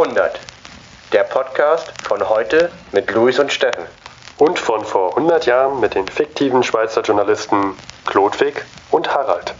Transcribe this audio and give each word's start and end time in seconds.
Verhundert. 0.00 0.40
Der 1.12 1.24
Podcast 1.24 1.92
von 2.02 2.26
heute 2.26 2.70
mit 2.90 3.10
Luis 3.10 3.38
und 3.38 3.52
Steffen. 3.52 3.84
Und 4.38 4.58
von 4.58 4.82
vor 4.82 5.10
100 5.10 5.44
Jahren 5.44 5.78
mit 5.78 5.94
den 5.94 6.08
fiktiven 6.08 6.62
Schweizer 6.62 7.02
Journalisten 7.02 7.76
Klodwig 8.06 8.64
und 8.90 9.12
Harald. 9.12 9.52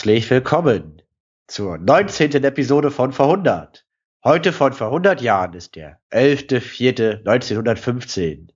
Herzlich 0.00 0.30
willkommen 0.30 1.02
zur 1.46 1.76
19. 1.76 2.42
Episode 2.42 2.90
von 2.90 3.12
Verhundert. 3.12 3.84
Heute 4.24 4.54
von 4.54 4.72
vor 4.72 4.86
100 4.86 5.20
Jahren 5.20 5.52
ist 5.52 5.76
der 5.76 6.00
11.04.1915. 6.10 8.48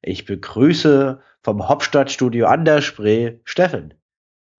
Ich 0.00 0.24
begrüße 0.24 1.20
vom 1.42 1.68
Hauptstadtstudio 1.68 2.46
an 2.46 2.64
der 2.64 2.80
Spree 2.80 3.34
Steffen. 3.44 3.92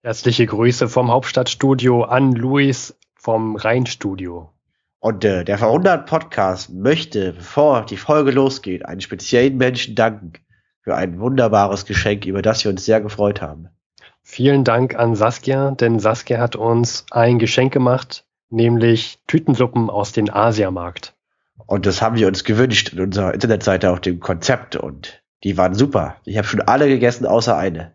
Herzliche 0.04 0.46
Grüße 0.46 0.88
vom 0.88 1.10
Hauptstadtstudio 1.10 2.04
an 2.04 2.34
Luis 2.34 2.96
vom 3.16 3.56
Rheinstudio. 3.56 4.54
Und 5.00 5.26
äh, 5.26 5.44
der 5.44 5.58
Verhundert 5.58 6.06
Podcast 6.06 6.72
möchte, 6.72 7.34
bevor 7.34 7.88
die 7.88 7.98
Folge 7.98 8.30
losgeht, 8.30 8.86
einen 8.86 9.02
speziellen 9.02 9.58
Menschen 9.58 9.96
danken 9.96 10.34
für 10.82 10.96
ein 10.96 11.20
wunderbares 11.20 11.86
Geschenk, 11.86 12.28
über 12.28 12.44
das 12.44 12.64
wir 12.64 12.70
uns 12.70 12.86
sehr 12.86 13.02
gefreut 13.02 13.42
haben. 13.42 13.70
Vielen 14.32 14.64
Dank 14.64 14.94
an 14.94 15.16
Saskia, 15.16 15.72
denn 15.72 16.00
Saskia 16.00 16.40
hat 16.40 16.56
uns 16.56 17.04
ein 17.10 17.40
Geschenk 17.40 17.74
gemacht, 17.74 18.26
nämlich 18.52 19.18
Tütensuppen 19.26 19.90
aus 19.90 20.12
dem 20.12 20.30
Asiamarkt. 20.32 21.16
Und 21.66 21.88
das 21.88 22.04
haben 22.04 22.16
wir 22.16 22.28
uns 22.28 22.44
gewünscht 22.44 22.94
in 22.94 23.00
unserer 23.00 23.34
Internetseite 23.34 23.90
auf 23.90 24.02
dem 24.02 24.20
Konzept 24.20 24.76
und 24.76 25.24
die 25.44 25.58
waren 25.58 25.74
super. 25.74 26.18
Ich 26.26 26.38
habe 26.38 26.48
schon 26.48 26.62
alle 26.62 26.88
gegessen, 26.88 27.26
außer 27.26 27.58
eine. 27.58 27.94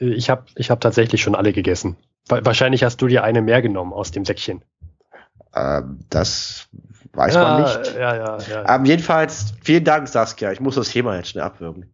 Ich 0.00 0.28
habe 0.28 0.46
ich 0.56 0.72
hab 0.72 0.80
tatsächlich 0.80 1.22
schon 1.22 1.36
alle 1.36 1.52
gegessen. 1.52 1.96
Wahrscheinlich 2.28 2.82
hast 2.82 3.00
du 3.00 3.06
dir 3.06 3.22
eine 3.22 3.40
mehr 3.40 3.62
genommen 3.62 3.92
aus 3.92 4.10
dem 4.10 4.24
Säckchen. 4.24 4.64
Ähm, 5.54 6.00
das 6.10 6.66
weiß 7.12 7.32
ja, 7.32 7.42
man 7.44 7.62
nicht. 7.62 7.94
Ja, 7.94 8.16
ja, 8.16 8.38
ja. 8.38 8.74
Ähm, 8.74 8.86
jedenfalls, 8.86 9.54
vielen 9.62 9.84
Dank, 9.84 10.08
Saskia. 10.08 10.50
Ich 10.50 10.60
muss 10.60 10.74
das 10.74 10.88
Thema 10.88 11.14
jetzt 11.14 11.28
schnell 11.28 11.44
abwürgen. 11.44 11.93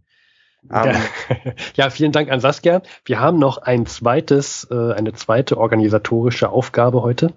Ja. 0.69 0.93
ja, 1.75 1.91
vielen 1.91 2.13
Dank 2.13 2.31
an 2.31 2.41
Saskia. 2.41 2.83
Wir 3.05 3.21
haben 3.21 3.39
noch 3.39 3.59
ein 3.59 3.87
zweites, 3.87 4.69
äh, 4.71 4.93
eine 4.93 5.13
zweite 5.13 5.59
organisatorische 5.59 6.51
Aufgabe 6.51 7.03
heute. 7.03 7.33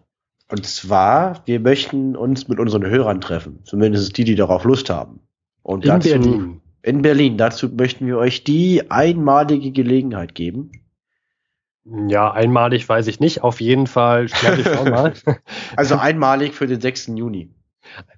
Und 0.49 0.65
zwar, 0.65 1.41
wir 1.45 1.59
möchten 1.59 2.15
uns 2.15 2.47
mit 2.47 2.59
unseren 2.59 2.85
Hörern 2.85 3.21
treffen. 3.21 3.61
Zumindest 3.63 4.17
die, 4.17 4.23
die 4.23 4.35
darauf 4.35 4.65
Lust 4.65 4.89
haben. 4.89 5.21
Und 5.63 5.85
in 5.85 5.91
dazu, 5.91 6.09
Berlin. 6.09 6.61
In 6.81 7.01
Berlin. 7.01 7.37
Dazu 7.37 7.69
möchten 7.69 8.05
wir 8.05 8.17
euch 8.17 8.43
die 8.43 8.91
einmalige 8.91 9.71
Gelegenheit 9.71 10.35
geben. 10.35 10.71
Ja, 11.85 12.31
einmalig 12.31 12.87
weiß 12.87 13.07
ich 13.07 13.19
nicht. 13.19 13.43
Auf 13.43 13.61
jeden 13.61 13.87
Fall 13.87 14.27
also 15.75 15.95
einmalig 15.95 16.53
für 16.53 16.67
den 16.67 16.79
6. 16.79 17.07
Juni. 17.15 17.49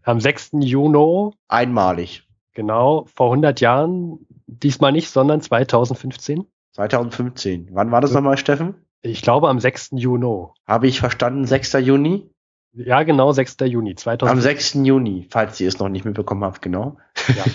Am 0.04 0.20
6. 0.20 0.52
Juni. 0.60 1.32
Einmalig. 1.48 2.24
Genau, 2.54 3.06
vor 3.14 3.28
100 3.28 3.60
Jahren 3.62 4.20
Diesmal 4.48 4.92
nicht, 4.92 5.10
sondern 5.10 5.42
2015. 5.42 6.46
2015. 6.74 7.70
Wann 7.72 7.92
war 7.92 8.02
das 8.02 8.14
nochmal, 8.14 8.38
Steffen? 8.38 8.76
Ich 9.02 9.22
glaube 9.22 9.50
am 9.50 9.60
6. 9.60 9.92
Juni. 9.94 10.48
Habe 10.68 10.88
ich 10.88 11.00
verstanden, 11.00 11.46
6. 11.46 11.74
Juni? 11.74 12.30
Ja, 12.74 13.04
genau, 13.04 13.32
6. 13.32 13.58
Juni 13.66 13.96
2015. 13.96 14.30
Am 14.30 14.42
6. 14.42 14.74
Juni, 14.86 15.28
falls 15.30 15.60
ihr 15.62 15.68
es 15.68 15.80
noch 15.80 15.90
nicht 15.90 16.06
mitbekommen 16.06 16.44
habt, 16.44 16.62
genau. 16.62 16.98
Ja. 17.36 17.46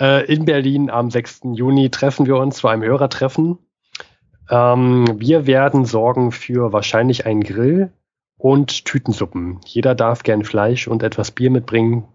äh, 0.00 0.32
in 0.32 0.44
Berlin 0.44 0.90
am 0.90 1.10
6. 1.10 1.40
Juni 1.52 1.90
treffen 1.90 2.26
wir 2.26 2.36
uns 2.36 2.56
zu 2.56 2.68
einem 2.68 2.82
Hörertreffen. 2.82 3.58
Ähm, 4.50 5.20
wir 5.20 5.46
werden 5.46 5.84
sorgen 5.84 6.32
für 6.32 6.72
wahrscheinlich 6.72 7.26
einen 7.26 7.44
Grill 7.44 7.92
und 8.36 8.84
Tütensuppen. 8.84 9.60
Jeder 9.64 9.94
darf 9.94 10.22
gern 10.22 10.44
Fleisch 10.44 10.88
und 10.88 11.02
etwas 11.02 11.30
Bier 11.30 11.50
mitbringen. 11.50 12.08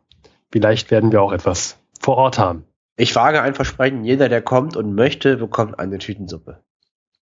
Vielleicht 0.51 0.91
werden 0.91 1.11
wir 1.11 1.21
auch 1.21 1.31
etwas 1.31 1.79
vor 1.99 2.17
Ort 2.17 2.39
haben. 2.39 2.65
Ich 2.95 3.15
wage 3.15 3.41
ein 3.41 3.55
Versprechen, 3.55 4.03
jeder, 4.03 4.29
der 4.29 4.41
kommt 4.41 4.77
und 4.77 4.93
möchte, 4.93 5.37
bekommt 5.37 5.79
eine 5.79 5.97
Tütensuppe. 5.97 6.63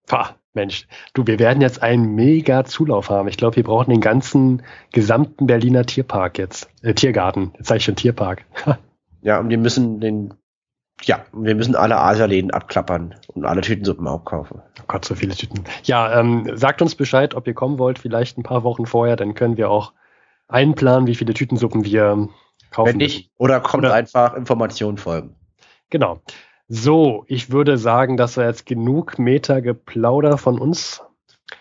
Pah, 0.08 0.36
Mensch, 0.54 0.88
du, 1.14 1.28
wir 1.28 1.38
werden 1.38 1.62
jetzt 1.62 1.84
einen 1.84 2.16
mega 2.16 2.66
Zulauf 2.66 3.12
haben. 3.12 3.28
Ich 3.28 3.38
glaube, 3.38 3.58
wir 3.58 3.64
brauchen 3.64 3.92
den 3.92 4.02
ganzen 4.02 4.64
gesamten 4.92 5.46
Berliner 5.46 5.86
Tierpark 5.86 6.40
jetzt. 6.40 6.68
Äh, 6.82 6.96
Tiergarten, 6.96 7.54
jetzt 7.58 7.68
sage 7.68 7.78
ich 7.78 7.84
schon 7.86 7.96
Tierpark. 7.96 8.46
ja, 9.22 9.40
und 9.40 9.50
wir 9.50 9.60
müssen 9.60 10.00
den, 10.00 10.34
ja, 11.04 11.24
wir 11.32 11.54
müssen 11.54 11.76
alle 11.76 12.00
Asialäden 12.00 12.50
abklappern 12.50 13.16
und 13.28 13.46
alle 13.46 13.62
Tütensuppen 13.62 14.08
aufkaufen. 14.08 14.62
Oh 14.80 14.86
Gott, 14.88 15.06
so 15.06 15.14
viele 15.14 15.36
Tüten. 15.36 15.64
Ja, 15.84 16.20
ähm, 16.20 16.58
sagt 16.58 16.82
uns 16.82 16.96
Bescheid, 16.96 17.36
ob 17.36 17.46
ihr 17.46 17.54
kommen 17.54 17.78
wollt, 17.78 18.00
vielleicht 18.00 18.40
ein 18.40 18.44
paar 18.44 18.64
Wochen 18.64 18.88
vorher, 18.88 19.16
dann 19.16 19.36
können 19.36 19.58
wir 19.58 19.70
auch 19.70 19.94
einplanen, 20.48 21.06
wie 21.06 21.16
viele 21.16 21.36
Tütensuppen 21.36 21.86
wir 21.86 22.28
kaufen. 22.72 22.90
Wenn 22.90 22.98
nicht, 22.98 23.30
oder 23.38 23.60
kommt 23.60 23.86
oder 23.86 23.94
einfach 23.94 24.34
Informationen 24.34 24.98
folgen. 24.98 25.36
Genau. 25.90 26.22
So, 26.68 27.26
ich 27.28 27.52
würde 27.52 27.78
sagen, 27.78 28.16
das 28.16 28.38
war 28.38 28.46
jetzt 28.46 28.66
genug 28.66 29.18
Meter 29.18 29.62
Geplauder 29.62 30.38
von 30.38 30.60
uns. 30.60 31.02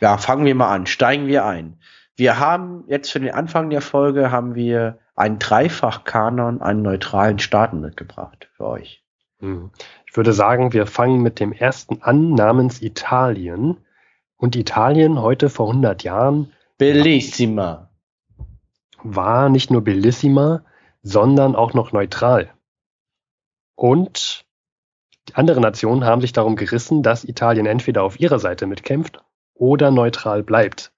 Ja, 0.00 0.18
fangen 0.18 0.44
wir 0.44 0.54
mal 0.54 0.72
an. 0.74 0.86
Steigen 0.86 1.26
wir 1.26 1.46
ein. 1.46 1.78
Wir 2.14 2.38
haben 2.38 2.84
jetzt 2.88 3.10
für 3.10 3.20
den 3.20 3.32
Anfang 3.32 3.70
der 3.70 3.80
Folge 3.80 4.30
haben 4.30 4.54
wir 4.54 4.98
einen 5.16 5.38
Dreifach-Kanon 5.38 6.60
an 6.60 6.82
neutralen 6.82 7.38
Staaten 7.38 7.80
mitgebracht 7.80 8.48
für 8.56 8.66
euch. 8.66 9.02
Hm. 9.40 9.70
Ich 10.06 10.16
würde 10.16 10.32
sagen, 10.32 10.72
wir 10.72 10.86
fangen 10.86 11.22
mit 11.22 11.40
dem 11.40 11.52
ersten 11.52 12.02
an, 12.02 12.34
namens 12.34 12.82
Italien. 12.82 13.78
Und 14.36 14.56
Italien 14.56 15.20
heute 15.20 15.48
vor 15.48 15.68
100 15.68 16.04
Jahren. 16.04 16.52
Bellissima. 16.76 17.90
War 19.02 19.48
nicht 19.48 19.70
nur 19.70 19.82
Bellissima, 19.82 20.64
sondern 21.02 21.56
auch 21.56 21.72
noch 21.72 21.92
neutral. 21.92 22.50
Und 23.78 24.44
andere 25.34 25.60
Nationen 25.60 26.04
haben 26.04 26.20
sich 26.20 26.32
darum 26.32 26.56
gerissen, 26.56 27.04
dass 27.04 27.22
Italien 27.22 27.64
entweder 27.64 28.02
auf 28.02 28.18
ihrer 28.18 28.40
Seite 28.40 28.66
mitkämpft 28.66 29.20
oder 29.54 29.92
neutral 29.92 30.42
bleibt. 30.42 30.90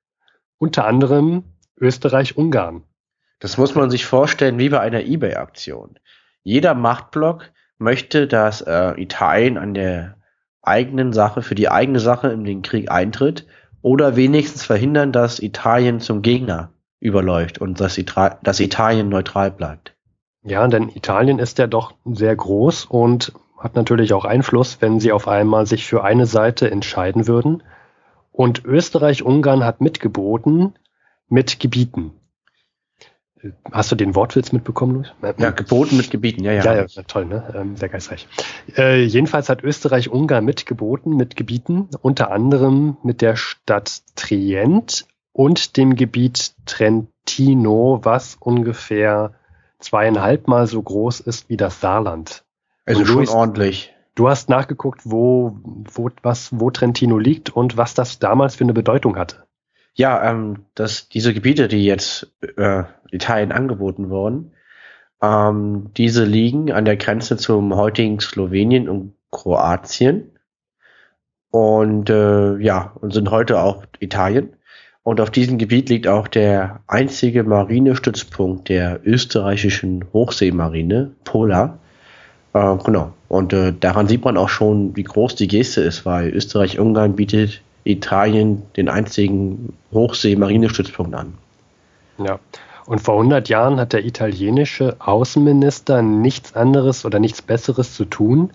Unter 0.56 0.86
anderem 0.86 1.44
Österreich-Ungarn. 1.78 2.84
Das 3.38 3.58
muss 3.58 3.74
man 3.74 3.90
sich 3.90 4.06
vorstellen 4.06 4.58
wie 4.58 4.70
bei 4.70 4.80
einer 4.80 5.02
eBay-Aktion. 5.02 5.98
Jeder 6.42 6.72
Machtblock 6.72 7.50
möchte, 7.76 8.26
dass 8.26 8.62
äh, 8.62 8.98
Italien 8.98 9.58
an 9.58 9.74
der 9.74 10.16
eigenen 10.62 11.12
Sache, 11.12 11.42
für 11.42 11.54
die 11.54 11.68
eigene 11.68 12.00
Sache 12.00 12.28
in 12.28 12.44
den 12.44 12.62
Krieg 12.62 12.90
eintritt 12.90 13.46
oder 13.82 14.16
wenigstens 14.16 14.64
verhindern, 14.64 15.12
dass 15.12 15.38
Italien 15.38 16.00
zum 16.00 16.22
Gegner 16.22 16.72
überläuft 16.98 17.58
und 17.58 17.78
dass, 17.78 17.98
Ita 17.98 18.38
dass 18.42 18.58
Italien 18.58 19.10
neutral 19.10 19.50
bleibt. 19.50 19.94
Ja, 20.42 20.66
denn 20.68 20.88
Italien 20.88 21.38
ist 21.38 21.58
ja 21.58 21.66
doch 21.66 21.94
sehr 22.04 22.34
groß 22.34 22.86
und 22.86 23.32
hat 23.58 23.76
natürlich 23.76 24.14
auch 24.14 24.24
Einfluss, 24.24 24.78
wenn 24.80 25.00
sie 25.00 25.12
auf 25.12 25.28
einmal 25.28 25.66
sich 25.66 25.86
für 25.86 26.02
eine 26.02 26.26
Seite 26.26 26.70
entscheiden 26.70 27.26
würden. 27.26 27.62
Und 28.32 28.64
Österreich-Ungarn 28.64 29.64
hat 29.64 29.82
mitgeboten 29.82 30.74
mit 31.28 31.60
Gebieten. 31.60 32.12
Hast 33.70 33.90
du 33.90 33.96
den 33.96 34.14
Wortwitz 34.14 34.52
mitbekommen, 34.52 34.96
Luis? 34.96 35.12
Ja, 35.38 35.50
geboten 35.50 35.96
mit 35.96 36.10
Gebieten, 36.10 36.44
ja, 36.44 36.52
ja. 36.52 36.64
Ja, 36.64 36.84
ja 36.84 37.02
toll, 37.04 37.24
ne? 37.24 37.54
Ähm, 37.56 37.76
sehr 37.76 37.88
geistreich. 37.88 38.28
Äh, 38.76 39.02
jedenfalls 39.04 39.48
hat 39.48 39.62
Österreich-Ungarn 39.62 40.44
mitgeboten 40.44 41.16
mit 41.16 41.36
Gebieten, 41.36 41.88
unter 42.02 42.30
anderem 42.30 42.98
mit 43.02 43.22
der 43.22 43.36
Stadt 43.36 44.02
Trient 44.14 45.06
und 45.32 45.76
dem 45.76 45.96
Gebiet 45.96 46.52
Trentino, 46.66 48.00
was 48.02 48.36
ungefähr 48.38 49.34
zweieinhalb 49.80 50.48
Mal 50.48 50.66
so 50.66 50.82
groß 50.82 51.20
ist 51.20 51.48
wie 51.48 51.56
das 51.56 51.80
Saarland. 51.80 52.44
Also 52.86 53.04
schon 53.04 53.16
Luis, 53.16 53.30
ordentlich. 53.30 53.94
Du 54.14 54.28
hast 54.28 54.48
nachgeguckt, 54.48 55.02
wo, 55.04 55.56
wo, 55.62 56.10
was, 56.22 56.58
wo 56.58 56.70
Trentino 56.70 57.18
liegt 57.18 57.50
und 57.50 57.76
was 57.76 57.94
das 57.94 58.18
damals 58.18 58.56
für 58.56 58.64
eine 58.64 58.74
Bedeutung 58.74 59.16
hatte. 59.16 59.44
Ja, 59.94 60.30
ähm, 60.30 60.66
dass 60.74 61.08
diese 61.08 61.34
Gebiete, 61.34 61.68
die 61.68 61.84
jetzt 61.84 62.32
äh, 62.56 62.84
Italien 63.10 63.52
angeboten 63.52 64.10
wurden, 64.10 64.52
ähm, 65.22 65.90
diese 65.96 66.24
liegen 66.24 66.72
an 66.72 66.84
der 66.84 66.96
Grenze 66.96 67.36
zum 67.36 67.74
heutigen 67.74 68.20
Slowenien 68.20 68.88
und 68.88 69.14
Kroatien 69.30 70.38
und 71.50 72.10
äh, 72.10 72.56
ja 72.58 72.92
und 73.00 73.12
sind 73.12 73.30
heute 73.30 73.60
auch 73.60 73.84
Italien. 73.98 74.56
Und 75.02 75.20
auf 75.20 75.30
diesem 75.30 75.58
Gebiet 75.58 75.88
liegt 75.88 76.06
auch 76.06 76.28
der 76.28 76.80
einzige 76.86 77.42
Marinestützpunkt 77.42 78.68
der 78.68 79.00
österreichischen 79.04 80.04
Hochseemarine, 80.12 81.12
Pola. 81.24 81.78
Äh, 82.52 82.76
genau. 82.84 83.12
Und 83.28 83.52
äh, 83.52 83.72
daran 83.78 84.08
sieht 84.08 84.24
man 84.24 84.36
auch 84.36 84.50
schon, 84.50 84.94
wie 84.96 85.04
groß 85.04 85.36
die 85.36 85.48
Geste 85.48 85.80
ist, 85.80 86.04
weil 86.04 86.28
Österreich-Ungarn 86.28 87.16
bietet 87.16 87.62
Italien 87.84 88.62
den 88.76 88.88
einzigen 88.88 89.72
Hochsee-Marinestützpunkt 89.92 91.14
an. 91.14 91.34
Ja. 92.18 92.38
Und 92.84 93.00
vor 93.00 93.14
100 93.14 93.48
Jahren 93.48 93.78
hat 93.78 93.92
der 93.92 94.04
italienische 94.04 94.96
Außenminister 94.98 96.02
nichts 96.02 96.56
anderes 96.56 97.04
oder 97.04 97.20
nichts 97.20 97.40
Besseres 97.40 97.94
zu 97.94 98.04
tun, 98.04 98.50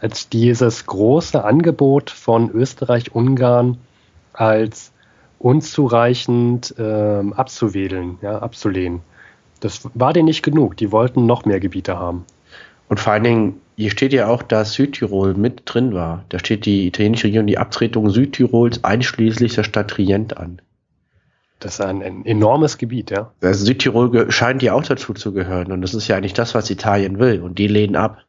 als 0.00 0.28
dieses 0.28 0.86
große 0.86 1.42
Angebot 1.42 2.10
von 2.10 2.50
Österreich-Ungarn 2.50 3.78
als 4.32 4.92
unzureichend 5.38 6.74
ähm, 6.78 7.32
abzuwedeln, 7.32 8.18
ja, 8.22 8.38
abzulehnen. 8.38 9.00
Das 9.60 9.88
war 9.94 10.12
denen 10.12 10.26
nicht 10.26 10.42
genug. 10.42 10.76
Die 10.76 10.92
wollten 10.92 11.26
noch 11.26 11.44
mehr 11.44 11.60
Gebiete 11.60 11.98
haben. 11.98 12.24
Und 12.88 13.00
vor 13.00 13.12
allen 13.12 13.24
Dingen, 13.24 13.60
hier 13.76 13.90
steht 13.90 14.12
ja 14.12 14.28
auch, 14.28 14.42
dass 14.42 14.72
Südtirol 14.72 15.34
mit 15.34 15.62
drin 15.64 15.94
war. 15.94 16.24
Da 16.30 16.38
steht 16.38 16.64
die 16.64 16.86
italienische 16.86 17.26
Regierung 17.26 17.46
die 17.46 17.58
Abtretung 17.58 18.10
Südtirols 18.10 18.82
einschließlich 18.84 19.54
der 19.54 19.64
Stadt 19.64 19.90
Trient 19.90 20.36
an. 20.36 20.60
Das 21.60 21.74
ist 21.74 21.80
ein, 21.80 22.02
ein 22.02 22.24
enormes 22.24 22.78
Gebiet, 22.78 23.10
ja. 23.10 23.32
Also 23.40 23.64
Südtirol 23.64 24.30
scheint 24.30 24.62
ja 24.62 24.74
auch 24.74 24.84
dazu 24.84 25.12
zu 25.12 25.32
gehören. 25.32 25.72
Und 25.72 25.82
das 25.82 25.92
ist 25.92 26.08
ja 26.08 26.16
eigentlich 26.16 26.34
das, 26.34 26.54
was 26.54 26.70
Italien 26.70 27.18
will. 27.18 27.42
Und 27.42 27.58
die 27.58 27.66
lehnen 27.66 27.96
ab. 27.96 28.22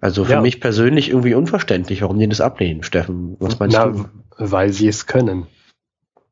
Also 0.00 0.24
für 0.24 0.32
ja. 0.32 0.40
mich 0.40 0.60
persönlich 0.60 1.10
irgendwie 1.10 1.34
unverständlich, 1.34 2.02
warum 2.02 2.18
die 2.18 2.28
das 2.28 2.40
ablehnen, 2.40 2.82
Steffen. 2.82 3.36
Was 3.40 3.58
meinst 3.58 3.76
Na, 3.76 3.86
du? 3.86 4.04
Weil 4.36 4.72
sie 4.72 4.88
es 4.88 5.06
können. 5.06 5.46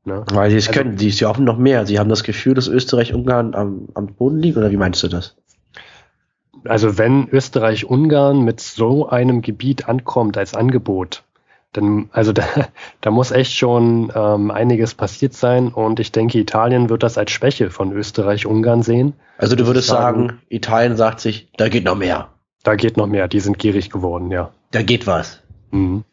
Ne? 0.06 0.24
Weil 0.32 0.50
sie 0.50 0.56
es 0.56 0.68
also, 0.68 0.80
können. 0.80 0.98
Sie, 0.98 1.10
sie 1.10 1.24
hoffen 1.24 1.44
noch 1.44 1.58
mehr. 1.58 1.84
Sie 1.84 1.98
haben 1.98 2.08
das 2.08 2.22
Gefühl, 2.22 2.54
dass 2.54 2.68
Österreich-Ungarn 2.68 3.54
am, 3.54 3.88
am 3.94 4.06
Boden 4.06 4.38
liegt, 4.38 4.56
oder 4.56 4.70
wie 4.70 4.76
meinst 4.76 5.02
du 5.02 5.08
das? 5.08 5.36
Also 6.64 6.96
wenn 6.96 7.28
Österreich-Ungarn 7.28 8.44
mit 8.44 8.60
so 8.60 9.08
einem 9.08 9.42
Gebiet 9.42 9.88
ankommt 9.88 10.38
als 10.38 10.54
Angebot, 10.54 11.24
dann, 11.72 12.08
also 12.12 12.32
da, 12.32 12.44
da 13.00 13.10
muss 13.10 13.32
echt 13.32 13.52
schon 13.52 14.12
ähm, 14.14 14.52
einiges 14.52 14.94
passiert 14.94 15.34
sein 15.34 15.68
und 15.68 15.98
ich 15.98 16.12
denke, 16.12 16.38
Italien 16.38 16.88
wird 16.88 17.02
das 17.02 17.18
als 17.18 17.32
Schwäche 17.32 17.70
von 17.70 17.90
Österreich-Ungarn 17.90 18.82
sehen. 18.82 19.14
Also 19.38 19.56
du 19.56 19.66
würdest 19.66 19.88
sagen, 19.88 20.28
sagen, 20.28 20.42
Italien 20.48 20.96
sagt 20.96 21.18
sich, 21.18 21.50
da 21.56 21.68
geht 21.68 21.84
noch 21.84 21.96
mehr. 21.96 22.28
Da 22.62 22.76
geht 22.76 22.96
noch 22.96 23.08
mehr, 23.08 23.26
die 23.26 23.40
sind 23.40 23.58
gierig 23.58 23.90
geworden, 23.90 24.30
ja. 24.30 24.50
Da 24.70 24.82
geht 24.82 25.08
was. 25.08 25.42
Mhm. 25.72 26.04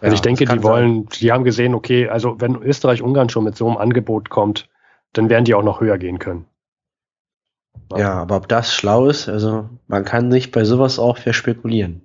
Also 0.00 0.08
ja, 0.08 0.12
ich 0.14 0.20
denke, 0.20 0.44
die 0.44 0.62
wollen, 0.62 1.04
sein. 1.04 1.18
die 1.20 1.32
haben 1.32 1.44
gesehen, 1.44 1.74
okay, 1.74 2.08
also 2.08 2.40
wenn 2.40 2.56
Österreich-Ungarn 2.56 3.28
schon 3.28 3.44
mit 3.44 3.56
so 3.56 3.66
einem 3.66 3.78
Angebot 3.78 4.28
kommt, 4.28 4.68
dann 5.12 5.30
werden 5.30 5.44
die 5.44 5.54
auch 5.54 5.62
noch 5.62 5.80
höher 5.80 5.98
gehen 5.98 6.18
können. 6.18 6.46
Ja. 7.92 7.98
ja, 7.98 8.12
aber 8.14 8.36
ob 8.36 8.48
das 8.48 8.74
schlau 8.74 9.06
ist, 9.06 9.28
also 9.28 9.68
man 9.86 10.04
kann 10.04 10.30
sich 10.30 10.50
bei 10.50 10.64
sowas 10.64 10.98
auch 10.98 11.18
verspekulieren. 11.18 12.02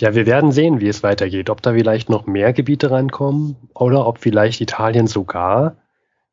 Ja, 0.00 0.14
wir 0.14 0.26
werden 0.26 0.50
sehen, 0.50 0.80
wie 0.80 0.88
es 0.88 1.02
weitergeht. 1.02 1.50
Ob 1.50 1.62
da 1.62 1.72
vielleicht 1.72 2.10
noch 2.10 2.26
mehr 2.26 2.52
Gebiete 2.52 2.90
reinkommen 2.90 3.56
oder 3.74 4.06
ob 4.06 4.18
vielleicht 4.18 4.60
Italien 4.60 5.06
sogar 5.06 5.76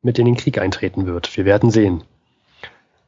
mit 0.02 0.18
in 0.18 0.26
den 0.26 0.36
Krieg 0.36 0.58
eintreten 0.58 1.06
wird. 1.06 1.36
Wir 1.36 1.44
werden 1.44 1.70
sehen. 1.70 2.02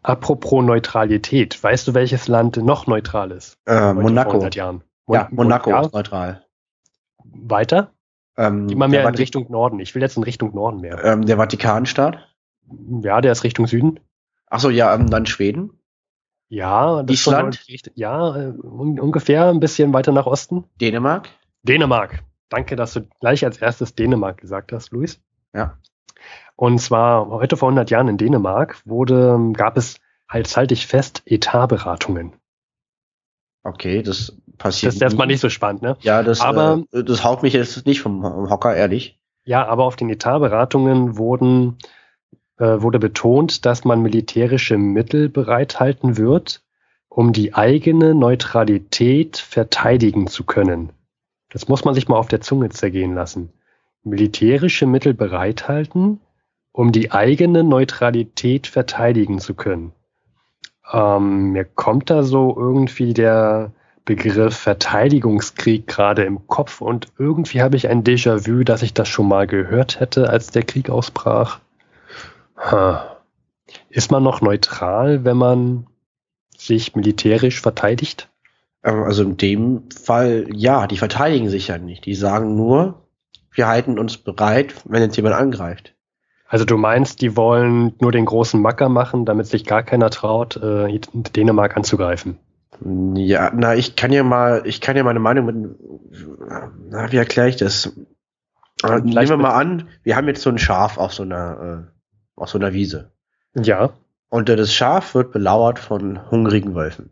Apropos 0.03 0.63
Neutralität, 0.63 1.61
weißt 1.61 1.89
du, 1.89 1.95
welches 1.95 2.29
Land 2.29 2.59
noch 2.59 2.87
neutral 2.87 3.33
ist? 3.33 3.57
Äh, 3.67 3.95
Monaco. 3.95 4.47
Jahren? 4.49 4.85
Mon 5.07 5.17
ja, 5.17 5.29
Monaco 5.31 5.71
ja. 5.71 5.81
ist 5.81 5.93
neutral. 5.93 6.45
Weiter? 7.25 7.93
Ähm, 8.37 8.69
Immer 8.69 8.89
mehr 8.89 9.09
in 9.09 9.15
Richtung 9.15 9.51
Norden. 9.51 9.81
Ich 9.81 9.95
will 9.95 10.03
jetzt 10.03 10.17
in 10.17 10.23
Richtung 10.23 10.55
Norden 10.55 10.81
mehr. 10.81 11.03
Ähm, 11.05 11.25
der 11.25 11.37
Vatikanstaat? 11.37 12.19
Ja, 13.03 13.21
der 13.21 13.33
ist 13.33 13.45
Richtung 13.45 13.67
Süden. 13.67 14.01
Ach 14.49 14.61
so, 14.61 14.71
ja, 14.71 14.95
ähm, 14.95 15.09
dann 15.09 15.27
Schweden? 15.27 15.79
Ja, 16.49 17.03
das 17.03 17.27
Island? 17.27 17.65
ja, 17.95 18.37
äh, 18.37 18.49
un 18.49 19.01
ungefähr 19.01 19.49
ein 19.49 19.61
bisschen 19.61 19.93
weiter 19.93 20.13
nach 20.13 20.27
Osten. 20.27 20.65
Dänemark? 20.81 21.29
Dänemark. 21.63 22.23
Danke, 22.49 22.77
dass 22.77 22.93
du 22.93 23.03
gleich 23.21 23.45
als 23.45 23.59
erstes 23.59 23.95
Dänemark 23.95 24.39
gesagt 24.39 24.73
hast, 24.73 24.93
Luis. 24.93 25.21
Ja. 25.55 25.79
Und 26.57 26.79
zwar 26.79 27.29
heute 27.29 27.57
vor 27.57 27.69
100 27.69 27.91
Jahren 27.91 28.09
in 28.09 28.19
Dänemark 28.19 28.81
wurde, 28.85 29.53
gab 29.55 29.77
es, 29.77 29.99
halt, 30.29 30.55
halte 30.57 30.75
ich 30.75 30.87
fest, 30.87 31.23
Etatberatungen. 31.27 32.35
Okay, 33.65 34.03
das 34.03 34.37
passiert. 34.59 34.91
Das 34.91 34.97
ist 34.97 35.03
erstmal 35.03 35.27
nicht 35.27 35.41
so 35.41 35.49
spannend, 35.49 35.83
ne? 35.83 35.97
Ja, 36.01 36.23
das, 36.23 36.41
aber, 36.41 36.85
äh, 36.93 37.03
das 37.03 37.25
haut 37.25 37.43
mich 37.43 37.55
jetzt 37.55 37.87
nicht 37.87 38.01
vom 38.01 38.23
Hocker, 38.23 38.75
ehrlich. 38.75 39.19
Ja, 39.45 39.67
aber 39.67 39.85
auf 39.85 39.97
den 39.97 40.11
Etatberatungen 40.11 41.19
wurden 41.19 41.79
äh, 42.59 42.81
wurde 42.81 42.99
betont, 42.99 43.67
dass 43.67 43.85
man 43.85 44.01
militärische 44.01 44.79
Mittel 44.79 45.29
bereithalten 45.29 46.17
wird, 46.17 46.63
um 47.09 47.33
die 47.33 47.55
eigene 47.55 48.15
Neutralität 48.15 49.39
verteidigen 49.39 50.27
zu 50.29 50.45
können. 50.45 50.93
Das 51.51 51.69
muss 51.69 51.85
man 51.85 51.95
sich 51.95 52.09
mal 52.09 52.17
auf 52.17 52.29
der 52.29 52.41
Zunge 52.41 52.69
zergehen 52.69 53.15
lassen. 53.15 53.53
Militärische 54.03 54.87
Mittel 54.87 55.15
bereithalten, 55.15 56.21
um 56.73 56.93
die 56.93 57.13
eigene 57.13 57.65
Neutralität 57.65 58.67
verteidigen 58.67 59.39
zu 59.39 59.55
können. 59.55 59.93
Ähm, 60.93 61.53
mir 61.53 61.65
kommt 61.65 62.11
da 62.11 62.23
so 62.23 62.55
irgendwie 62.57 63.15
der 63.15 63.73
Begriff 64.05 64.57
Verteidigungskrieg 64.57 65.87
gerade 65.87 66.25
im 66.25 66.47
Kopf 66.47 66.81
und 66.83 67.09
irgendwie 67.19 67.63
habe 67.63 67.77
ich 67.77 67.89
ein 67.89 68.05
Déjà-vu, 68.05 68.63
dass 68.65 68.83
ich 68.83 68.93
das 68.93 69.09
schon 69.09 69.29
mal 69.29 69.47
gehört 69.47 69.99
hätte, 69.99 70.29
als 70.29 70.51
der 70.51 70.63
Krieg 70.63 70.91
ausbrach. 70.91 71.61
Ist 73.89 74.11
man 74.11 74.23
noch 74.23 74.41
neutral, 74.41 75.25
wenn 75.25 75.39
man 75.39 75.87
sich 76.57 76.95
militärisch 76.95 77.61
verteidigt? 77.61 78.29
Ähm, 78.83 79.03
also 79.03 79.23
in 79.23 79.37
dem 79.37 79.85
Fall, 79.91 80.47
ja, 80.53 80.87
die 80.87 80.99
verteidigen 80.99 81.49
sich 81.49 81.69
ja 81.69 81.79
nicht. 81.79 82.05
Die 82.05 82.15
sagen 82.15 82.57
nur, 82.57 83.03
wir 83.53 83.69
halten 83.69 83.99
uns 83.99 84.19
bereit, 84.19 84.75
wenn 84.85 85.03
jetzt 85.03 85.17
jemand 85.17 85.35
angreift. 85.35 85.94
Also 86.55 86.65
du 86.65 86.77
meinst, 86.77 87.21
die 87.21 87.37
wollen 87.37 87.95
nur 88.01 88.13
den 88.13 88.27
großen 88.27 88.63
Macker 88.63 88.89
machen, 88.89 89.25
damit 89.25 89.49
sich 89.49 89.65
gar 89.65 89.83
keiner 89.83 90.09
traut, 90.09 90.55
äh, 90.55 91.01
Dänemark 91.35 91.77
anzugreifen? 91.77 92.39
Ja, 93.17 93.51
na, 93.53 93.75
ich 93.75 93.97
kann 93.97 94.13
ja 94.13 94.23
mal, 94.23 94.63
ich 94.65 94.81
kann 94.81 94.97
ja 94.97 95.03
meine 95.03 95.19
Meinung 95.19 95.47
mit, 95.47 95.57
na, 96.91 97.11
wie 97.11 97.17
erkläre 97.17 97.49
ich 97.49 97.57
das? 97.57 97.87
Äh, 98.85 99.01
nehmen 99.01 99.29
wir 99.31 99.37
mal 99.37 99.57
an, 99.57 99.89
wir 100.05 100.15
haben 100.15 100.29
jetzt 100.29 100.43
so 100.43 100.51
ein 100.51 100.59
Schaf 100.59 100.97
auf 100.97 101.13
so 101.13 101.25
einer, 101.25 101.89
äh, 101.89 102.41
auf 102.41 102.51
so 102.51 102.59
einer 102.59 102.73
Wiese. 102.73 103.11
Ja. 103.57 103.91
Und 104.29 104.49
äh, 104.49 104.55
das 104.55 104.73
Schaf 104.73 105.17
wird 105.17 105.33
belauert 105.33 105.81
von 105.81 106.31
hungrigen 106.31 106.77
Wölfen. 106.77 107.11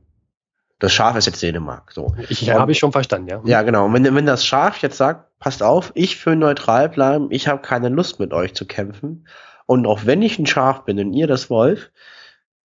Das 0.83 0.93
Schaf 0.93 1.15
ist 1.15 1.27
jetzt 1.27 1.41
Dänemark. 1.41 1.93
So. 1.93 2.13
Ich 2.29 2.51
habe 2.51 2.73
ich 2.73 2.79
schon 2.81 2.91
verstanden, 2.91 3.29
ja. 3.29 3.41
Ja, 3.45 3.63
genau. 3.63 3.85
Und 3.85 3.95
wenn, 3.95 4.17
wenn 4.17 4.27
das 4.27 4.45
Schaf 4.45 4.83
jetzt 4.83 4.97
sagt, 4.97 5.39
passt 5.39 5.63
auf, 5.63 5.93
ich 5.95 6.27
will 6.27 6.35
neutral 6.35 6.89
bleiben, 6.89 7.29
ich 7.31 7.47
habe 7.47 7.63
keine 7.63 7.89
Lust 7.89 8.19
mit 8.19 8.33
euch 8.33 8.53
zu 8.55 8.67
kämpfen. 8.67 9.29
Und 9.67 9.87
auch 9.87 10.07
wenn 10.07 10.23
ich 10.23 10.41
ein 10.41 10.47
Schaf 10.47 10.85
bin 10.85 10.99
und 10.99 11.13
ihr 11.13 11.29
das 11.29 11.51
Wolf, 11.51 11.93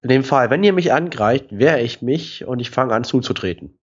in 0.00 0.08
dem 0.08 0.24
Fall, 0.24 0.48
wenn 0.48 0.64
ihr 0.64 0.72
mich 0.72 0.94
angreift, 0.94 1.48
wehre 1.50 1.82
ich 1.82 2.00
mich 2.00 2.46
und 2.46 2.58
ich 2.58 2.70
fange 2.70 2.94
an 2.94 3.04
zuzutreten. 3.04 3.78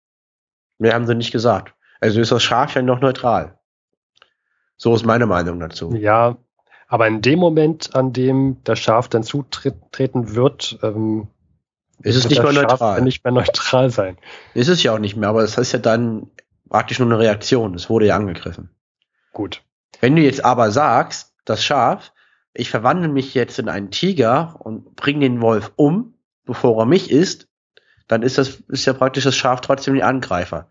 Mehr 0.77 0.93
haben 0.93 1.07
sie 1.07 1.15
nicht 1.15 1.33
gesagt. 1.33 1.73
Also 1.99 2.21
ist 2.21 2.31
das 2.31 2.43
Schaf 2.43 2.75
ja 2.75 2.83
noch 2.83 3.01
neutral. 3.01 3.59
So 4.77 4.95
ist 4.95 5.07
meine 5.07 5.25
Meinung 5.25 5.59
dazu. 5.59 5.95
Ja, 5.95 6.37
aber 6.87 7.07
in 7.07 7.23
dem 7.23 7.39
Moment, 7.39 7.95
an 7.95 8.13
dem 8.13 8.59
das 8.65 8.79
Schaf 8.79 9.09
dann 9.09 9.23
zutreten 9.23 10.35
wird, 10.35 10.79
ähm, 10.83 11.29
ist 12.03 12.17
es 12.17 12.29
nicht 12.29 12.43
mehr 12.43 12.53
neutral. 12.53 13.03
nicht 13.03 13.25
mehr 13.25 13.33
neutral 13.33 13.91
sein. 13.91 14.17
Ist 14.55 14.69
es 14.69 14.83
ja 14.83 14.95
auch 14.95 14.99
nicht 14.99 15.17
mehr, 15.17 15.29
aber 15.29 15.43
das 15.43 15.57
heißt 15.59 15.73
ja 15.73 15.79
dann 15.79 16.31
praktisch 16.69 16.99
nur 16.99 17.09
eine 17.09 17.19
Reaktion. 17.19 17.75
Es 17.75 17.91
wurde 17.91 18.07
ja 18.07 18.17
angegriffen. 18.17 18.71
Gut. 19.33 19.63
Wenn 20.01 20.15
du 20.17 20.23
jetzt 20.23 20.45
aber 20.45 20.71
sagst, 20.71 21.35
das 21.45 21.65
Schaf, 21.65 22.13
ich 22.55 22.71
verwandle 22.71 23.09
mich 23.09 23.35
jetzt 23.35 23.59
in 23.59 23.69
einen 23.69 23.91
Tiger 23.91 24.57
und 24.59 24.97
bringe 24.97 25.21
den 25.21 25.41
Wolf 25.41 25.73
um, 25.77 26.15
bevor 26.45 26.81
er 26.83 26.87
mich 26.87 27.11
isst, 27.11 27.49
dann 28.07 28.23
ist 28.23 28.39
das, 28.39 28.63
ist 28.69 28.87
ja 28.87 28.93
praktisch 28.93 29.25
das 29.25 29.37
Schaf 29.37 29.61
trotzdem 29.61 29.95
die 29.95 30.03
Angreifer. 30.03 30.69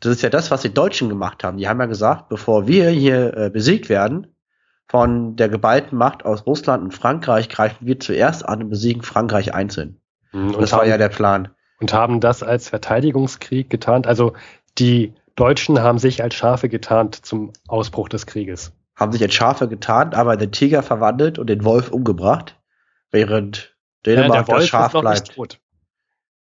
Das 0.00 0.12
ist 0.12 0.22
ja 0.22 0.30
das, 0.30 0.50
was 0.50 0.62
die 0.62 0.72
Deutschen 0.72 1.08
gemacht 1.08 1.42
haben. 1.42 1.58
Die 1.58 1.68
haben 1.68 1.80
ja 1.80 1.86
gesagt, 1.86 2.28
bevor 2.28 2.68
wir 2.68 2.90
hier 2.90 3.36
äh, 3.36 3.50
besiegt 3.50 3.88
werden, 3.88 4.28
von 4.86 5.36
der 5.36 5.48
geballten 5.48 5.98
Macht 5.98 6.24
aus 6.24 6.46
Russland 6.46 6.82
und 6.82 6.94
Frankreich 6.94 7.48
greifen 7.48 7.86
wir 7.86 8.00
zuerst 8.00 8.48
an 8.48 8.62
und 8.62 8.70
besiegen 8.70 9.02
Frankreich 9.02 9.54
einzeln. 9.54 9.97
Mhm, 10.32 10.54
und 10.54 10.60
das 10.60 10.72
haben, 10.72 10.80
war 10.80 10.86
ja 10.86 10.98
der 10.98 11.08
Plan. 11.08 11.48
Und 11.80 11.92
haben 11.92 12.20
das 12.20 12.42
als 12.42 12.68
Verteidigungskrieg 12.68 13.70
getarnt. 13.70 14.06
Also 14.06 14.34
die 14.78 15.14
Deutschen 15.36 15.80
haben 15.80 15.98
sich 15.98 16.22
als 16.22 16.34
Schafe 16.34 16.68
getarnt 16.68 17.14
zum 17.14 17.52
Ausbruch 17.68 18.08
des 18.08 18.26
Krieges. 18.26 18.72
Haben 18.96 19.12
sich 19.12 19.22
als 19.22 19.34
Schafe 19.34 19.68
getarnt, 19.68 20.14
aber 20.14 20.36
den 20.36 20.50
Tiger 20.50 20.82
verwandelt 20.82 21.38
und 21.38 21.48
den 21.48 21.64
Wolf 21.64 21.90
umgebracht, 21.90 22.56
während 23.10 23.76
Dänemark 24.04 24.48
ja, 24.48 24.56
das 24.56 24.66
Schaf 24.66 24.92
bleibt. 24.92 25.60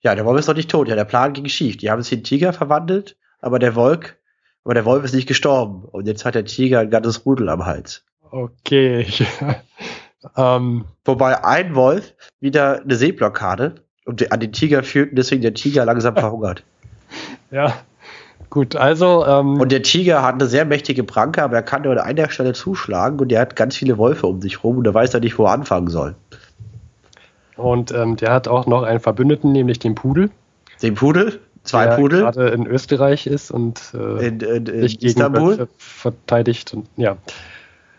Ja, 0.01 0.17
der 0.17 0.25
Wolf 0.25 0.41
ist 0.41 0.49
noch 0.49 0.57
nicht 0.57 0.71
tot. 0.71 0.89
Ja, 0.89 0.97
der 0.97 1.05
Plan 1.05 1.33
ging 1.33 1.49
schief. 1.49 1.77
Die 1.77 1.91
haben 1.91 2.03
sich 2.03 2.13
in 2.13 2.25
Tiger 2.25 2.53
verwandelt, 2.53 3.17
aber 3.41 3.61
der 3.61 3.77
Wolf, 3.77 4.17
aber 4.65 4.75
der 4.75 4.85
Wolf 4.85 5.05
ist 5.05 5.15
nicht 5.15 5.29
gestorben. 5.29 5.85
Und 5.85 6.09
jetzt 6.09 6.25
hat 6.25 6.35
der 6.35 6.45
Tiger 6.45 6.81
ein 6.81 6.91
ganzes 6.91 7.25
Rudel 7.25 7.49
am 7.49 7.65
Hals. 7.65 8.05
Okay. 8.33 9.07
ähm, 10.37 10.85
Wobei 11.05 11.45
ein 11.45 11.75
Wolf 11.75 12.15
wieder 12.41 12.81
eine 12.81 12.95
Seeblockade 12.95 13.77
und 14.05 14.33
an 14.33 14.41
den 14.41 14.53
Tiger 14.53 14.83
führt 14.83 15.11
und 15.11 15.17
deswegen 15.17 15.43
der 15.43 15.55
Tiger 15.55 15.85
langsam 15.85 16.15
verhungert. 16.17 16.65
Ja, 17.51 17.75
Gut, 18.53 18.77
also. 18.77 19.25
Ähm, 19.27 19.59
und 19.63 19.73
der 19.73 19.83
Tiger 19.83 20.23
hat 20.23 20.35
eine 20.35 20.45
sehr 20.45 20.67
mächtige 20.67 21.05
Pranke, 21.05 21.43
aber 21.43 21.57
er 21.57 21.63
kann 21.63 21.83
nur 21.83 21.93
an 21.93 21.99
einer 21.99 22.29
Stelle 22.29 22.53
zuschlagen 22.53 23.19
und 23.19 23.31
der 23.31 23.41
hat 23.41 23.57
ganz 23.57 23.77
viele 23.77 23.97
Wolfe 23.97 24.27
um 24.27 24.43
sich 24.43 24.63
rum 24.63 24.77
und 24.77 24.87
er 24.87 24.93
weiß 24.93 25.15
ja 25.15 25.21
nicht, 25.21 25.39
wo 25.39 25.47
er 25.47 25.53
anfangen 25.53 25.89
soll. 25.89 26.15
Und 27.57 27.93
ähm, 27.93 28.17
der 28.17 28.31
hat 28.31 28.49
auch 28.49 28.67
noch 28.67 28.83
einen 28.83 29.01
Verbündeten, 29.01 29.53
nämlich 29.53 29.79
den 29.79 29.95
Pudel. 29.95 30.31
Den 30.83 30.97
Pudel? 30.97 31.41
Zwei 31.65 31.87
der 31.87 31.97
Pudel? 31.97 32.21
gerade 32.21 32.49
in 32.49 32.67
Österreich 32.67 33.27
ist 33.27 33.51
und 33.51 33.81
äh, 33.95 34.27
in, 34.27 34.41
in, 34.41 34.67
in 34.67 34.83
sich 34.83 34.99
gegen 34.99 35.09
Istanbul 35.09 35.67
verteidigt. 35.79 36.75
Und, 36.75 36.89
ja. 36.99 37.17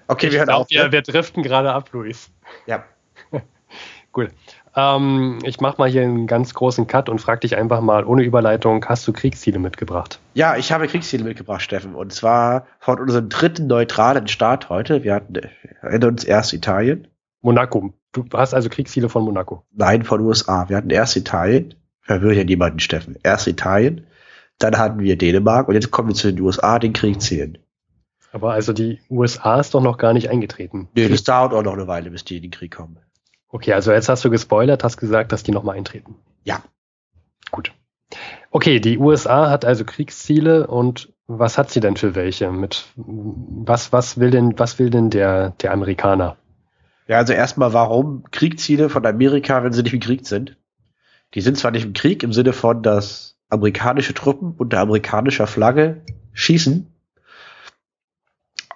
Okay, 0.07 0.27
ich 0.27 0.33
wir 0.33 0.39
hören 0.39 0.47
glaub, 0.47 0.61
auf. 0.61 0.69
Wir, 0.69 0.91
wir 0.91 1.01
driften 1.01 1.43
gerade 1.43 1.73
ab, 1.73 1.89
Luis. 1.91 2.29
Ja. 2.65 2.83
Gut. 4.11 4.29
Ähm, 4.75 5.39
ich 5.43 5.59
mache 5.59 5.77
mal 5.77 5.89
hier 5.89 6.01
einen 6.03 6.27
ganz 6.27 6.53
großen 6.53 6.87
Cut 6.87 7.09
und 7.09 7.19
frage 7.19 7.41
dich 7.41 7.55
einfach 7.55 7.81
mal 7.81 8.05
ohne 8.05 8.23
Überleitung, 8.23 8.83
hast 8.85 9.07
du 9.07 9.13
Kriegsziele 9.13 9.59
mitgebracht? 9.59 10.19
Ja, 10.33 10.55
ich 10.55 10.71
habe 10.71 10.87
Kriegsziele 10.87 11.23
mitgebracht, 11.23 11.61
Steffen. 11.61 11.95
Und 11.95 12.11
zwar 12.13 12.65
von 12.79 12.99
unserem 12.99 13.29
dritten 13.29 13.67
neutralen 13.67 14.27
Staat 14.27 14.69
heute. 14.69 15.03
Wir 15.03 15.13
hatten 15.13 15.33
in 15.89 16.03
uns 16.03 16.23
erst 16.23 16.53
Italien. 16.53 17.07
Monaco. 17.41 17.93
Du 18.13 18.25
hast 18.33 18.53
also 18.53 18.69
Kriegsziele 18.69 19.09
von 19.09 19.23
Monaco. 19.23 19.63
Nein, 19.71 20.03
von 20.03 20.21
USA. 20.21 20.69
Wir 20.69 20.77
hatten 20.77 20.89
erst 20.89 21.15
Italien. 21.15 21.75
Verwirrt 22.01 22.35
ja 22.35 22.43
niemanden, 22.43 22.79
Steffen. 22.79 23.17
Erst 23.23 23.47
Italien, 23.47 24.05
dann 24.59 24.77
hatten 24.77 24.99
wir 24.99 25.17
Dänemark 25.17 25.67
und 25.67 25.75
jetzt 25.75 25.91
kommen 25.91 26.09
wir 26.09 26.15
zu 26.15 26.31
den 26.31 26.41
USA, 26.41 26.77
den 26.77 26.93
Kriegszielen. 26.93 27.57
Aber 28.33 28.51
also 28.51 28.73
die 28.73 28.99
USA 29.11 29.59
ist 29.59 29.75
doch 29.75 29.81
noch 29.81 29.99
gar 29.99 30.11
nicht 30.11 30.29
eingetreten. 30.29 30.89
Nee, 30.95 31.07
das 31.07 31.23
dauert 31.23 31.53
auch 31.53 31.61
noch 31.61 31.73
eine 31.73 31.87
Weile, 31.87 32.09
bis 32.09 32.25
die 32.25 32.37
in 32.37 32.41
den 32.41 32.51
Krieg 32.51 32.75
kommen. 32.75 32.97
Okay, 33.49 33.73
also 33.73 33.91
jetzt 33.91 34.09
hast 34.09 34.25
du 34.25 34.31
gespoilert, 34.31 34.83
hast 34.83 34.97
gesagt, 34.97 35.31
dass 35.31 35.43
die 35.43 35.51
nochmal 35.51 35.77
eintreten. 35.77 36.15
Ja. 36.43 36.63
Gut. 37.51 37.71
Okay, 38.49 38.79
die 38.79 38.97
USA 38.97 39.51
hat 39.51 39.65
also 39.65 39.85
Kriegsziele 39.85 40.65
und 40.65 41.13
was 41.27 41.59
hat 41.59 41.69
sie 41.69 41.79
denn 41.79 41.95
für 41.95 42.15
welche? 42.15 42.51
Mit 42.51 42.87
was, 42.95 43.93
was 43.93 44.19
will 44.19 44.31
denn, 44.31 44.57
was 44.57 44.79
will 44.79 44.89
denn 44.89 45.11
der, 45.11 45.51
der 45.61 45.71
Amerikaner? 45.71 46.35
Ja, 47.07 47.17
also 47.17 47.33
erstmal, 47.33 47.73
warum 47.73 48.23
Kriegsziele 48.31 48.89
von 48.89 49.05
Amerika, 49.05 49.63
wenn 49.63 49.73
sie 49.73 49.83
nicht 49.83 49.93
im 49.93 49.99
Krieg 49.99 50.25
sind? 50.25 50.57
Die 51.35 51.41
sind 51.41 51.59
zwar 51.59 51.69
nicht 51.69 51.85
im 51.85 51.93
Krieg 51.93 52.23
im 52.23 52.33
Sinne 52.33 52.53
von, 52.53 52.81
dass 52.81 53.37
amerikanische 53.49 54.15
Truppen 54.15 54.55
unter 54.57 54.79
amerikanischer 54.79 55.45
Flagge 55.45 56.01
schießen, 56.33 56.92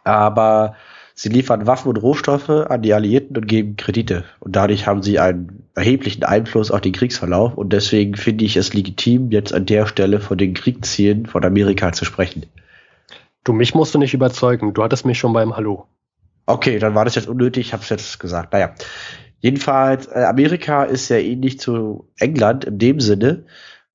aber 0.08 0.76
sie 1.14 1.30
liefern 1.30 1.68
Waffen 1.68 1.90
und 1.90 1.98
Rohstoffe 1.98 2.50
an 2.50 2.82
die 2.82 2.94
Alliierten 2.94 3.38
und 3.38 3.48
geben 3.48 3.76
Kredite. 3.76 4.24
Und 4.40 4.56
dadurch 4.56 4.88
haben 4.88 5.04
sie 5.04 5.20
einen 5.20 5.68
erheblichen 5.76 6.24
Einfluss 6.24 6.72
auf 6.72 6.82
den 6.82 6.94
Kriegsverlauf. 6.94 7.56
Und 7.56 7.74
deswegen 7.74 8.16
finde 8.16 8.46
ich 8.46 8.58
es 8.58 8.74
legitim, 8.74 9.32
jetzt 9.32 9.54
an 9.54 9.66
der 9.66 9.86
Stelle 9.86 10.20
von 10.20 10.38
den 10.38 10.54
Kriegszielen 10.54 11.26
von 11.26 11.44
Amerika 11.44 11.92
zu 11.92 12.06
sprechen. 12.06 12.46
Du, 13.44 13.54
mich 13.54 13.76
musst 13.76 13.94
du 13.94 14.00
nicht 14.00 14.14
überzeugen. 14.14 14.74
Du 14.74 14.84
hattest 14.84 15.06
mich 15.06 15.20
schon 15.20 15.34
beim 15.34 15.56
Hallo. 15.56 15.88
Okay, 16.46 16.80
dann 16.80 16.96
war 16.96 17.06
das 17.06 17.16
jetzt 17.16 17.28
unnötig. 17.28 17.68
Ich 17.68 17.74
habe 17.74 17.84
es 17.84 17.90
jetzt 17.90 18.20
gesagt. 18.20 18.54
Naja. 18.54 18.74
Jedenfalls, 19.40 20.08
äh, 20.08 20.24
Amerika 20.24 20.84
ist 20.84 21.10
ja 21.10 21.18
ähnlich 21.18 21.60
zu 21.60 22.10
England 22.18 22.66
in 22.66 22.80
dem 22.80 23.00
Sinne. 23.00 23.46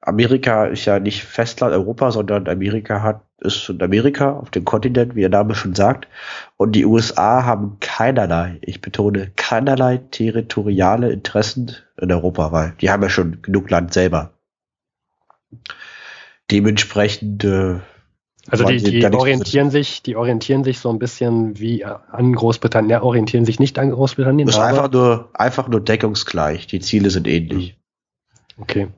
Amerika 0.02 0.66
ist 0.66 0.84
ja 0.84 0.98
nicht 0.98 1.24
Festland 1.24 1.72
Europa, 1.72 2.10
sondern 2.10 2.48
Amerika 2.48 3.02
hat 3.02 3.22
ist 3.40 3.72
Amerika 3.80 4.32
auf 4.32 4.50
dem 4.50 4.64
Kontinent, 4.64 5.14
wie 5.14 5.20
der 5.20 5.30
Name 5.30 5.54
schon 5.54 5.74
sagt. 5.74 6.08
Und 6.56 6.72
die 6.72 6.84
USA 6.84 7.44
haben 7.44 7.78
keinerlei, 7.80 8.58
ich 8.62 8.80
betone, 8.80 9.32
keinerlei 9.36 9.98
territoriale 9.98 11.10
Interessen 11.10 11.72
in 12.00 12.12
Europa, 12.12 12.52
weil 12.52 12.74
die 12.80 12.90
haben 12.90 13.02
ja 13.02 13.08
schon 13.08 13.42
genug 13.42 13.70
Land 13.70 13.92
selber. 13.92 14.32
Dementsprechend 16.50 17.44
äh, 17.44 17.80
also 18.48 18.64
die, 18.64 18.78
die 18.78 19.06
orientieren 19.06 19.70
sich, 19.70 20.02
die 20.02 20.16
orientieren 20.16 20.64
sich 20.64 20.80
so 20.80 20.90
ein 20.90 20.98
bisschen 20.98 21.58
wie 21.60 21.84
an 21.84 22.34
Großbritannien. 22.34 22.90
Ja, 22.90 23.02
orientieren 23.02 23.44
sich 23.44 23.60
nicht 23.60 23.78
an 23.78 23.90
Großbritannien. 23.90 24.46
Das 24.46 24.56
ist 24.56 24.62
einfach 24.62 24.90
nur, 24.90 25.30
einfach 25.34 25.68
nur 25.68 25.80
deckungsgleich. 25.80 26.66
Die 26.66 26.80
Ziele 26.80 27.10
sind 27.10 27.28
ähnlich. 27.28 27.76
Okay. 28.58 28.88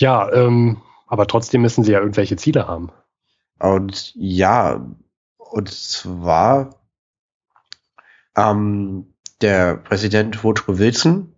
Ja, 0.00 0.32
ähm, 0.32 0.78
aber 1.06 1.26
trotzdem 1.26 1.60
müssen 1.60 1.84
sie 1.84 1.92
ja 1.92 2.00
irgendwelche 2.00 2.36
Ziele 2.36 2.66
haben. 2.66 2.90
Und 3.58 4.14
ja, 4.14 4.86
und 5.36 5.68
zwar 5.70 6.70
ähm, 8.34 9.12
der 9.42 9.76
Präsident 9.76 10.42
Woodrow 10.42 10.78
Wilson, 10.78 11.34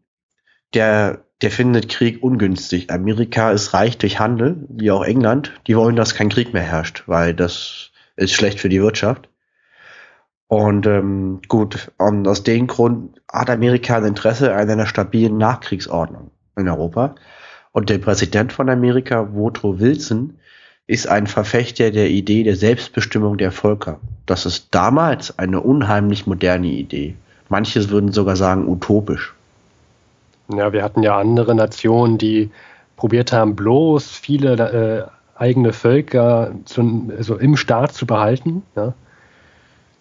der 0.74 1.24
der 1.42 1.50
findet 1.50 1.88
Krieg 1.88 2.22
ungünstig. 2.22 2.92
Amerika 2.92 3.50
ist 3.50 3.74
reich 3.74 3.98
durch 3.98 4.20
Handel, 4.20 4.64
wie 4.68 4.92
auch 4.92 5.02
England. 5.02 5.52
Die 5.66 5.76
wollen, 5.76 5.96
dass 5.96 6.14
kein 6.14 6.28
Krieg 6.28 6.52
mehr 6.52 6.62
herrscht, 6.62 7.02
weil 7.08 7.34
das 7.34 7.90
ist 8.14 8.32
schlecht 8.32 8.60
für 8.60 8.68
die 8.68 8.80
Wirtschaft. 8.80 9.28
Und 10.46 10.86
ähm, 10.86 11.40
gut, 11.48 11.90
und 11.98 12.28
aus 12.28 12.44
dem 12.44 12.68
Grund 12.68 13.20
hat 13.30 13.50
Amerika 13.50 13.96
ein 13.96 14.04
Interesse 14.04 14.54
an 14.54 14.70
einer 14.70 14.86
stabilen 14.86 15.36
Nachkriegsordnung 15.36 16.30
in 16.56 16.68
Europa. 16.68 17.16
Und 17.72 17.88
der 17.88 17.98
Präsident 17.98 18.52
von 18.52 18.68
Amerika, 18.68 19.28
Woodrow 19.32 19.80
Wilson, 19.80 20.38
ist 20.86 21.08
ein 21.08 21.26
Verfechter 21.26 21.90
der 21.90 22.10
Idee 22.10 22.42
der 22.42 22.56
Selbstbestimmung 22.56 23.38
der 23.38 23.50
Völker. 23.50 23.98
Das 24.26 24.46
ist 24.46 24.68
damals 24.72 25.38
eine 25.38 25.60
unheimlich 25.60 26.26
moderne 26.26 26.68
Idee. 26.68 27.14
Manche 27.48 27.88
würden 27.90 28.12
sogar 28.12 28.36
sagen 28.36 28.68
utopisch. 28.68 29.34
Ja, 30.48 30.72
wir 30.72 30.82
hatten 30.82 31.02
ja 31.02 31.18
andere 31.18 31.54
Nationen, 31.54 32.18
die 32.18 32.50
probiert 32.96 33.32
haben, 33.32 33.56
bloß 33.56 34.10
viele 34.10 35.10
äh, 35.38 35.40
eigene 35.40 35.72
Völker 35.72 36.52
zu, 36.64 37.10
also 37.16 37.36
im 37.36 37.56
Staat 37.56 37.94
zu 37.94 38.06
behalten. 38.06 38.62
Ja. 38.76 38.94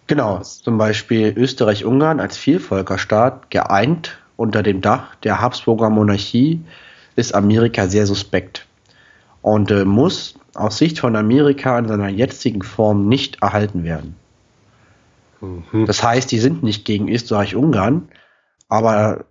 Genau, 0.08 0.40
zum 0.40 0.78
Beispiel 0.78 1.32
Österreich-Ungarn 1.34 2.20
als 2.20 2.36
Vielvölkerstaat 2.36 3.50
geeint 3.50 4.18
unter 4.36 4.62
dem 4.62 4.80
Dach 4.80 5.14
der 5.16 5.40
Habsburger 5.40 5.90
Monarchie 5.90 6.60
ist 7.16 7.34
Amerika 7.34 7.86
sehr 7.86 8.06
suspekt 8.06 8.66
und 9.42 9.70
äh, 9.70 9.84
muss 9.84 10.34
aus 10.54 10.78
Sicht 10.78 10.98
von 10.98 11.16
Amerika 11.16 11.78
in 11.78 11.88
seiner 11.88 12.08
jetzigen 12.08 12.62
Form 12.62 13.08
nicht 13.08 13.42
erhalten 13.42 13.84
werden. 13.84 14.16
Mhm. 15.40 15.86
Das 15.86 16.02
heißt, 16.02 16.30
die 16.30 16.38
sind 16.38 16.62
nicht 16.62 16.84
gegen 16.84 17.08
Österreich-Ungarn, 17.08 18.08
aber 18.68 19.26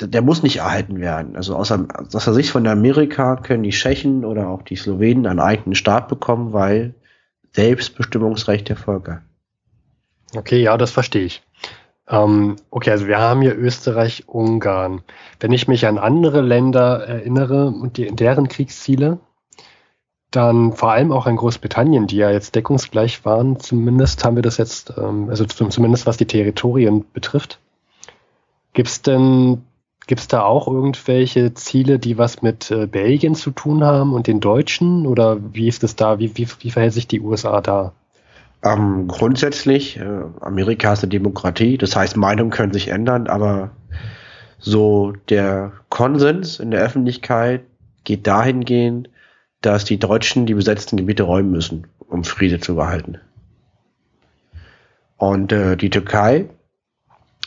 der 0.00 0.22
muss 0.22 0.42
nicht 0.42 0.58
erhalten 0.58 1.00
werden. 1.00 1.36
Also 1.36 1.56
außer, 1.56 1.86
aus 2.12 2.24
der 2.24 2.34
Sicht 2.34 2.50
von 2.50 2.66
Amerika 2.66 3.36
können 3.36 3.64
die 3.64 3.70
Tschechen 3.70 4.24
oder 4.24 4.48
auch 4.48 4.62
die 4.62 4.76
Slowenen 4.76 5.26
einen 5.26 5.40
eigenen 5.40 5.74
Staat 5.74 6.08
bekommen, 6.08 6.52
weil 6.52 6.94
Selbstbestimmungsrecht 7.52 8.68
der 8.68 8.76
Völker. 8.76 9.22
Okay, 10.34 10.62
ja, 10.62 10.76
das 10.76 10.90
verstehe 10.90 11.24
ich. 11.24 11.42
Ähm, 12.08 12.56
okay, 12.70 12.90
also 12.90 13.06
wir 13.06 13.18
haben 13.18 13.42
hier 13.42 13.56
Österreich, 13.56 14.24
Ungarn. 14.26 15.02
Wenn 15.40 15.52
ich 15.52 15.68
mich 15.68 15.86
an 15.86 15.98
andere 15.98 16.40
Länder 16.40 17.04
erinnere 17.06 17.66
und 17.66 17.96
die, 17.96 18.14
deren 18.14 18.48
Kriegsziele, 18.48 19.18
dann 20.30 20.72
vor 20.72 20.92
allem 20.92 21.12
auch 21.12 21.26
an 21.26 21.36
Großbritannien, 21.36 22.06
die 22.06 22.16
ja 22.16 22.30
jetzt 22.30 22.54
deckungsgleich 22.54 23.24
waren, 23.24 23.60
zumindest 23.60 24.24
haben 24.24 24.36
wir 24.36 24.42
das 24.42 24.58
jetzt, 24.58 24.92
ähm, 24.96 25.28
also 25.30 25.44
zumindest 25.44 26.06
was 26.06 26.16
die 26.16 26.26
Territorien 26.26 27.04
betrifft. 27.12 27.60
Gibt 28.72 28.88
es 28.88 29.02
denn 29.02 29.62
Gibt 30.08 30.22
es 30.22 30.28
da 30.28 30.42
auch 30.42 30.68
irgendwelche 30.68 31.52
Ziele, 31.52 31.98
die 31.98 32.16
was 32.16 32.40
mit 32.40 32.70
äh, 32.70 32.86
Belgien 32.86 33.34
zu 33.34 33.50
tun 33.50 33.84
haben 33.84 34.14
und 34.14 34.26
den 34.26 34.40
Deutschen? 34.40 35.06
Oder 35.06 35.36
wie 35.52 35.68
ist 35.68 35.84
es 35.84 35.96
da? 35.96 36.18
Wie, 36.18 36.34
wie, 36.38 36.48
wie 36.60 36.70
verhält 36.70 36.94
sich 36.94 37.06
die 37.06 37.20
USA 37.20 37.60
da? 37.60 37.92
Ähm, 38.62 39.06
grundsätzlich, 39.06 39.98
äh, 39.98 40.22
Amerika 40.40 40.92
ist 40.92 41.04
eine 41.04 41.10
Demokratie, 41.10 41.78
das 41.78 41.94
heißt, 41.94 42.16
Meinungen 42.16 42.50
können 42.50 42.72
sich 42.72 42.88
ändern, 42.88 43.28
aber 43.28 43.70
so 44.58 45.12
der 45.28 45.72
Konsens 45.88 46.58
in 46.58 46.72
der 46.72 46.82
Öffentlichkeit 46.82 47.62
geht 48.04 48.26
dahingehend, 48.26 49.10
dass 49.60 49.84
die 49.84 49.98
Deutschen 49.98 50.46
die 50.46 50.54
besetzten 50.54 50.96
Gebiete 50.96 51.22
räumen 51.22 51.50
müssen, 51.50 51.86
um 51.98 52.24
Friede 52.24 52.58
zu 52.58 52.74
behalten. 52.74 53.18
Und 55.16 55.52
äh, 55.52 55.76
die 55.76 55.90
Türkei 55.90 56.48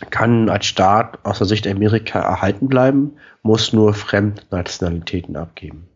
kann 0.10 0.50
als 0.50 0.66
Staat 0.66 1.24
aus 1.26 1.38
der 1.38 1.48
Sicht 1.48 1.68
Amerika 1.68 2.20
erhalten 2.20 2.68
bleiben, 2.68 3.18
muss 3.44 3.74
nur 3.74 3.94
Fremdnationalitäten 3.94 5.36
abgeben. 5.36 5.88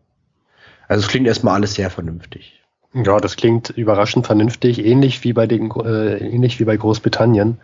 Also 0.87 1.05
es 1.05 1.09
klingt 1.09 1.27
erstmal 1.27 1.55
alles 1.55 1.75
sehr 1.75 1.89
vernünftig. 1.89 2.64
Ja, 2.95 3.17
das 3.17 3.35
klingt 3.35 3.71
überraschend 3.71 4.25
vernünftig, 4.25 4.83
ähnlich 4.83 5.25
wie 5.25 5.33
bei 5.33 5.47
den 5.47 5.69
äh, 5.71 6.17
ähnlich 6.17 6.61
wie 6.61 6.63
bei 6.63 6.77
Großbritannien. 6.77 7.59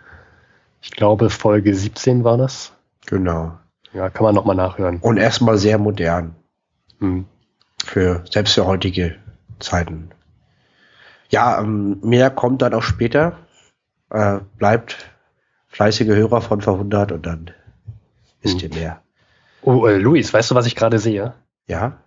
Ich 0.82 0.92
glaube 0.92 1.30
Folge 1.30 1.74
17 1.74 2.26
war 2.26 2.38
das. 2.38 2.74
Genau. 3.06 3.54
Ja, 3.94 4.10
kann 4.10 4.24
man 4.24 4.36
nochmal 4.36 4.58
nachhören. 4.58 4.98
Und 4.98 5.16
erstmal 5.16 5.58
sehr 5.58 5.78
modern. 5.78 6.36
Hm. 7.00 7.26
Für 7.86 8.26
selbst 8.30 8.56
für 8.56 8.66
heutige 8.66 9.16
Zeiten. 9.60 10.12
Ja, 11.30 11.62
ähm, 11.62 12.00
mehr 12.02 12.30
kommt 12.30 12.62
dann 12.62 12.74
auch 12.74 12.84
später. 12.84 13.38
Äh, 14.10 14.40
bleibt 14.58 15.12
fleißige 15.68 16.10
Hörer 16.10 16.42
von 16.42 16.60
verhundert 16.60 17.14
und 17.14 17.26
dann 17.26 17.52
wisst 18.42 18.62
ihr 18.62 18.70
mehr. 18.70 19.02
Oh, 19.62 19.88
äh, 19.88 19.98
Luis, 19.98 20.34
weißt 20.34 20.52
du, 20.52 20.56
was 20.56 20.66
ich 20.66 20.76
gerade 20.76 21.00
sehe? 21.00 21.34
Ja. 21.68 21.98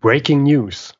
Breaking 0.00 0.42
News. 0.42 0.94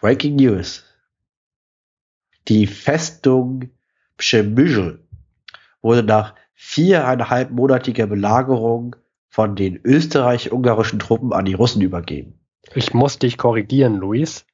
Breaking 0.00 0.36
News. 0.36 0.84
Die 2.48 2.66
Festung 2.66 3.70
Przemyśl 4.16 4.98
wurde 5.82 6.02
nach 6.02 6.34
viereinhalbmonatiger 6.54 8.06
Belagerung 8.06 8.96
von 9.28 9.54
den 9.54 9.80
österreich-ungarischen 9.84 10.98
Truppen 10.98 11.32
an 11.32 11.44
die 11.44 11.54
Russen 11.54 11.82
übergeben. 11.82 12.34
Ich 12.74 12.94
muss 12.94 13.18
dich 13.18 13.38
korrigieren, 13.38 13.96
Luis. 13.96 14.44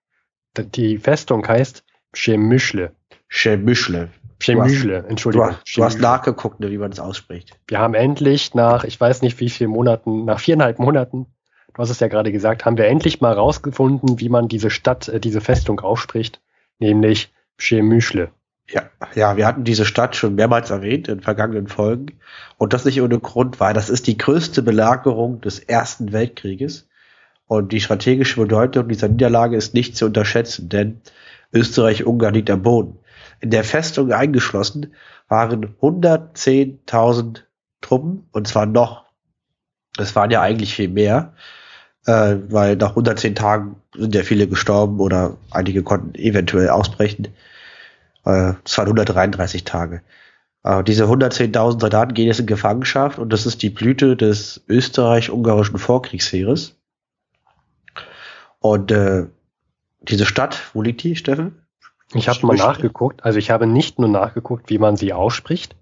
Die 0.56 0.98
Festung 0.98 1.46
heißt 1.46 1.84
Przemyśl. 2.12 2.90
Przemyśl. 3.28 4.08
Przemyśl, 4.38 4.88
Du 5.02 5.08
Entschuldigung. 5.08 5.50
hast, 5.52 5.76
du 5.76 5.84
hast 5.84 6.00
nachgeguckt, 6.00 6.60
ne, 6.60 6.70
wie 6.70 6.78
man 6.78 6.92
es 6.92 7.00
ausspricht. 7.00 7.58
Wir 7.68 7.78
haben 7.78 7.94
endlich 7.94 8.54
nach, 8.54 8.84
ich 8.84 9.00
weiß 9.00 9.22
nicht 9.22 9.38
wie 9.40 9.48
vielen 9.48 9.70
Monaten, 9.70 10.24
nach 10.24 10.40
viereinhalb 10.40 10.78
Monaten, 10.78 11.26
du 11.74 11.82
hast 11.82 11.90
es 11.90 12.00
ja 12.00 12.08
gerade 12.08 12.32
gesagt, 12.32 12.64
haben 12.64 12.78
wir 12.78 12.86
endlich 12.86 13.20
mal 13.20 13.32
rausgefunden, 13.32 14.20
wie 14.20 14.28
man 14.28 14.48
diese 14.48 14.70
Stadt, 14.70 15.08
äh, 15.08 15.20
diese 15.20 15.40
Festung 15.40 15.80
ausspricht, 15.80 16.40
nämlich 16.78 17.32
Przemyśl. 17.58 18.28
Ja, 18.66 18.88
ja, 19.14 19.36
wir 19.36 19.46
hatten 19.46 19.64
diese 19.64 19.84
Stadt 19.84 20.16
schon 20.16 20.36
mehrmals 20.36 20.70
erwähnt 20.70 21.08
in 21.08 21.20
vergangenen 21.20 21.68
Folgen. 21.68 22.18
Und 22.56 22.72
das 22.72 22.86
nicht 22.86 23.02
ohne 23.02 23.18
Grund, 23.18 23.60
weil 23.60 23.74
das 23.74 23.90
ist 23.90 24.06
die 24.06 24.16
größte 24.16 24.62
Belagerung 24.62 25.42
des 25.42 25.58
Ersten 25.58 26.12
Weltkrieges. 26.12 26.88
Und 27.46 27.72
die 27.72 27.80
strategische 27.80 28.40
Bedeutung 28.40 28.88
dieser 28.88 29.08
Niederlage 29.08 29.56
ist 29.56 29.74
nicht 29.74 29.96
zu 29.98 30.06
unterschätzen, 30.06 30.70
denn 30.70 31.02
Österreich-Ungarn 31.52 32.32
liegt 32.32 32.50
am 32.50 32.62
Boden. 32.62 32.98
In 33.40 33.50
der 33.50 33.64
Festung 33.64 34.12
eingeschlossen 34.12 34.94
waren 35.28 35.76
110.000 35.82 37.42
Truppen, 37.82 38.28
und 38.32 38.48
zwar 38.48 38.64
noch, 38.64 39.04
es 39.98 40.16
waren 40.16 40.30
ja 40.30 40.40
eigentlich 40.40 40.74
viel 40.74 40.88
mehr, 40.88 41.34
äh, 42.06 42.36
weil 42.48 42.76
nach 42.76 42.90
110 42.90 43.34
Tagen 43.34 43.76
sind 43.96 44.14
ja 44.14 44.22
viele 44.22 44.46
gestorben 44.46 45.00
oder 45.00 45.36
einige 45.50 45.82
konnten 45.82 46.14
eventuell 46.14 46.68
ausbrechen. 46.68 47.28
Äh, 48.24 48.54
Es 48.64 48.76
waren 48.78 48.86
133 48.86 49.64
Tage. 49.64 50.02
Äh, 50.62 50.82
Diese 50.84 51.04
110.000 51.04 51.80
Soldaten 51.80 52.14
gehen 52.14 52.26
jetzt 52.26 52.40
in 52.40 52.46
Gefangenschaft 52.46 53.18
und 53.18 53.32
das 53.32 53.46
ist 53.46 53.62
die 53.62 53.70
Blüte 53.70 54.16
des 54.16 54.62
österreich-ungarischen 54.68 55.78
Vorkriegsheeres. 55.78 56.76
Und 58.60 58.90
äh, 58.90 59.26
diese 60.00 60.26
Stadt, 60.26 60.58
wo 60.72 60.82
liegt 60.82 61.02
die, 61.02 61.16
Steffen? 61.16 61.60
Ich 62.14 62.28
habe 62.28 62.46
mal 62.46 62.56
nachgeguckt, 62.56 63.24
also 63.24 63.38
ich 63.38 63.50
habe 63.50 63.66
nicht 63.66 63.98
nur 63.98 64.08
nachgeguckt, 64.08 64.70
wie 64.70 64.78
man 64.78 64.96
sie 64.96 65.12
ausspricht, 65.12 65.74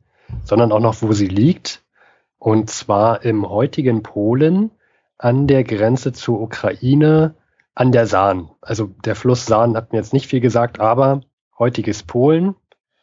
sondern 0.44 0.72
auch 0.72 0.80
noch, 0.80 1.02
wo 1.02 1.12
sie 1.12 1.28
liegt. 1.28 1.82
Und 2.38 2.70
zwar 2.70 3.24
im 3.24 3.48
heutigen 3.48 4.02
Polen 4.02 4.70
an 5.22 5.46
der 5.46 5.62
Grenze 5.62 6.12
zur 6.12 6.40
Ukraine 6.40 7.36
an 7.74 7.92
der 7.92 8.06
Saan. 8.06 8.50
Also 8.60 8.90
der 9.04 9.14
Fluss 9.14 9.46
Saan 9.46 9.76
hat 9.76 9.92
mir 9.92 9.98
jetzt 9.98 10.12
nicht 10.12 10.26
viel 10.26 10.40
gesagt, 10.40 10.80
aber 10.80 11.20
heutiges 11.58 12.02
Polen 12.02 12.56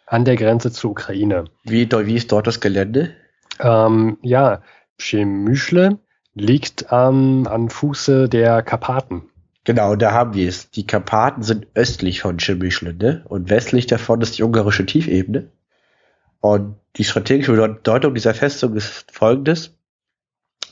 an 0.05 0.25
der 0.25 0.35
Grenze 0.35 0.71
zur 0.71 0.91
Ukraine. 0.91 1.45
Wie, 1.63 1.89
wie 1.89 2.15
ist 2.15 2.31
dort 2.31 2.45
das 2.45 2.59
Gelände? 2.59 3.15
Ähm, 3.59 4.17
ja, 4.21 4.61
Przemyśl 4.97 5.97
liegt 6.33 6.87
ähm, 6.91 7.47
am 7.47 7.69
Fuße 7.69 8.27
der 8.27 8.63
Karpaten. 8.63 9.29
Genau, 9.63 9.95
da 9.95 10.11
haben 10.11 10.33
wir 10.33 10.49
es. 10.49 10.71
Die 10.71 10.85
Karpaten 10.85 11.41
sind 11.43 11.67
östlich 11.73 12.21
von 12.21 12.37
Przemyśl, 12.37 12.93
ne? 12.93 13.23
Und 13.29 13.49
westlich 13.49 13.87
davon 13.87 14.21
ist 14.21 14.37
die 14.37 14.43
ungarische 14.43 14.85
Tiefebene. 14.85 15.51
Und 16.41 16.75
die 16.97 17.03
strategische 17.05 17.53
Bedeutung 17.53 18.13
dieser 18.13 18.33
Festung 18.33 18.75
ist 18.75 19.09
folgendes. 19.11 19.78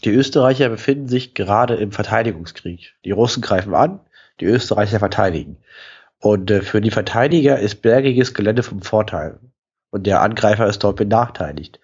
Die 0.03 0.11
Österreicher 0.11 0.69
befinden 0.69 1.07
sich 1.07 1.33
gerade 1.33 1.75
im 1.75 1.91
Verteidigungskrieg. 1.91 2.95
Die 3.03 3.11
Russen 3.11 3.41
greifen 3.41 3.73
an, 3.73 3.99
die 4.39 4.45
Österreicher 4.45 4.99
verteidigen. 4.99 5.57
Und 6.19 6.51
äh, 6.51 6.61
für 6.61 6.81
die 6.81 6.91
Verteidiger 6.91 7.59
ist 7.59 7.81
bergiges 7.81 8.33
Gelände 8.33 8.63
vom 8.63 8.81
Vorteil. 8.81 9.39
Und 9.89 10.05
der 10.05 10.21
Angreifer 10.21 10.67
ist 10.67 10.83
dort 10.83 10.97
benachteiligt. 10.97 11.79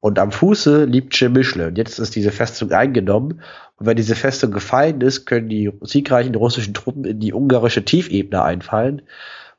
Und 0.00 0.18
am 0.18 0.32
Fuße 0.32 0.84
liegt 0.84 1.12
Przemyśl. 1.12 1.66
Und 1.66 1.76
jetzt 1.76 1.98
ist 1.98 2.16
diese 2.16 2.32
Festung 2.32 2.72
eingenommen. 2.72 3.42
Und 3.76 3.86
wenn 3.86 3.96
diese 3.96 4.16
Festung 4.16 4.50
gefallen 4.50 5.00
ist, 5.02 5.26
können 5.26 5.48
die 5.48 5.70
siegreichen 5.82 6.34
russischen 6.34 6.72
Truppen 6.72 7.04
in 7.04 7.20
die 7.20 7.34
ungarische 7.34 7.84
Tiefebene 7.84 8.42
einfallen, 8.42 9.02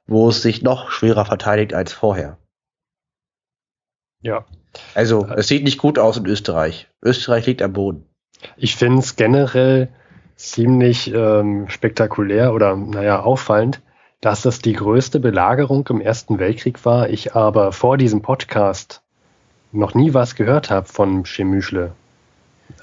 wo 0.07 0.29
es 0.29 0.41
sich 0.41 0.63
noch 0.63 0.89
schwerer 0.89 1.25
verteidigt 1.25 1.75
als 1.75 1.93
vorher. 1.93 2.39
Ja, 4.21 4.45
Also, 4.95 5.27
es 5.35 5.47
sieht 5.47 5.63
nicht 5.63 5.77
gut 5.77 5.99
aus 5.99 6.17
in 6.17 6.25
Österreich. 6.25 6.87
Österreich 7.03 7.45
liegt 7.45 7.61
am 7.61 7.73
Boden. 7.73 8.05
Ich 8.57 8.75
finde 8.75 8.99
es 8.99 9.15
generell 9.15 9.89
ziemlich 10.35 11.13
ähm, 11.13 11.69
spektakulär 11.69 12.53
oder 12.53 12.75
naja, 12.75 13.21
auffallend, 13.21 13.81
dass 14.21 14.41
das 14.41 14.59
die 14.59 14.73
größte 14.73 15.19
Belagerung 15.19 15.87
im 15.89 16.01
Ersten 16.01 16.39
Weltkrieg 16.39 16.83
war. 16.85 17.09
Ich 17.09 17.35
aber 17.35 17.71
vor 17.71 17.97
diesem 17.97 18.21
Podcast 18.21 19.01
noch 19.71 19.93
nie 19.93 20.13
was 20.13 20.35
gehört 20.35 20.69
habe 20.69 20.87
von 20.87 21.23
Chemüschle. 21.25 21.91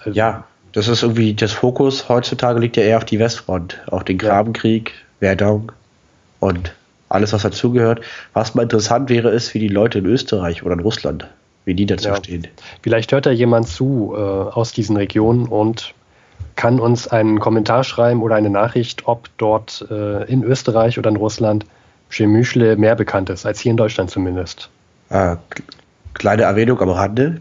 Also, 0.05 0.11
Ja, 0.17 0.45
das 0.73 0.89
ist 0.89 1.03
irgendwie, 1.03 1.35
das 1.35 1.53
Fokus 1.53 2.09
heutzutage 2.09 2.61
liegt 2.61 2.77
ja 2.77 2.83
eher 2.83 2.99
auf 2.99 3.05
die 3.05 3.19
Westfront, 3.19 3.81
auf 3.87 4.05
den. 4.05 4.19
Grabenkrieg, 4.19 4.93
Verdun 5.21 5.73
und 6.41 6.75
alles, 7.09 7.33
was 7.33 7.43
dazugehört. 7.43 8.03
Was 8.33 8.55
mal 8.55 8.63
interessant 8.63 9.09
wäre, 9.09 9.31
ist, 9.31 9.55
wie 9.55 9.61
die 9.61 9.69
Leute 9.69 9.99
in 9.99 10.07
Österreich 10.07 10.63
oder 10.63 10.75
in 10.75 10.81
Russland, 10.81 11.27
wie 11.69 11.75
die 11.75 11.87
dazu 11.87 12.09
Ja. 12.09 12.17
stehen. 12.17 12.49
Vielleicht 12.83 13.13
hört 13.13 13.27
da 13.27 13.31
jemand 13.31 13.69
zu 13.69 14.15
äh, 14.17 14.19
aus 14.21 14.73
diesen 14.73 14.97
Regionen 14.97 15.47
und 15.47 15.95
kann 16.57 16.81
uns 16.81 17.07
einen 17.07 17.39
Kommentar 17.39 17.85
schreiben 17.85 18.23
oder 18.23 18.35
eine 18.35 18.51
Nachricht, 18.51 19.07
ob 19.07 19.29
dort 19.39 19.87
äh, 19.91 20.25
in 20.25 20.43
Österreich 20.43 20.99
oder 20.99 21.11
in 21.11 21.17
Russland 21.17 21.67
Chemüschle 22.11 22.77
mehr 22.77 22.97
bekannt 22.97 23.31
ist, 23.31 23.47
als 23.47 23.61
hier 23.61 23.71
in 23.71 23.77
Deutschland 23.77 24.11
zumindest. 24.11 24.71
K- 25.11 25.39
kleine 26.15 26.43
Erwähnung 26.43 26.81
am 26.81 26.89
Rande. 26.91 27.41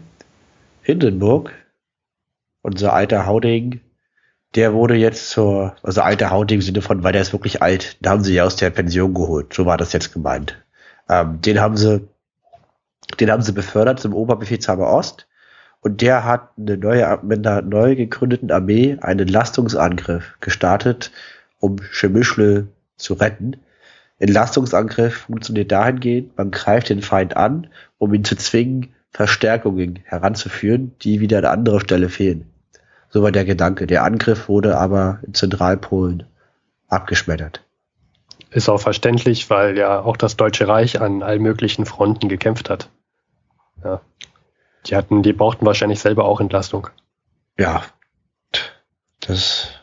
Hindenburg, 0.82 1.52
unser 2.62 2.92
alter 2.92 3.26
Hauding, 3.26 3.80
der 4.54 4.72
wurde 4.72 4.94
jetzt 4.94 5.30
zur, 5.30 5.74
also 5.82 6.00
alter 6.00 6.30
Hauding 6.30 6.58
im 6.58 6.62
Sinne 6.62 6.80
von, 6.82 7.02
weil 7.02 7.12
der 7.12 7.22
ist 7.22 7.32
wirklich 7.32 7.60
alt, 7.62 7.96
da 8.00 8.10
haben 8.10 8.24
sie 8.24 8.34
ja 8.34 8.44
aus 8.44 8.56
der 8.56 8.70
Pension 8.70 9.12
geholt, 9.14 9.52
so 9.52 9.66
war 9.66 9.76
das 9.76 9.92
jetzt 9.92 10.12
gemeint. 10.12 10.56
Ähm, 11.10 11.40
den 11.42 11.60
haben 11.60 11.76
sie, 11.76 12.08
den 13.20 13.30
haben 13.30 13.42
sie 13.42 13.52
befördert 13.52 14.00
zum 14.00 14.14
Oberbefehlshaber 14.14 14.92
Ost 14.92 15.26
und 15.80 16.00
der 16.02 16.24
hat 16.24 16.50
eine 16.58 16.76
neue, 16.76 17.18
mit 17.22 17.46
einer 17.46 17.62
neu 17.62 17.96
gegründeten 17.96 18.50
Armee 18.50 18.96
einen 19.00 19.20
Entlastungsangriff 19.20 20.36
gestartet, 20.40 21.12
um 21.58 21.76
Chemischle 21.92 22.68
zu 22.96 23.14
retten. 23.14 23.56
Entlastungsangriff 24.18 25.14
funktioniert 25.14 25.70
dahingehend, 25.70 26.36
man 26.36 26.50
greift 26.50 26.88
den 26.88 27.02
Feind 27.02 27.36
an, 27.36 27.68
um 27.98 28.12
ihn 28.14 28.24
zu 28.24 28.36
zwingen, 28.36 28.94
Verstärkungen 29.10 30.00
heranzuführen, 30.04 30.92
die 31.02 31.20
wieder 31.20 31.38
an 31.38 31.44
anderer 31.44 31.80
Stelle 31.80 32.08
fehlen. 32.08 32.50
So 33.10 33.22
war 33.22 33.32
der 33.32 33.44
Gedanke. 33.44 33.86
Der 33.86 34.04
Angriff 34.04 34.48
wurde 34.48 34.76
aber 34.76 35.20
in 35.26 35.32
Zentralpolen 35.32 36.24
abgeschmettert. 36.88 37.64
Ist 38.50 38.68
auch 38.68 38.80
verständlich, 38.80 39.48
weil 39.50 39.76
ja 39.78 40.00
auch 40.00 40.16
das 40.16 40.36
Deutsche 40.36 40.68
Reich 40.68 41.00
an 41.00 41.22
allen 41.22 41.42
möglichen 41.42 41.86
Fronten 41.86 42.28
gekämpft 42.28 42.70
hat. 42.70 42.90
Ja. 43.84 44.00
Die 44.86 44.96
hatten, 44.96 45.22
die 45.22 45.32
brauchten 45.32 45.66
wahrscheinlich 45.66 46.00
selber 46.00 46.24
auch 46.24 46.40
Entlastung. 46.40 46.88
Ja, 47.58 47.82
das 49.20 49.38
ist 49.38 49.82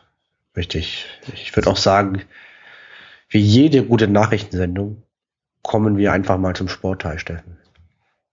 richtig. 0.56 1.06
Ich 1.34 1.56
würde 1.56 1.70
auch 1.70 1.78
sagen, 1.78 2.24
wie 3.30 3.40
jede 3.40 3.84
gute 3.86 4.08
Nachrichtensendung 4.08 5.04
kommen 5.62 5.98
wir 5.98 6.14
einfach 6.14 6.38
mal 6.38 6.56
zum 6.56 6.70
Sportteil, 6.70 7.20
Steffen. 7.20 7.58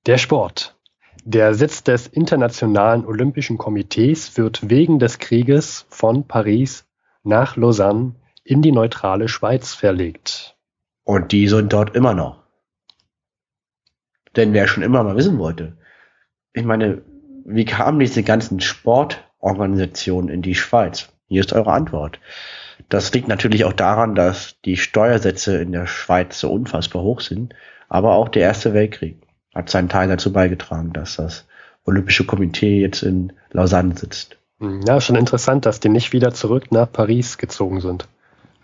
Der 0.06 0.18
Sport. 0.18 0.76
Der 1.24 1.54
Sitz 1.54 1.84
des 1.84 2.08
Internationalen 2.08 3.06
Olympischen 3.06 3.56
Komitees 3.56 4.36
wird 4.36 4.68
wegen 4.68 4.98
des 4.98 5.18
Krieges 5.18 5.86
von 5.88 6.26
Paris 6.26 6.84
nach 7.22 7.56
Lausanne 7.56 8.16
in 8.44 8.60
die 8.62 8.72
neutrale 8.72 9.28
Schweiz 9.28 9.74
verlegt. 9.74 10.56
Und 11.04 11.32
die 11.32 11.48
sind 11.48 11.72
dort 11.72 11.94
immer 11.94 12.14
noch. 12.14 12.41
Denn 14.36 14.52
wer 14.52 14.66
schon 14.66 14.82
immer 14.82 15.02
mal 15.02 15.16
wissen 15.16 15.38
wollte, 15.38 15.76
ich 16.52 16.64
meine, 16.64 17.02
wie 17.44 17.64
kamen 17.64 17.98
diese 17.98 18.22
ganzen 18.22 18.60
Sportorganisationen 18.60 20.30
in 20.30 20.42
die 20.42 20.54
Schweiz? 20.54 21.08
Hier 21.28 21.40
ist 21.40 21.52
eure 21.52 21.72
Antwort. 21.72 22.20
Das 22.88 23.12
liegt 23.12 23.28
natürlich 23.28 23.64
auch 23.64 23.72
daran, 23.72 24.14
dass 24.14 24.56
die 24.64 24.76
Steuersätze 24.76 25.56
in 25.58 25.72
der 25.72 25.86
Schweiz 25.86 26.38
so 26.38 26.52
unfassbar 26.52 27.02
hoch 27.02 27.20
sind, 27.20 27.54
aber 27.88 28.12
auch 28.14 28.28
der 28.28 28.42
Erste 28.42 28.74
Weltkrieg 28.74 29.16
hat 29.54 29.70
seinen 29.70 29.88
Teil 29.88 30.08
dazu 30.08 30.32
beigetragen, 30.32 30.92
dass 30.92 31.16
das 31.16 31.46
Olympische 31.84 32.24
Komitee 32.24 32.80
jetzt 32.80 33.02
in 33.02 33.32
Lausanne 33.50 33.96
sitzt. 33.96 34.36
Hm, 34.60 34.82
Ja, 34.86 35.00
schon 35.00 35.16
interessant, 35.16 35.66
dass 35.66 35.80
die 35.80 35.88
nicht 35.88 36.12
wieder 36.12 36.32
zurück 36.32 36.70
nach 36.70 36.90
Paris 36.90 37.38
gezogen 37.38 37.80
sind. 37.80 38.08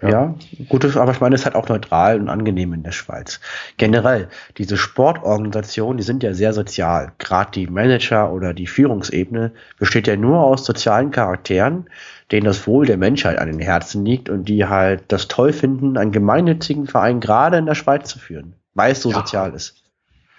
Ja. 0.01 0.09
ja, 0.09 0.35
gutes, 0.69 0.97
aber 0.97 1.11
ich 1.11 1.21
meine, 1.21 1.35
es 1.35 1.41
ist 1.41 1.45
halt 1.47 1.57
auch 1.57 1.69
neutral 1.69 2.21
und 2.21 2.29
angenehm 2.29 2.73
in 2.73 2.85
der 2.85 2.93
Schweiz. 2.93 3.41
Generell, 3.79 4.29
diese 4.57 4.77
Sportorganisationen, 4.77 5.97
die 5.97 6.05
sind 6.05 6.23
ja 6.23 6.35
sehr 6.35 6.53
sozial. 6.53 7.13
Gerade 7.19 7.51
die 7.51 7.67
Manager 7.67 8.33
oder 8.33 8.55
die 8.55 8.69
Führungsebene 8.69 9.53
besteht 9.79 10.07
ja 10.07 10.17
nur 10.17 10.39
aus 10.41 10.65
sozialen 10.65 11.11
Charakteren, 11.11 11.91
denen 12.31 12.45
das 12.45 12.67
Wohl 12.67 12.87
der 12.87 12.97
Menschheit 12.97 13.39
an 13.39 13.51
den 13.51 13.59
Herzen 13.61 14.05
liegt 14.05 14.29
und 14.29 14.49
die 14.49 14.67
halt 14.67 15.03
das 15.09 15.27
toll 15.27 15.53
finden, 15.53 15.97
einen 15.97 16.13
gemeinnützigen 16.13 16.87
Verein 16.87 17.19
gerade 17.19 17.59
in 17.59 17.67
der 17.67 17.75
Schweiz 17.75 18.09
zu 18.09 18.21
führen, 18.21 18.55
weil 18.75 18.93
es 18.93 19.03
so 19.03 19.11
ja. 19.11 19.17
sozial 19.17 19.53
ist. 19.53 19.83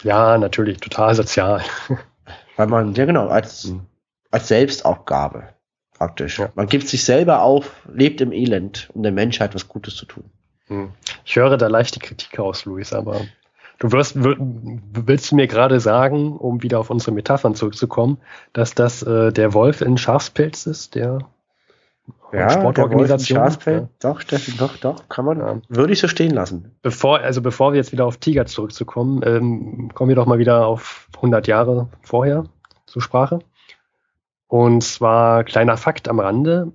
Ja, 0.04 0.38
natürlich, 0.38 0.78
total 0.78 1.14
sozial. 1.16 1.62
Weil 2.56 2.68
man, 2.68 2.94
ja 2.94 3.06
genau, 3.06 3.28
als, 3.28 3.66
mhm. 3.66 3.82
als 4.32 4.48
Selbstaufgabe 4.48 5.50
praktisch. 6.00 6.40
Ja. 6.40 6.50
Man 6.56 6.68
gibt 6.68 6.88
sich 6.88 7.04
selber 7.04 7.44
auf, 7.44 7.72
lebt 7.94 8.22
im 8.22 8.32
Elend, 8.32 8.90
um 8.94 9.04
der 9.04 9.12
Menschheit 9.12 9.54
was 9.54 9.68
Gutes 9.68 9.96
zu 9.96 10.06
tun. 10.06 10.24
Hm. 10.68 10.90
Ich 11.26 11.36
höre 11.36 11.58
da 11.58 11.68
leicht 11.68 11.96
die 11.96 12.00
Kritik 12.00 12.40
aus, 12.40 12.66
Luis, 12.66 12.94
aber 12.94 13.22
du 13.80 13.92
wirst, 13.92 14.16
willst 14.18 15.32
du 15.32 15.36
mir 15.36 15.48
gerade 15.48 15.80
sagen, 15.80 16.38
um 16.38 16.64
wieder 16.64 16.80
auf 16.80 16.90
unsere 16.90 17.12
Metaphern 17.12 17.54
zurückzukommen, 17.54 18.18
dass 18.54 18.74
das 18.76 19.04
äh, 19.04 19.34
der 19.34 19.54
Wolf 19.54 19.82
in 19.82 19.98
Schafspelz 19.98 20.66
ist, 20.66 20.96
der 20.96 21.20
ja, 22.32 22.50
Sportorganisation. 22.50 23.36
Der 23.36 23.46
Wolf 23.46 23.68
in 23.68 23.74
ja. 23.74 23.90
Doch, 24.00 24.22
Steffen, 24.22 24.54
doch, 24.58 24.78
doch, 24.78 25.10
kann 25.10 25.26
man, 25.26 25.40
ja. 25.40 25.58
würde 25.68 25.92
ich 25.92 26.00
so 26.00 26.08
stehen 26.08 26.32
lassen. 26.32 26.78
Bevor, 26.82 27.20
also 27.20 27.42
bevor 27.42 27.74
wir 27.74 27.78
jetzt 27.78 27.92
wieder 27.92 28.06
auf 28.06 28.18
Tiger 28.18 28.46
zurückzukommen, 28.46 29.22
ähm, 29.26 29.92
kommen 29.94 30.08
wir 30.08 30.16
doch 30.16 30.28
mal 30.28 30.40
wieder 30.40 30.66
auf 30.66 31.10
100 31.18 31.46
Jahre 31.48 31.90
vorher 32.02 32.46
zur 32.86 33.02
Sprache. 33.02 33.40
Und 34.50 34.84
zwar 34.84 35.44
kleiner 35.44 35.78
Fakt 35.78 36.10
am 36.10 36.20
Rande. 36.20 36.74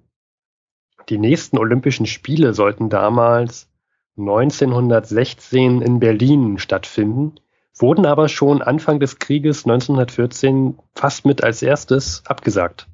Die 1.08 1.18
nächsten 1.18 1.58
Olympischen 1.58 2.06
Spiele 2.06 2.54
sollten 2.54 2.88
damals 2.88 3.68
1916 4.16 5.82
in 5.82 5.98
Berlin 5.98 6.58
stattfinden, 6.58 7.34
wurden 7.76 8.06
aber 8.06 8.28
schon 8.28 8.62
Anfang 8.62 9.00
des 9.00 9.18
Krieges 9.18 9.64
1914 9.66 10.78
fast 10.94 11.26
mit 11.26 11.42
als 11.42 11.62
erstes 11.62 12.22
abgesagt. 12.26 12.87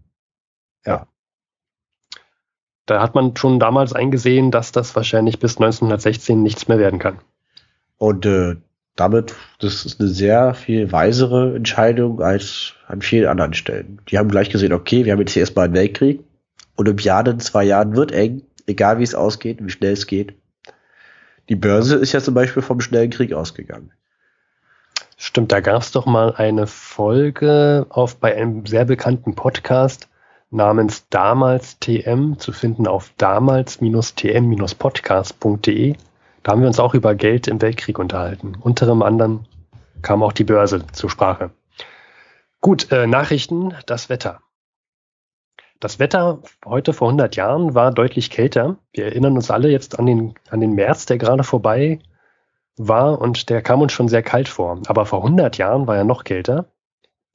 Ja. 0.86 1.06
Da 2.86 3.02
hat 3.02 3.14
man 3.14 3.36
schon 3.36 3.60
damals 3.60 3.92
eingesehen, 3.92 4.50
dass 4.50 4.72
das 4.72 4.96
wahrscheinlich 4.96 5.38
bis 5.38 5.58
1916 5.58 6.42
nichts 6.42 6.68
mehr 6.68 6.78
werden 6.78 6.98
kann. 6.98 7.18
Und 7.98 8.24
äh, 8.24 8.56
damit, 8.96 9.34
das 9.60 9.86
ist 9.86 10.00
eine 10.00 10.08
sehr 10.08 10.54
viel 10.54 10.90
weisere 10.92 11.54
Entscheidung 11.54 12.20
als 12.20 12.74
an 12.86 13.02
vielen 13.02 13.28
anderen 13.28 13.54
Stellen. 13.54 14.00
Die 14.08 14.18
haben 14.18 14.28
gleich 14.28 14.50
gesehen, 14.50 14.72
okay, 14.72 15.04
wir 15.04 15.12
haben 15.12 15.20
jetzt 15.20 15.32
hier 15.32 15.40
erstmal 15.40 15.66
einen 15.66 15.74
Weltkrieg. 15.74 16.24
Olympiade 16.76 17.30
in 17.32 17.40
zwei 17.40 17.64
Jahren 17.64 17.96
wird 17.96 18.12
eng, 18.12 18.42
egal 18.66 18.98
wie 18.98 19.04
es 19.04 19.14
ausgeht, 19.14 19.58
wie 19.62 19.70
schnell 19.70 19.92
es 19.92 20.06
geht. 20.06 20.34
Die 21.48 21.56
Börse 21.56 21.96
ist 21.96 22.12
ja 22.12 22.20
zum 22.20 22.34
Beispiel 22.34 22.62
vom 22.62 22.80
schnellen 22.80 23.10
Krieg 23.10 23.32
ausgegangen. 23.32 23.92
Stimmt, 25.16 25.52
da 25.52 25.60
gab 25.60 25.82
es 25.82 25.92
doch 25.92 26.06
mal 26.06 26.34
eine 26.34 26.66
Folge 26.66 27.86
auf 27.90 28.16
bei 28.16 28.34
einem 28.34 28.66
sehr 28.66 28.86
bekannten 28.86 29.34
Podcast 29.34 30.08
namens 30.50 31.08
Damals 31.10 31.78
TM 31.78 32.38
zu 32.38 32.52
finden 32.52 32.86
auf 32.86 33.12
damals-tm-podcast.de. 33.18 35.96
Da 36.42 36.52
haben 36.52 36.60
wir 36.60 36.68
uns 36.68 36.80
auch 36.80 36.94
über 36.94 37.14
Geld 37.14 37.48
im 37.48 37.60
Weltkrieg 37.60 37.98
unterhalten. 37.98 38.56
Unter 38.60 38.88
anderem 38.88 39.44
kam 40.02 40.22
auch 40.22 40.32
die 40.32 40.44
Börse 40.44 40.86
zur 40.92 41.10
Sprache. 41.10 41.50
Gut, 42.60 42.90
äh, 42.92 43.06
Nachrichten, 43.06 43.74
das 43.86 44.08
Wetter. 44.08 44.40
Das 45.80 45.98
Wetter 45.98 46.42
heute 46.64 46.92
vor 46.92 47.08
100 47.08 47.36
Jahren 47.36 47.74
war 47.74 47.90
deutlich 47.90 48.30
kälter. 48.30 48.76
Wir 48.92 49.06
erinnern 49.06 49.36
uns 49.36 49.50
alle 49.50 49.70
jetzt 49.70 49.98
an 49.98 50.06
den, 50.06 50.34
an 50.50 50.60
den 50.60 50.74
März, 50.74 51.06
der 51.06 51.16
gerade 51.16 51.42
vorbei 51.42 52.00
war 52.76 53.20
und 53.20 53.48
der 53.48 53.62
kam 53.62 53.80
uns 53.80 53.92
schon 53.92 54.08
sehr 54.08 54.22
kalt 54.22 54.48
vor. 54.48 54.80
Aber 54.86 55.06
vor 55.06 55.24
100 55.24 55.56
Jahren 55.56 55.86
war 55.86 55.96
er 55.96 56.04
noch 56.04 56.24
kälter. 56.24 56.66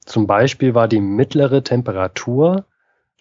Zum 0.04 0.28
Beispiel 0.28 0.74
war 0.74 0.86
die 0.86 1.00
mittlere 1.00 1.64
Temperatur 1.64 2.66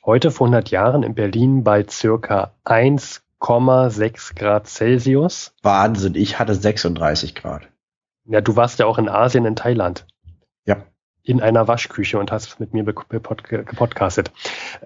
heute 0.05 0.29
vor 0.29 0.47
100 0.47 0.69
Jahren 0.69 1.01
in 1.01 1.15
Berlin 1.15 1.63
bei 1.63 1.83
circa 1.87 2.53
1 2.63 3.24
6,6 3.45 4.35
Grad 4.35 4.67
Celsius. 4.67 5.53
Wahnsinn, 5.61 6.15
ich 6.15 6.39
hatte 6.39 6.55
36 6.55 7.35
Grad. 7.35 7.69
Ja, 8.25 8.41
du 8.41 8.55
warst 8.55 8.79
ja 8.79 8.85
auch 8.85 8.97
in 8.97 9.07
Asien, 9.07 9.45
in 9.45 9.55
Thailand. 9.55 10.05
Ja. 10.65 10.77
In 11.23 11.41
einer 11.41 11.67
Waschküche 11.67 12.19
und 12.19 12.31
hast 12.31 12.59
mit 12.59 12.73
mir 12.73 12.83
gepodcastet. 12.83 14.31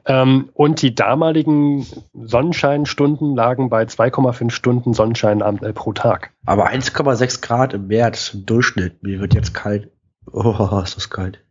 Ähm, 0.05 0.49
und 0.53 0.81
die 0.81 0.93
damaligen 0.93 1.85
Sonnenscheinstunden 2.13 3.35
lagen 3.35 3.69
bei 3.69 3.83
2,5 3.83 4.49
Stunden 4.49 4.93
Sonnenschein 4.93 5.41
äh, 5.41 5.73
pro 5.73 5.93
Tag. 5.93 6.31
Aber 6.45 6.69
1,6 6.69 7.41
Grad 7.41 7.73
im 7.73 7.87
März 7.87 8.33
im 8.33 8.45
Durchschnitt. 8.45 9.03
Mir 9.03 9.19
wird 9.19 9.33
jetzt 9.33 9.53
kalt. 9.53 9.91
Oh, 10.31 10.81
ist 10.83 10.95
das 10.95 11.09
kalt. 11.09 11.43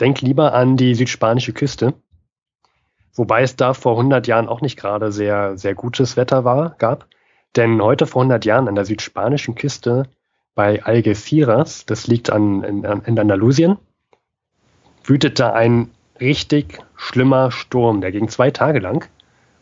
Denk 0.00 0.20
lieber 0.20 0.52
an 0.52 0.76
die 0.76 0.94
südspanische 0.94 1.52
Küste. 1.52 1.94
Wobei 3.16 3.42
es 3.42 3.56
da 3.56 3.72
vor 3.72 3.92
100 3.92 4.26
Jahren 4.26 4.48
auch 4.48 4.60
nicht 4.60 4.78
gerade 4.78 5.10
sehr, 5.10 5.56
sehr 5.56 5.74
gutes 5.74 6.16
Wetter 6.16 6.44
war, 6.44 6.76
gab. 6.78 7.06
Denn 7.56 7.82
heute 7.82 8.06
vor 8.06 8.22
100 8.22 8.44
Jahren 8.44 8.68
an 8.68 8.74
der 8.74 8.84
südspanischen 8.84 9.54
Küste 9.54 10.04
bei 10.54 10.82
Algeciras, 10.84 11.86
das 11.86 12.06
liegt 12.06 12.30
an, 12.30 12.62
in, 12.62 12.84
in 12.84 13.18
Andalusien, 13.18 13.78
wütete 15.04 15.54
ein 15.54 15.90
richtig 16.20 16.80
schlimmer 16.96 17.50
Sturm. 17.50 18.02
Der 18.02 18.12
ging 18.12 18.28
zwei 18.28 18.50
Tage 18.50 18.80
lang 18.80 19.08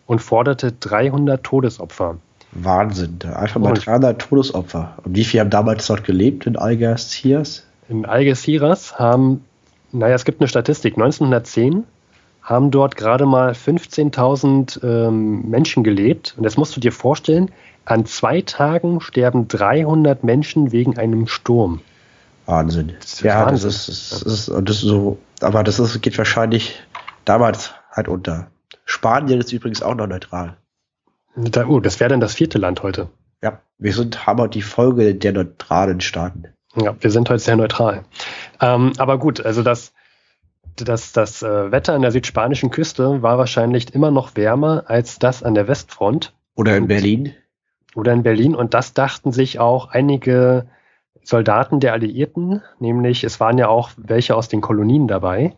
und 0.06 0.20
forderte 0.20 0.72
300 0.72 1.42
Todesopfer. 1.42 2.18
Wahnsinn, 2.52 3.18
einfach 3.34 3.60
mal 3.60 3.74
300 3.74 4.20
Todesopfer. 4.20 4.96
Und 5.04 5.16
wie 5.16 5.24
viele 5.24 5.42
haben 5.42 5.50
damals 5.50 5.86
dort 5.86 6.04
gelebt 6.04 6.46
in 6.46 6.56
Algeciras? 6.56 7.66
In 7.88 8.04
Algeciras 8.06 8.98
haben, 8.98 9.44
naja, 9.92 10.14
es 10.14 10.24
gibt 10.24 10.40
eine 10.40 10.48
Statistik, 10.48 10.94
1910 10.94 11.84
haben 12.44 12.70
dort 12.70 12.96
gerade 12.96 13.24
mal 13.24 13.52
15.000 13.52 14.84
ähm, 14.84 15.48
Menschen 15.48 15.82
gelebt. 15.82 16.34
Und 16.36 16.44
das 16.44 16.56
musst 16.58 16.76
du 16.76 16.80
dir 16.80 16.92
vorstellen, 16.92 17.50
an 17.86 18.04
zwei 18.04 18.42
Tagen 18.42 19.00
sterben 19.00 19.48
300 19.48 20.22
Menschen 20.22 20.70
wegen 20.70 20.98
einem 20.98 21.26
Sturm. 21.26 21.80
Wahnsinn. 22.46 22.92
Das 23.00 23.20
ja, 23.22 23.46
Wahnsinn. 23.46 23.68
das 23.68 23.88
ist, 23.88 24.12
das 24.12 24.22
ist, 24.22 24.48
das 24.48 24.76
ist 24.76 24.82
so, 24.82 25.18
aber 25.40 25.64
das 25.64 25.78
ist, 25.78 26.00
geht 26.02 26.16
wahrscheinlich 26.18 26.82
damals 27.24 27.72
halt 27.90 28.08
unter. 28.08 28.48
Spanien 28.84 29.40
ist 29.40 29.52
übrigens 29.52 29.82
auch 29.82 29.94
noch 29.94 30.06
neutral. 30.06 30.58
Da, 31.36 31.66
oh, 31.66 31.80
das 31.80 31.98
wäre 31.98 32.10
dann 32.10 32.20
das 32.20 32.34
vierte 32.34 32.58
Land 32.58 32.82
heute. 32.82 33.08
Ja, 33.42 33.60
wir 33.78 33.92
sind, 33.94 34.26
haben 34.26 34.50
die 34.50 34.62
Folge 34.62 35.14
der 35.14 35.32
neutralen 35.32 36.02
Staaten. 36.02 36.44
Ja, 36.76 36.94
wir 37.00 37.10
sind 37.10 37.30
heute 37.30 37.38
sehr 37.40 37.56
neutral. 37.56 38.04
Ähm, 38.60 38.92
aber 38.98 39.18
gut, 39.18 39.44
also 39.44 39.62
das, 39.62 39.94
das, 40.76 41.12
das 41.12 41.42
äh, 41.42 41.70
Wetter 41.70 41.94
an 41.94 42.02
der 42.02 42.10
südspanischen 42.10 42.70
Küste 42.70 43.22
war 43.22 43.38
wahrscheinlich 43.38 43.94
immer 43.94 44.10
noch 44.10 44.36
wärmer 44.36 44.84
als 44.86 45.18
das 45.18 45.42
an 45.42 45.54
der 45.54 45.68
Westfront. 45.68 46.32
Oder 46.54 46.76
in 46.76 46.88
Berlin. 46.88 47.32
Oder 47.94 48.12
in 48.12 48.22
Berlin. 48.22 48.54
Und 48.54 48.74
das 48.74 48.94
dachten 48.94 49.32
sich 49.32 49.58
auch 49.60 49.90
einige 49.90 50.66
Soldaten 51.22 51.80
der 51.80 51.92
Alliierten, 51.92 52.62
nämlich 52.78 53.24
es 53.24 53.40
waren 53.40 53.58
ja 53.58 53.68
auch 53.68 53.90
welche 53.96 54.36
aus 54.36 54.48
den 54.48 54.60
Kolonien 54.60 55.08
dabei, 55.08 55.54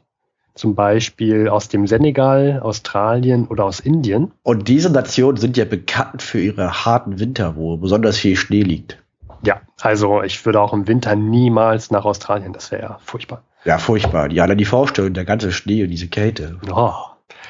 zum 0.55 0.74
Beispiel 0.74 1.48
aus 1.48 1.68
dem 1.68 1.87
Senegal, 1.87 2.61
Australien 2.62 3.46
oder 3.48 3.64
aus 3.64 3.81
Indien. 3.81 4.33
Und 4.42 4.68
diese 4.68 4.90
Nationen 4.90 5.37
sind 5.38 5.57
ja 5.57 5.64
bekannt 5.64 6.22
für 6.22 6.40
ihre 6.40 6.85
harten 6.85 7.18
Winter, 7.18 7.57
wo 7.57 7.76
besonders 7.76 8.16
viel 8.16 8.37
Schnee 8.37 8.62
liegt. 8.62 9.02
Ja, 9.42 9.61
also 9.81 10.22
ich 10.22 10.44
würde 10.46 10.61
auch 10.61 10.72
im 10.72 10.87
Winter 10.88 11.14
niemals 11.16 11.90
nach 11.90 12.05
Australien, 12.05 12.52
das 12.52 12.70
wäre 12.70 12.83
ja 12.83 12.98
furchtbar. 13.05 13.42
Ja, 13.66 13.79
furchtbar. 13.79 14.29
Die 14.29 14.40
alle 14.40 14.57
die 14.57 14.64
Vorstellung, 14.64 15.12
der 15.12 15.24
ganze 15.24 15.50
Schnee 15.50 15.83
und 15.83 15.90
diese 15.90 16.07
Kälte. 16.07 16.57
Oh. 16.72 16.92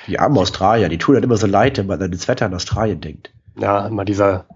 Die 0.07 0.19
armen 0.19 0.39
Australier, 0.39 0.89
die 0.89 0.99
tun 0.99 1.15
dann 1.15 1.25
immer 1.25 1.37
so 1.37 1.47
leid, 1.47 1.77
wenn 1.77 1.87
man 1.87 2.01
an 2.01 2.11
das 2.11 2.27
Wetter 2.27 2.47
in 2.47 2.55
Australien 2.55 3.01
denkt. 3.03 3.33
Ja, 3.59 3.87
immer 3.87 4.05
dieser, 4.07 4.47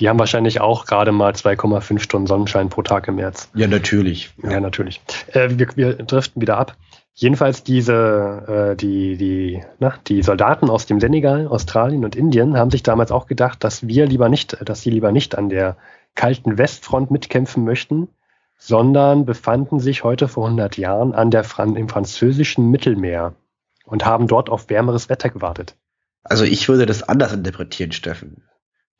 die 0.00 0.08
haben 0.08 0.18
wahrscheinlich 0.18 0.60
auch 0.60 0.86
gerade 0.86 1.12
mal 1.12 1.32
2,5 1.32 2.00
Stunden 2.00 2.26
Sonnenschein 2.26 2.68
pro 2.68 2.82
Tag 2.82 3.06
im 3.06 3.16
März. 3.16 3.48
Ja, 3.54 3.68
natürlich. 3.68 4.34
Ja, 4.42 4.52
ja 4.52 4.60
natürlich. 4.60 5.00
Äh, 5.32 5.50
wir, 5.50 5.68
wir 5.76 5.94
driften 5.94 6.42
wieder 6.42 6.56
ab. 6.56 6.76
Jedenfalls 7.14 7.62
diese, 7.62 8.72
äh, 8.72 8.76
die, 8.76 9.16
die, 9.16 9.62
na, 9.78 9.94
die 10.08 10.20
Soldaten 10.22 10.68
aus 10.68 10.86
dem 10.86 10.98
Senegal, 10.98 11.46
Australien 11.46 12.04
und 12.04 12.16
Indien 12.16 12.56
haben 12.56 12.72
sich 12.72 12.82
damals 12.82 13.12
auch 13.12 13.28
gedacht, 13.28 13.62
dass 13.62 13.86
wir 13.86 14.06
lieber 14.06 14.28
nicht, 14.28 14.56
dass 14.68 14.82
sie 14.82 14.90
lieber 14.90 15.12
nicht 15.12 15.38
an 15.38 15.48
der 15.48 15.76
kalten 16.16 16.58
Westfront 16.58 17.12
mitkämpfen 17.12 17.64
möchten, 17.64 18.08
sondern 18.66 19.26
befanden 19.26 19.78
sich 19.78 20.04
heute 20.04 20.26
vor 20.26 20.46
100 20.46 20.78
Jahren 20.78 21.12
an 21.12 21.30
der 21.30 21.44
Fran 21.44 21.76
im 21.76 21.90
französischen 21.90 22.70
Mittelmeer 22.70 23.34
und 23.84 24.06
haben 24.06 24.26
dort 24.26 24.48
auf 24.48 24.70
wärmeres 24.70 25.10
Wetter 25.10 25.28
gewartet. 25.28 25.76
Also 26.22 26.44
ich 26.44 26.66
würde 26.66 26.86
das 26.86 27.02
anders 27.02 27.34
interpretieren, 27.34 27.92
Steffen. 27.92 28.44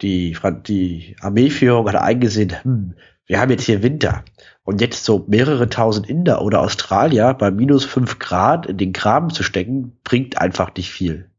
Die, 0.02 0.36
die 0.66 1.16
Armeeführung 1.22 1.88
hat 1.88 1.96
eingesehen, 1.96 2.52
hm, 2.62 2.94
wir 3.24 3.40
haben 3.40 3.50
jetzt 3.50 3.64
hier 3.64 3.82
Winter 3.82 4.22
und 4.64 4.82
jetzt 4.82 5.02
so 5.06 5.24
mehrere 5.28 5.70
tausend 5.70 6.10
Inder 6.10 6.42
oder 6.42 6.60
Australier 6.60 7.32
bei 7.32 7.50
minus 7.50 7.86
fünf 7.86 8.18
Grad 8.18 8.66
in 8.66 8.76
den 8.76 8.92
Graben 8.92 9.30
zu 9.30 9.42
stecken, 9.42 9.96
bringt 10.04 10.38
einfach 10.38 10.74
nicht 10.76 10.90
viel. 10.90 11.30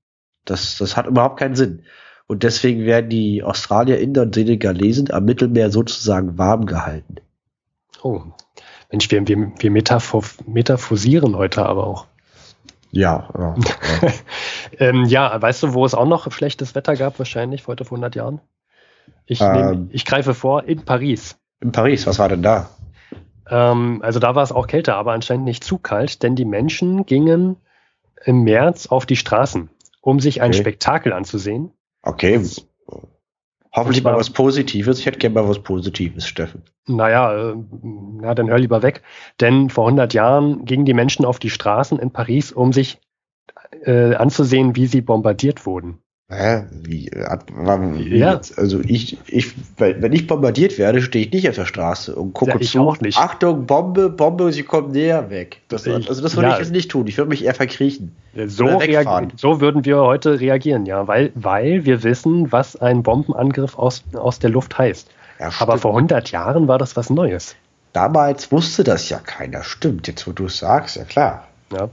Das, 0.46 0.80
das 0.80 0.98
hat 0.98 1.06
überhaupt 1.06 1.38
keinen 1.38 1.56
Sinn. 1.56 1.84
Und 2.26 2.42
deswegen 2.42 2.86
werden 2.86 3.12
die 3.12 3.44
Australier, 3.44 4.00
Inder 4.00 4.24
und 4.24 4.34
Senegalesen 4.34 5.12
am 5.12 5.26
Mittelmeer 5.26 5.70
sozusagen 5.70 6.40
warm 6.40 6.66
gehalten. 6.66 7.18
Oh, 8.06 8.22
Mensch, 8.92 9.10
wir, 9.10 9.28
wir, 9.28 9.52
wir 9.58 9.72
metaphor, 9.72 10.24
metaphorisieren 10.46 11.36
heute 11.36 11.66
aber 11.66 11.88
auch. 11.88 12.06
Ja, 12.92 13.28
ja, 13.36 13.56
ja. 13.58 14.14
ähm, 14.78 15.06
ja, 15.06 15.42
weißt 15.42 15.64
du, 15.64 15.74
wo 15.74 15.84
es 15.86 15.96
auch 15.96 16.06
noch 16.06 16.32
schlechtes 16.32 16.76
Wetter 16.76 16.96
gab, 16.96 17.18
wahrscheinlich 17.18 17.66
heute 17.66 17.84
vor 17.84 17.98
100 17.98 18.14
Jahren? 18.14 18.42
Ich, 19.26 19.42
ähm, 19.42 19.54
nehm, 19.54 19.90
ich 19.92 20.06
greife 20.06 20.36
vor, 20.36 20.66
in 20.66 20.86
Paris. 20.86 21.40
In 21.62 21.72
Paris, 21.72 22.06
was 22.06 22.20
war 22.20 22.30
denn 22.30 22.44
da? 22.44 22.70
Ähm, 23.50 24.04
also 24.04 24.20
da 24.20 24.36
war 24.36 24.44
es 24.44 24.52
auch 24.52 24.68
kälter, 24.68 24.98
aber 24.98 25.14
anscheinend 25.14 25.46
nicht 25.46 25.64
zu 25.64 25.80
kalt, 25.80 26.22
denn 26.22 26.36
die 26.36 26.46
Menschen 26.46 27.08
gingen 27.08 27.56
im 28.24 28.44
März 28.44 28.86
auf 28.86 29.08
die 29.08 29.16
Straßen, 29.16 29.72
um 30.02 30.20
sich 30.20 30.44
ein 30.44 30.52
okay. 30.52 30.60
Spektakel 30.60 31.12
anzusehen. 31.12 31.72
Okay. 32.04 32.40
Hoffentlich 33.76 34.04
mal 34.06 34.16
was 34.16 34.30
Positives. 34.30 35.00
Ich 35.00 35.06
hätte 35.06 35.20
gerne 35.20 35.36
mal 35.36 35.50
was 35.50 35.60
Positives, 35.60 36.26
Steffen. 36.26 36.64
Naja, 36.88 37.52
äh, 37.52 37.56
na, 37.84 38.34
dann 38.34 38.50
hör 38.50 38.58
lieber 38.58 38.82
weg. 38.82 39.04
Denn 39.42 39.70
vor 39.70 39.86
100 39.86 40.14
Jahren 40.14 40.64
gingen 40.64 40.86
die 40.86 40.94
Menschen 40.94 41.26
auf 41.26 41.40
die 41.40 41.50
Straßen 41.50 42.00
in 42.00 42.12
Paris, 42.12 42.54
um 42.54 42.72
sich 42.72 43.00
äh, 43.84 44.16
anzusehen, 44.16 44.78
wie 44.78 44.88
sie 44.88 45.02
bombardiert 45.02 45.66
wurden. 45.66 46.00
Hä? 46.28 46.64
Wie, 46.72 47.08
äh, 47.10 47.38
wie 47.48 48.18
ja. 48.18 48.42
Also 48.58 48.80
ich, 48.80 49.20
ich, 49.28 49.54
wenn 49.78 50.12
ich 50.12 50.26
bombardiert 50.26 50.80
werde, 50.80 51.04
stehe 51.04 51.26
ich 51.26 51.32
nicht 51.32 51.48
auf 51.48 51.54
der 51.54 51.68
Straße 51.68 52.16
und 52.16 52.34
gucke 52.34 52.58
ja, 52.60 52.62
zu. 52.62 52.96
Achtung, 53.16 53.68
Bombe, 53.68 54.10
Bombe, 54.10 54.52
sie 54.52 54.64
kommt 54.64 54.94
näher 54.94 55.30
weg. 55.30 55.62
Das, 55.68 55.88
also 55.88 56.24
das 56.24 56.36
würde 56.36 56.48
ja. 56.48 56.54
ich 56.54 56.60
jetzt 56.60 56.72
nicht 56.72 56.90
tun. 56.90 57.06
Ich 57.06 57.20
würde 57.20 57.30
mich 57.30 57.46
eher 57.46 57.54
verkriechen. 57.54 58.16
So, 58.48 58.80
so 59.36 59.62
würden 59.62 59.86
wir 59.86 60.00
heute 60.00 60.40
reagieren, 60.40 60.88
ja, 60.88 61.08
weil, 61.08 61.32
weil 61.36 61.86
wir 61.86 62.02
wissen, 62.02 62.52
was 62.52 62.76
ein 62.76 63.04
Bombenangriff 63.04 63.78
aus, 63.78 64.04
aus 64.16 64.40
der 64.40 64.50
Luft 64.50 64.80
heißt. 64.80 65.08
Ja, 65.40 65.52
Aber 65.60 65.78
vor 65.78 65.92
100 65.92 66.32
Jahren 66.32 66.68
war 66.68 66.80
das 66.80 66.96
was 66.96 67.12
Neues. 67.12 67.56
Damals 67.94 68.52
wusste 68.52 68.84
das 68.84 69.10
ja 69.10 69.20
keiner. 69.20 69.64
Stimmt, 69.64 70.08
jetzt 70.08 70.26
wo 70.26 70.32
du 70.32 70.46
es 70.46 70.58
sagst, 70.58 70.96
ja 70.96 71.04
klar. 71.04 71.48
Ja. 71.72 71.90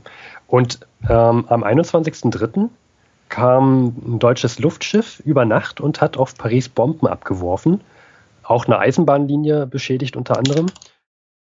Und 0.46 0.80
ähm, 1.08 1.44
am 1.48 1.64
21.03 1.64 2.70
kam 3.32 3.94
ein 4.06 4.18
deutsches 4.18 4.58
Luftschiff 4.58 5.20
über 5.24 5.46
Nacht 5.46 5.80
und 5.80 6.02
hat 6.02 6.18
auf 6.18 6.36
Paris 6.36 6.68
Bomben 6.68 7.06
abgeworfen. 7.06 7.80
Auch 8.42 8.66
eine 8.66 8.78
Eisenbahnlinie 8.78 9.66
beschädigt 9.66 10.16
unter 10.16 10.36
anderem. 10.36 10.66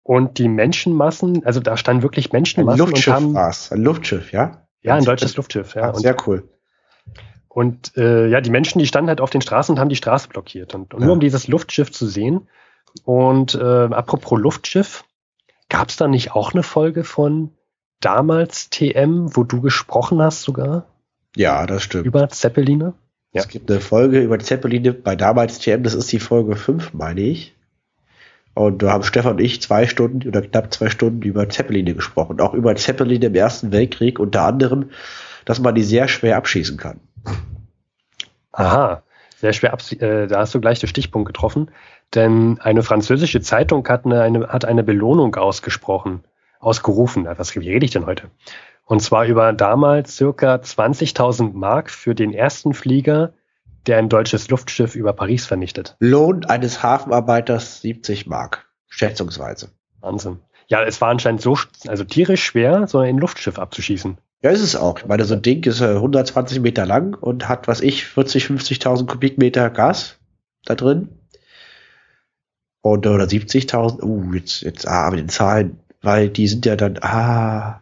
Und 0.03 0.37
die 0.37 0.49
Menschenmassen, 0.49 1.47
also 1.47 1.61
da 1.61 1.79
standen 1.79 2.03
wirklich 2.03 2.31
Menschenmassen. 2.31 2.79
Ein 2.79 2.87
Luftschiff 2.87 3.35
war 3.35 3.49
es, 3.49 3.73
ein 3.73 3.83
Luftschiff, 3.83 4.33
ja? 4.33 4.67
Ja, 4.83 4.97
ein 4.97 5.05
deutsches 5.05 5.35
Luftschiff, 5.37 5.75
ja. 5.75 5.91
Ah, 5.91 5.95
sehr 5.95 6.15
cool. 6.27 6.47
Und 7.49 7.97
äh, 7.97 8.27
ja, 8.27 8.43
die 8.43 8.51
Menschen, 8.51 8.79
die 8.79 8.87
standen 8.87 9.09
halt 9.09 9.23
auf 9.23 9.31
den 9.31 9.41
Straßen 9.41 9.75
und 9.75 9.81
haben 9.81 9.89
die 9.89 9.97
Straße 9.97 10.29
blockiert. 10.29 10.75
Und, 10.75 10.93
und 10.93 11.01
ja. 11.01 11.07
nur 11.07 11.15
um 11.15 11.21
dieses 11.21 11.49
Luftschiff 11.49 11.91
zu 11.91 12.07
sehen. 12.07 12.49
Und 13.05 13.55
äh, 13.55 13.59
apropos 13.63 14.39
Luftschiff, 14.39 15.05
gab 15.71 15.89
es 15.89 15.97
da 15.97 16.07
nicht 16.07 16.33
auch 16.33 16.53
eine 16.53 16.65
Folge 16.65 17.03
von 17.03 17.57
damals 18.01 18.69
TM, 18.69 19.35
wo 19.35 19.43
du 19.45 19.63
gesprochen 19.63 20.21
hast 20.21 20.43
sogar? 20.43 20.92
Ja, 21.37 21.67
das 21.67 21.83
stimmt. 21.83 22.07
Über 22.07 22.29
Zeppeline? 22.29 22.95
Ja. 23.33 23.41
Es 23.41 23.49
gibt 23.49 23.71
eine 23.71 23.81
Folge 23.81 24.21
über 24.21 24.39
Zeppeline 24.39 24.93
bei 24.93 25.17
damals 25.17 25.59
TM, 25.59 25.83
das 25.83 25.95
ist 25.95 26.13
die 26.13 26.19
Folge 26.19 26.57
5, 26.57 26.93
meine 26.93 27.21
ich. 27.21 27.55
Und 28.55 28.83
da 28.83 28.93
haben 28.93 29.03
Stefan 29.03 29.33
und 29.33 29.41
ich 29.41 29.63
zwei 29.63 29.87
Stunden 29.87 30.29
oder 30.29 30.43
knapp 30.43 30.73
zwei 30.75 30.91
Stunden 30.91 31.23
über 31.23 31.49
Zeppeline 31.49 31.95
gesprochen. 31.95 32.41
Auch 32.41 32.53
über 32.53 32.77
Zeppeline 32.77 33.27
im 33.27 33.35
Ersten 33.35 33.73
Weltkrieg, 33.73 34.19
unter 34.19 34.43
anderem, 34.43 34.91
dass 35.47 35.59
man 35.59 35.75
die 35.75 35.83
sehr 35.83 36.07
schwer 36.09 36.37
abschießen 36.37 36.77
kann. 36.77 37.01
Aha, 38.53 39.03
sehr 39.39 39.55
schwer 39.55 39.73
abschießen. 39.73 40.01
Äh, 40.07 40.27
da 40.27 40.41
hast 40.41 40.55
du 40.55 40.61
gleich 40.61 40.81
den 40.81 40.89
Stichpunkt 40.89 41.27
getroffen. 41.27 41.71
Denn 42.15 42.59
eine 42.61 42.83
französische 42.83 43.41
Zeitung 43.41 43.89
hat 43.89 44.05
eine, 44.05 44.21
eine, 44.21 44.49
hat 44.49 44.67
eine 44.67 44.83
Belohnung 44.83 45.35
ausgesprochen, 45.35 46.23
ausgerufen. 46.61 47.27
Was 47.27 47.57
rede 47.57 47.87
ich 47.87 47.93
denn 47.93 48.05
heute? 48.05 48.29
Und 48.85 49.01
zwar 49.01 49.27
über 49.27 49.53
damals 49.53 50.17
circa 50.17 50.57
20.000 50.57 51.53
Mark 51.53 51.91
für 51.91 52.15
den 52.15 52.33
ersten 52.33 52.75
Flieger, 52.75 53.33
der 53.87 53.99
ein 53.99 54.09
deutsches 54.09 54.49
Luftschiff 54.49 54.95
über 54.95 55.13
Paris 55.13 55.47
vernichtet. 55.47 55.97
Lohn 55.99 56.45
eines 56.45 56.83
Hafenarbeiters 56.83 57.81
70 57.81 58.27
Mark, 58.27 58.67
schätzungsweise. 58.89 59.71
Wahnsinn. 60.01 60.41
Ja, 60.69 60.83
es 60.85 61.01
war 61.01 61.09
anscheinend 61.09 61.43
so, 61.43 61.59
also 61.87 62.05
tierisch 62.05 62.45
schwer, 62.45 62.87
so 62.87 62.99
ein 62.99 63.19
Luftschiff 63.19 63.59
abzuschießen. 63.59 64.19
Ja, 64.43 64.51
ist 64.51 64.63
es 64.63 64.75
auch. 64.75 64.99
Ich 64.99 65.07
meine, 65.07 65.25
so 65.25 65.35
ein 65.35 65.43
Ding 65.43 65.65
ist 65.65 65.81
120 65.81 66.61
Meter 66.61 66.87
lang 66.87 67.15
und 67.15 67.49
hat, 67.49 67.69
was 67.69 67.81
ich, 67.81 68.07
40, 68.07 68.47
50.000 68.47 69.07
Kubikmeter 69.07 69.71
Gas 69.71 70.19
da 70.65 70.75
drin. 70.75 71.09
Und, 72.81 73.07
oder 73.07 73.25
70.000, 73.25 74.03
uh, 74.03 74.33
jetzt, 74.35 74.63
jetzt, 74.63 74.89
ah, 74.89 75.09
mit 75.11 75.21
den 75.21 75.29
Zahlen, 75.29 75.79
weil 76.01 76.29
die 76.29 76.49
sind 76.49 76.67
ja 76.67 76.75
dann, 76.75 76.99
ah, 77.01 77.82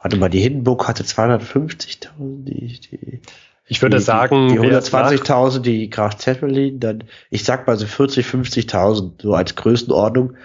Warte 0.00 0.16
mal, 0.16 0.30
die 0.30 0.40
Hindenburg 0.40 0.88
hatte 0.88 1.02
250.000, 1.04 2.08
die, 2.44 2.80
die, 2.80 3.20
ich 3.66 3.82
würde 3.82 3.98
die, 3.98 4.02
sagen, 4.02 4.48
die, 4.48 4.54
die 4.54 4.60
120.000, 4.60 5.60
die 5.60 5.90
Graf 5.90 6.16
Zeppelin, 6.16 6.80
dann, 6.80 7.04
ich 7.28 7.44
sag 7.44 7.66
mal 7.66 7.76
so 7.76 7.86
40, 7.86 8.26
50.000, 8.26 9.22
so 9.22 9.34
als 9.34 9.54
Größenordnung. 9.54 10.36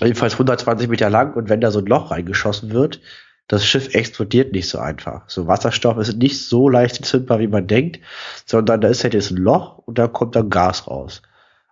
Jedenfalls 0.00 0.34
120 0.34 0.88
Meter 0.88 1.08
lang 1.08 1.34
und 1.34 1.48
wenn 1.48 1.60
da 1.60 1.70
so 1.70 1.78
ein 1.78 1.86
Loch 1.86 2.10
reingeschossen 2.10 2.72
wird, 2.72 3.00
das 3.46 3.64
Schiff 3.64 3.94
explodiert 3.94 4.52
nicht 4.52 4.68
so 4.68 4.78
einfach. 4.78 5.28
So 5.28 5.46
Wasserstoff 5.46 5.98
ist 5.98 6.16
nicht 6.16 6.40
so 6.40 6.68
leicht 6.68 6.96
entzündbar, 6.96 7.38
wie 7.38 7.48
man 7.48 7.66
denkt, 7.66 8.00
sondern 8.44 8.80
da 8.80 8.88
ist 8.88 9.04
halt 9.04 9.14
jetzt 9.14 9.30
ein 9.30 9.36
Loch 9.36 9.78
und 9.78 9.98
da 9.98 10.08
kommt 10.08 10.34
dann 10.34 10.50
Gas 10.50 10.88
raus. 10.88 11.22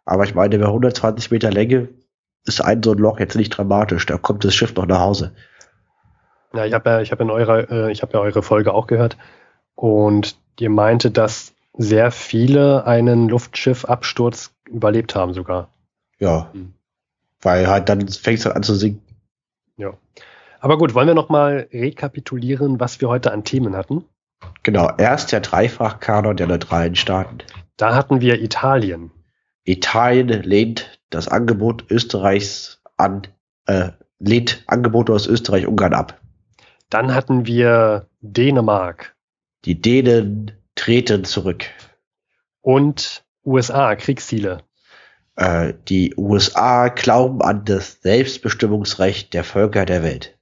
Aber 0.04 0.24
ich 0.24 0.34
meine, 0.34 0.58
bei 0.58 0.66
120 0.66 1.30
Meter 1.30 1.50
Länge 1.50 1.88
ist 2.44 2.60
ein 2.60 2.82
so 2.82 2.92
ein 2.92 2.98
Loch 2.98 3.18
jetzt 3.18 3.36
nicht 3.36 3.50
dramatisch, 3.50 4.06
da 4.06 4.18
kommt 4.18 4.44
das 4.44 4.54
Schiff 4.54 4.74
noch 4.74 4.86
nach 4.86 5.00
Hause. 5.00 5.32
Ja, 6.54 6.64
ich 6.64 6.74
habe 6.74 6.90
ja, 6.90 7.00
ich 7.00 7.12
habe 7.12 7.22
in 7.22 7.30
eurer, 7.30 7.70
äh, 7.70 7.92
ich 7.92 8.02
habe 8.02 8.14
ja 8.14 8.20
eure 8.20 8.42
Folge 8.42 8.74
auch 8.74 8.86
gehört 8.86 9.16
und 9.74 10.36
ihr 10.58 10.70
meinte, 10.70 11.10
dass 11.10 11.54
sehr 11.74 12.10
viele 12.10 12.86
einen 12.86 13.28
Luftschiffabsturz 13.28 14.52
überlebt 14.68 15.14
haben 15.14 15.32
sogar. 15.32 15.68
Ja, 16.18 16.50
hm. 16.52 16.74
weil 17.40 17.68
halt 17.68 17.88
dann 17.88 18.06
fängt 18.08 18.40
es 18.40 18.44
halt 18.44 18.56
an 18.56 18.62
zu 18.62 18.74
sinken. 18.74 19.02
Ja. 19.76 19.94
Aber 20.60 20.76
gut, 20.76 20.94
wollen 20.94 21.06
wir 21.06 21.14
noch 21.14 21.30
mal 21.30 21.68
rekapitulieren, 21.72 22.80
was 22.80 23.00
wir 23.00 23.08
heute 23.08 23.32
an 23.32 23.44
Themen 23.44 23.76
hatten? 23.76 24.04
Genau, 24.62 24.90
erst 24.98 25.32
der 25.32 25.40
Dreifachkanon 25.40 26.36
der 26.36 26.46
neutralen 26.46 26.96
Staaten. 26.96 27.38
Da 27.76 27.94
hatten 27.94 28.20
wir 28.20 28.42
Italien. 28.42 29.10
Italien 29.64 30.42
lehnt 30.42 31.00
das 31.08 31.28
Angebot 31.28 31.90
Österreichs 31.90 32.82
an, 32.96 33.22
äh, 33.66 33.90
lehnt 34.18 34.64
Angebote 34.66 35.12
aus 35.12 35.26
Österreich 35.26 35.66
Ungarn 35.66 35.94
ab. 35.94 36.20
Dann 36.90 37.14
hatten 37.14 37.46
wir 37.46 38.08
Dänemark. 38.20 39.14
Die 39.64 39.80
Dänen 39.80 40.52
treten 40.74 41.24
zurück. 41.24 41.66
Und 42.60 43.24
USA, 43.44 43.94
Kriegsziele. 43.94 44.62
Äh, 45.36 45.74
die 45.88 46.14
USA 46.16 46.88
glauben 46.88 47.42
an 47.42 47.64
das 47.64 48.02
Selbstbestimmungsrecht 48.02 49.32
der 49.32 49.44
Völker 49.44 49.86
der 49.86 50.02
Welt. 50.02 50.36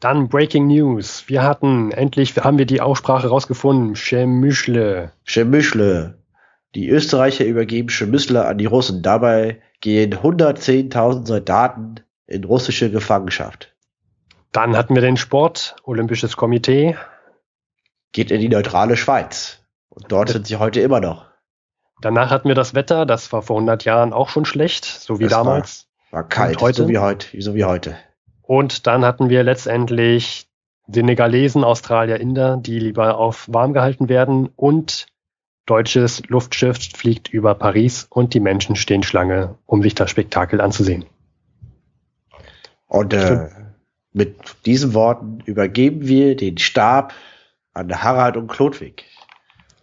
Dann 0.00 0.28
Breaking 0.28 0.66
News. 0.66 1.24
Wir 1.28 1.42
hatten, 1.42 1.92
endlich 1.92 2.34
haben 2.38 2.56
wir 2.56 2.64
die 2.64 2.80
Aussprache 2.80 3.28
rausgefunden. 3.28 3.94
Chemüschle. 3.94 5.12
Chemüschle. 5.24 6.18
Die 6.74 6.88
Österreicher 6.88 7.44
übergeben 7.44 7.90
Chemüschle 7.90 8.46
an 8.46 8.56
die 8.56 8.66
Russen. 8.66 9.02
Dabei 9.02 9.60
gehen 9.82 10.14
110.000 10.14 11.26
Soldaten 11.26 11.96
in 12.26 12.44
russische 12.44 12.90
Gefangenschaft. 12.90 13.74
Dann 14.52 14.76
hatten 14.76 14.94
wir 14.94 15.02
den 15.02 15.16
Sport, 15.16 15.76
Olympisches 15.84 16.36
Komitee. 16.36 16.96
Geht 18.12 18.30
in 18.30 18.40
die 18.40 18.48
neutrale 18.48 18.96
Schweiz. 18.96 19.62
Und 19.88 20.10
dort 20.10 20.30
sind 20.30 20.46
sie 20.46 20.56
heute 20.56 20.80
immer 20.80 21.00
noch. 21.00 21.26
Danach 22.00 22.30
hatten 22.30 22.48
wir 22.48 22.54
das 22.54 22.74
Wetter, 22.74 23.06
das 23.06 23.32
war 23.32 23.42
vor 23.42 23.56
100 23.56 23.84
Jahren 23.84 24.12
auch 24.12 24.30
schon 24.30 24.44
schlecht, 24.44 24.84
so 24.84 25.18
wie 25.18 25.24
das 25.24 25.32
damals. 25.32 25.86
War, 26.10 26.22
war 26.22 26.28
kalt, 26.28 26.60
heute. 26.60 26.82
so 26.82 26.88
wie 26.88 26.98
heute, 26.98 27.40
so 27.40 27.54
wie 27.54 27.64
heute. 27.64 27.96
Und 28.42 28.86
dann 28.86 29.04
hatten 29.04 29.28
wir 29.28 29.42
letztendlich 29.42 30.48
Senegalesen, 30.88 31.62
Australier, 31.62 32.18
Inder, 32.18 32.56
die 32.56 32.78
lieber 32.78 33.18
auf 33.18 33.46
warm 33.52 33.74
gehalten 33.74 34.08
werden 34.08 34.48
und 34.56 35.06
deutsches 35.66 36.26
Luftschiff 36.28 36.78
fliegt 36.78 37.28
über 37.28 37.54
Paris 37.54 38.06
und 38.10 38.34
die 38.34 38.40
Menschen 38.40 38.74
stehen 38.74 39.04
Schlange, 39.04 39.56
um 39.66 39.82
sich 39.82 39.94
das 39.94 40.10
Spektakel 40.10 40.60
anzusehen. 40.60 41.04
Und 42.88 43.12
äh, 43.12 43.48
mit 44.12 44.36
diesen 44.66 44.94
Worten 44.94 45.40
übergeben 45.44 46.06
wir 46.06 46.36
den 46.36 46.58
Stab 46.58 47.12
an 47.72 48.02
Harald 48.02 48.36
und 48.36 48.48
Klodwig. 48.48 49.06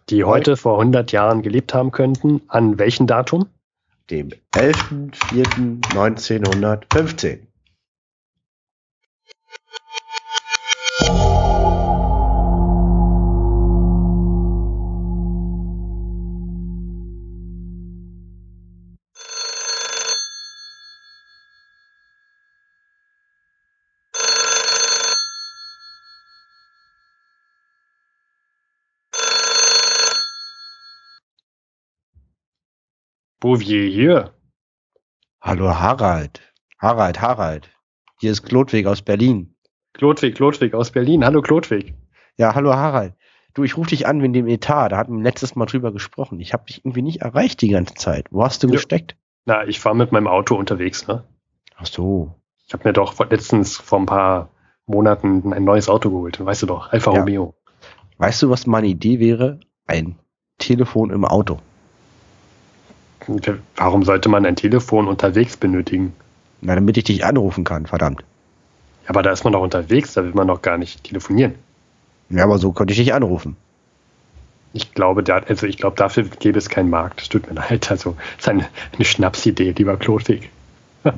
Die 0.09 0.23
heute 0.23 0.55
vor 0.57 0.79
100 0.79 1.11
Jahren 1.11 1.41
gelebt 1.41 1.73
haben 1.73 1.91
könnten. 1.91 2.41
An 2.47 2.79
welchem 2.79 3.07
Datum? 3.07 3.47
Dem 4.09 4.29
11.04.1915. 4.53 7.46
Bouvier 33.47 33.89
hier. 33.89 34.33
Hallo 35.39 35.69
Harald. 35.69 36.41
Harald, 36.79 37.21
Harald. 37.21 37.69
Hier 38.19 38.31
ist 38.33 38.43
Klodwig 38.43 38.85
aus 38.87 39.01
Berlin. 39.01 39.55
Klodwig, 39.93 40.35
Klodwig 40.35 40.73
aus 40.73 40.91
Berlin. 40.91 41.23
Hallo 41.23 41.41
Klodwig. 41.41 41.93
Ja, 42.35 42.55
hallo 42.55 42.75
Harald. 42.75 43.13
Du, 43.53 43.63
ich 43.63 43.77
rufe 43.77 43.91
dich 43.91 44.05
an 44.05 44.21
wegen 44.21 44.33
dem 44.33 44.47
Etat. 44.49 44.89
Da 44.89 44.97
hatten 44.97 45.15
wir 45.15 45.23
letztes 45.23 45.55
Mal 45.55 45.65
drüber 45.65 45.93
gesprochen. 45.93 46.41
Ich 46.41 46.51
habe 46.51 46.65
dich 46.65 46.83
irgendwie 46.83 47.01
nicht 47.01 47.21
erreicht 47.21 47.61
die 47.61 47.69
ganze 47.69 47.93
Zeit. 47.93 48.25
Wo 48.31 48.43
hast 48.43 48.63
du 48.63 48.67
Ja. 48.67 48.73
gesteckt? 48.73 49.15
Na, 49.45 49.65
ich 49.65 49.83
war 49.85 49.93
mit 49.93 50.11
meinem 50.11 50.27
Auto 50.27 50.55
unterwegs, 50.55 51.07
ne? 51.07 51.23
Ach 51.77 51.85
so. 51.85 52.35
Ich 52.67 52.73
habe 52.73 52.83
mir 52.89 52.91
doch 52.91 53.17
letztens 53.29 53.77
vor 53.77 53.99
ein 54.01 54.07
paar 54.07 54.49
Monaten 54.87 55.53
ein 55.53 55.63
neues 55.63 55.87
Auto 55.87 56.09
geholt. 56.09 56.45
Weißt 56.45 56.63
du 56.63 56.65
doch, 56.65 56.91
Alfa 56.91 57.13
Ja. 57.13 57.19
Romeo. 57.21 57.55
Weißt 58.17 58.41
du, 58.41 58.49
was 58.49 58.67
meine 58.67 58.87
Idee 58.87 59.21
wäre? 59.21 59.61
Ein 59.85 60.19
Telefon 60.57 61.11
im 61.11 61.23
Auto. 61.23 61.59
Und 63.27 63.49
Warum 63.75 64.03
sollte 64.03 64.29
man 64.29 64.45
ein 64.45 64.55
Telefon 64.55 65.07
unterwegs 65.07 65.57
benötigen? 65.57 66.13
Na, 66.61 66.75
damit 66.75 66.97
ich 66.97 67.03
dich 67.03 67.25
anrufen 67.25 67.63
kann, 67.63 67.85
verdammt. 67.85 68.23
Aber 69.07 69.21
da 69.21 69.31
ist 69.31 69.43
man 69.43 69.53
doch 69.53 69.61
unterwegs, 69.61 70.13
da 70.13 70.23
will 70.23 70.33
man 70.33 70.47
doch 70.47 70.61
gar 70.61 70.77
nicht 70.77 71.03
telefonieren. 71.03 71.55
Ja, 72.29 72.43
aber 72.43 72.57
so 72.57 72.71
könnte 72.71 72.93
ich 72.93 72.99
dich 72.99 73.13
anrufen. 73.13 73.55
Ich 74.73 74.93
glaube, 74.93 75.23
da, 75.23 75.37
also 75.37 75.65
ich 75.65 75.77
glaube, 75.77 75.95
dafür 75.95 76.23
gäbe 76.23 76.57
es 76.57 76.69
keinen 76.69 76.89
Markt. 76.89 77.21
Das 77.21 77.29
tut 77.29 77.47
mir 77.47 77.55
leid. 77.55 77.89
Also, 77.89 78.15
das 78.35 78.45
ist 78.45 78.49
eine, 78.49 78.67
eine 78.93 79.05
Schnapsidee, 79.05 79.71
lieber 79.71 79.97
Klodwig. 79.97 80.49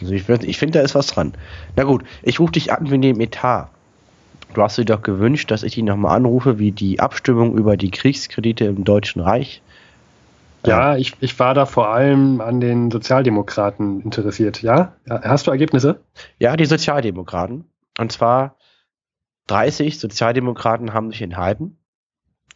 Also 0.00 0.12
ich, 0.12 0.28
ich 0.28 0.58
finde, 0.58 0.80
da 0.80 0.84
ist 0.84 0.96
was 0.96 1.06
dran. 1.06 1.34
Na 1.76 1.84
gut, 1.84 2.02
ich 2.24 2.40
rufe 2.40 2.50
dich 2.50 2.72
an 2.72 2.90
wegen 2.90 3.00
dem 3.00 3.20
Etat. 3.20 3.70
Du 4.52 4.60
hast 4.60 4.76
dir 4.76 4.84
doch 4.84 5.02
gewünscht, 5.02 5.52
dass 5.52 5.62
ich 5.62 5.74
dich 5.74 5.84
nochmal 5.84 6.16
anrufe, 6.16 6.58
wie 6.58 6.72
die 6.72 6.98
Abstimmung 6.98 7.56
über 7.56 7.76
die 7.76 7.92
Kriegskredite 7.92 8.64
im 8.64 8.82
Deutschen 8.82 9.20
Reich. 9.20 9.62
Ja, 10.66 10.96
ich, 10.96 11.14
ich 11.20 11.38
war 11.38 11.54
da 11.54 11.66
vor 11.66 11.88
allem 11.88 12.40
an 12.40 12.60
den 12.60 12.90
Sozialdemokraten 12.90 14.00
interessiert. 14.00 14.62
Ja? 14.62 14.96
hast 15.08 15.46
du 15.46 15.50
Ergebnisse? 15.50 16.00
Ja, 16.38 16.56
die 16.56 16.64
Sozialdemokraten. 16.64 17.70
Und 17.98 18.12
zwar 18.12 18.56
30 19.48 19.98
Sozialdemokraten 19.98 20.94
haben 20.94 21.10
sich 21.10 21.22
enthalten 21.22 21.78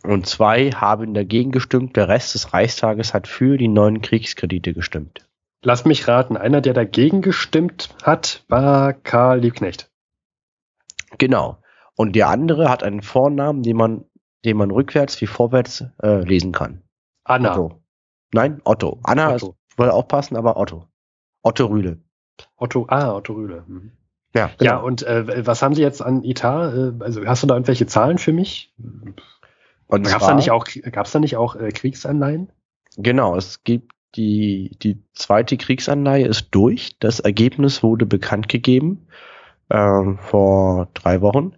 und 0.03 0.27
zwei 0.27 0.71
haben 0.71 1.13
dagegen 1.15 1.53
gestimmt. 1.53 1.97
Der 1.97 2.09
Rest 2.09 2.35
des 2.35 2.53
Reichstages 2.53 3.15
hat 3.15 3.27
für 3.27 3.59
die 3.59 3.69
neuen 3.69 4.01
Kriegskredite 4.01 4.73
gestimmt. 4.73 5.29
Lass 5.63 5.85
mich 5.85 6.07
raten. 6.07 6.37
Einer, 6.37 6.61
der 6.61 6.73
dagegen 6.73 7.21
gestimmt 7.21 7.95
hat, 8.03 8.45
war 8.49 8.93
Karl 8.93 9.41
Liebknecht. 9.41 9.91
Genau. 11.19 11.59
Und 11.97 12.15
der 12.15 12.29
andere 12.29 12.71
hat 12.71 12.85
einen 12.85 13.03
Vornamen, 13.03 13.63
den 13.63 13.77
man, 13.77 14.05
den 14.45 14.57
man 14.57 14.71
rückwärts 14.71 15.21
wie 15.21 15.27
vorwärts 15.27 15.85
äh, 16.01 16.23
lesen 16.23 16.53
kann. 16.53 16.83
Anna. 17.25 17.53
Otto. 17.53 17.83
Nein, 18.33 18.61
Otto. 18.65 18.99
Anna 19.03 19.35
Otto. 19.35 19.51
ist, 19.51 19.79
würde 19.79 19.95
auch 19.95 20.09
passen, 20.09 20.37
aber 20.37 20.57
Otto. 20.57 20.87
Otto 21.43 21.67
Rühle. 21.67 21.99
Otto, 22.57 22.87
ah, 22.89 23.15
Otto 23.15 23.33
Rühle. 23.35 23.65
Mhm. 23.67 23.93
Ja, 24.35 24.51
Ja, 24.61 24.77
und 24.77 25.03
äh, 25.03 25.47
was 25.47 25.63
haben 25.63 25.75
Sie 25.75 25.83
jetzt 25.83 26.03
an 26.03 26.23
Etat? 26.23 26.75
Äh, 26.75 26.93
also 27.01 27.25
hast 27.25 27.43
du 27.43 27.47
da 27.47 27.55
irgendwelche 27.55 27.87
Zahlen 27.87 28.19
für 28.19 28.33
mich? 28.33 28.75
Gab 29.89 30.05
es 30.05 30.27
da 30.27 30.35
nicht 30.35 30.51
auch, 30.51 30.67
gab's 30.93 31.13
da 31.13 31.19
nicht 31.19 31.37
auch 31.37 31.57
äh, 31.57 31.71
Kriegsanleihen? 31.71 32.53
Genau, 32.97 33.37
es 33.37 33.65
gibt 33.65 33.93
die, 34.17 34.77
die 34.83 35.03
zweite 35.15 35.57
Kriegsanleihe 35.57 36.27
ist 36.27 36.49
durch. 36.51 36.99
Das 36.99 37.21
Ergebnis 37.21 37.83
wurde 37.83 38.07
bekannt 38.07 38.49
gegeben 38.49 39.07
ähm, 39.71 40.19
vor 40.19 40.89
drei 40.95 41.21
Wochen. 41.21 41.53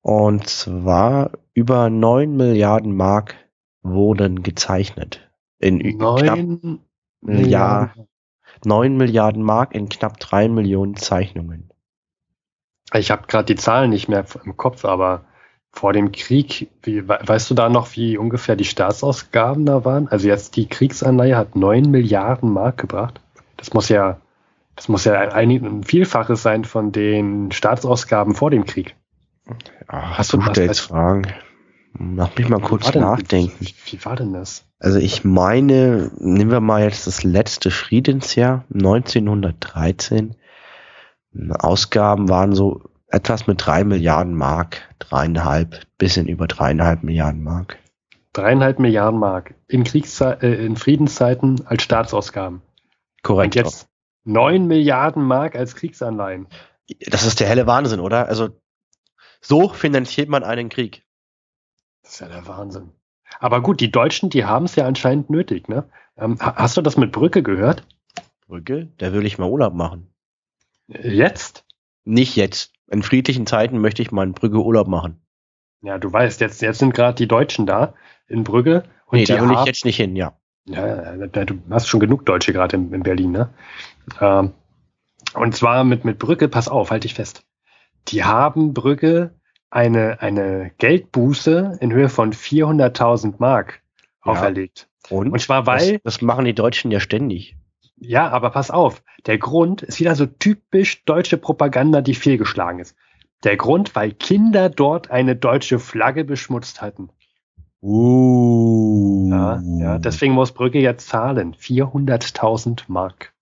Und 0.00 0.48
zwar 0.48 1.32
über 1.52 1.90
9 1.90 2.36
Milliarden 2.36 2.94
Mark 2.94 3.34
wurden 3.82 4.42
gezeichnet. 4.42 5.25
In 5.58 5.80
ü- 5.80 5.96
knapp 5.96 6.36
Neun 6.36 6.80
Ja. 7.22 7.92
9 8.64 8.96
Milliarden 8.96 9.42
Mark 9.42 9.74
in 9.74 9.88
knapp 9.88 10.18
3 10.20 10.48
Millionen 10.48 10.96
Zeichnungen. 10.96 11.70
Ich 12.94 13.10
habe 13.10 13.26
gerade 13.26 13.46
die 13.46 13.56
Zahlen 13.56 13.90
nicht 13.90 14.08
mehr 14.08 14.24
im 14.44 14.56
Kopf, 14.56 14.84
aber 14.84 15.24
vor 15.72 15.92
dem 15.92 16.12
Krieg, 16.12 16.70
wie, 16.82 17.06
we- 17.08 17.18
weißt 17.22 17.50
du 17.50 17.54
da 17.54 17.68
noch, 17.68 17.96
wie 17.96 18.16
ungefähr 18.16 18.56
die 18.56 18.64
Staatsausgaben 18.64 19.66
da 19.66 19.84
waren? 19.84 20.08
Also 20.08 20.28
jetzt 20.28 20.56
die 20.56 20.68
Kriegsanleihe 20.68 21.36
hat 21.36 21.56
9 21.56 21.90
Milliarden 21.90 22.50
Mark 22.50 22.78
gebracht. 22.78 23.20
Das 23.56 23.74
muss 23.74 23.88
ja, 23.88 24.20
das 24.74 24.88
muss 24.88 25.04
ja 25.04 25.14
ein, 25.14 25.50
ein 25.50 25.82
Vielfaches 25.84 26.42
sein 26.42 26.64
von 26.64 26.92
den 26.92 27.50
Staatsausgaben 27.52 28.34
vor 28.34 28.50
dem 28.50 28.64
Krieg. 28.64 28.94
Ach, 29.88 30.18
Hast 30.18 30.32
du 30.32 30.40
stellst 30.40 30.68
was- 30.68 30.80
Fragen. 30.80 31.26
Lass 31.98 32.36
mich 32.36 32.48
mal 32.48 32.58
Wie 32.60 32.64
kurz 32.64 32.84
war 32.86 32.92
denn- 32.92 33.02
nachdenken. 33.02 33.54
Wie, 33.60 33.74
wie 33.86 34.04
war 34.04 34.16
denn 34.16 34.32
das? 34.32 34.64
Also 34.78 34.98
ich 34.98 35.24
meine, 35.24 36.10
nehmen 36.18 36.50
wir 36.50 36.60
mal 36.60 36.82
jetzt 36.82 37.06
das 37.06 37.22
letzte 37.24 37.70
Friedensjahr, 37.70 38.64
1913. 38.72 40.36
Ausgaben 41.58 42.28
waren 42.28 42.54
so 42.54 42.82
etwas 43.08 43.46
mit 43.46 43.64
drei 43.64 43.84
Milliarden 43.84 44.34
Mark, 44.34 44.82
dreieinhalb, 44.98 45.86
bisschen 45.98 46.26
über 46.28 46.46
dreieinhalb 46.46 47.02
Milliarden 47.02 47.42
Mark. 47.42 47.78
Dreieinhalb 48.32 48.78
Milliarden 48.78 49.18
Mark 49.18 49.54
in 49.68 49.84
Kriegszei 49.84 50.32
äh, 50.42 50.64
in 50.66 50.76
Friedenszeiten 50.76 51.66
als 51.66 51.82
Staatsausgaben. 51.82 52.60
Korrekt. 53.22 53.56
Und 53.56 53.64
jetzt 53.64 53.88
9 54.24 54.66
Milliarden 54.66 55.24
Mark 55.24 55.56
als 55.56 55.74
Kriegsanleihen. 55.74 56.48
Das 57.06 57.24
ist 57.24 57.40
der 57.40 57.48
helle 57.48 57.66
Wahnsinn, 57.66 58.00
oder? 58.00 58.28
Also 58.28 58.48
so 59.40 59.68
finanziert 59.68 60.28
man 60.28 60.44
einen 60.44 60.68
Krieg. 60.68 61.02
Das 62.06 62.14
ist 62.14 62.20
ja 62.20 62.28
der 62.28 62.46
Wahnsinn. 62.46 62.90
Aber 63.40 63.60
gut, 63.60 63.80
die 63.80 63.90
Deutschen, 63.90 64.30
die 64.30 64.44
haben 64.44 64.66
es 64.66 64.76
ja 64.76 64.86
anscheinend 64.86 65.28
nötig, 65.28 65.68
ne? 65.68 65.88
Ähm, 66.16 66.38
ha- 66.40 66.54
hast 66.54 66.76
du 66.76 66.82
das 66.82 66.96
mit 66.96 67.10
Brücke 67.10 67.42
gehört? 67.42 67.84
Brücke, 68.46 68.88
da 68.98 69.12
will 69.12 69.26
ich 69.26 69.38
mal 69.38 69.50
Urlaub 69.50 69.74
machen. 69.74 70.14
Jetzt? 70.86 71.64
Nicht 72.04 72.36
jetzt. 72.36 72.72
In 72.86 73.02
friedlichen 73.02 73.44
Zeiten 73.44 73.78
möchte 73.80 74.02
ich 74.02 74.12
mal 74.12 74.22
in 74.22 74.34
Brügge 74.34 74.62
Urlaub 74.62 74.86
machen. 74.86 75.20
Ja, 75.82 75.98
du 75.98 76.12
weißt, 76.12 76.40
jetzt, 76.40 76.62
jetzt 76.62 76.78
sind 76.78 76.94
gerade 76.94 77.16
die 77.16 77.26
Deutschen 77.26 77.66
da 77.66 77.94
in 78.28 78.44
Brügge. 78.44 78.84
Und 79.06 79.18
nee, 79.18 79.24
die 79.24 79.32
da 79.32 79.42
will 79.42 79.56
ich 79.56 79.64
jetzt 79.64 79.84
nicht 79.84 79.96
hin, 79.96 80.14
ja. 80.14 80.38
ja, 80.66 81.16
ja, 81.16 81.26
du 81.26 81.58
hast 81.70 81.88
schon 81.88 81.98
genug 82.00 82.24
Deutsche 82.24 82.52
gerade 82.52 82.76
in, 82.76 82.92
in 82.92 83.02
Berlin, 83.02 83.32
ne? 83.32 83.50
Ähm, 84.20 84.52
und 85.34 85.56
zwar 85.56 85.82
mit, 85.82 86.04
mit 86.04 86.20
Brücke, 86.20 86.48
pass 86.48 86.68
auf, 86.68 86.92
halt 86.92 87.02
dich 87.02 87.14
fest. 87.14 87.44
Die 88.08 88.22
haben 88.22 88.72
Brügge 88.72 89.34
eine, 89.70 90.20
eine 90.20 90.70
Geldbuße 90.78 91.78
in 91.80 91.92
Höhe 91.92 92.08
von 92.08 92.32
400.000 92.32 93.34
Mark 93.38 93.82
Ja. 94.24 94.32
auferlegt. 94.32 94.88
Und, 95.08 95.30
Und 95.30 95.40
zwar 95.40 95.66
weil, 95.66 95.94
das, 95.94 96.16
das 96.16 96.22
machen 96.22 96.44
die 96.44 96.54
Deutschen 96.54 96.90
ja 96.90 97.00
ständig. 97.00 97.56
Ja, 97.98 98.28
aber 98.28 98.50
pass 98.50 98.70
auf. 98.70 99.02
Der 99.26 99.38
Grund 99.38 99.82
ist 99.82 100.00
wieder 100.00 100.14
so 100.14 100.26
typisch 100.26 101.04
deutsche 101.04 101.38
Propaganda, 101.38 102.00
die 102.02 102.14
fehlgeschlagen 102.14 102.80
ist. 102.80 102.96
Der 103.44 103.56
Grund, 103.56 103.94
weil 103.94 104.12
Kinder 104.12 104.68
dort 104.68 105.10
eine 105.10 105.36
deutsche 105.36 105.78
Flagge 105.78 106.24
beschmutzt 106.24 106.82
hatten. 106.82 107.10
Uh. 107.82 109.28
Ja, 109.30 109.60
ja, 109.78 109.98
deswegen 109.98 110.34
muss 110.34 110.52
Brügge 110.52 110.80
jetzt 110.80 111.08
zahlen. 111.08 111.54
400.000 111.54 112.84
Mark. 112.88 113.32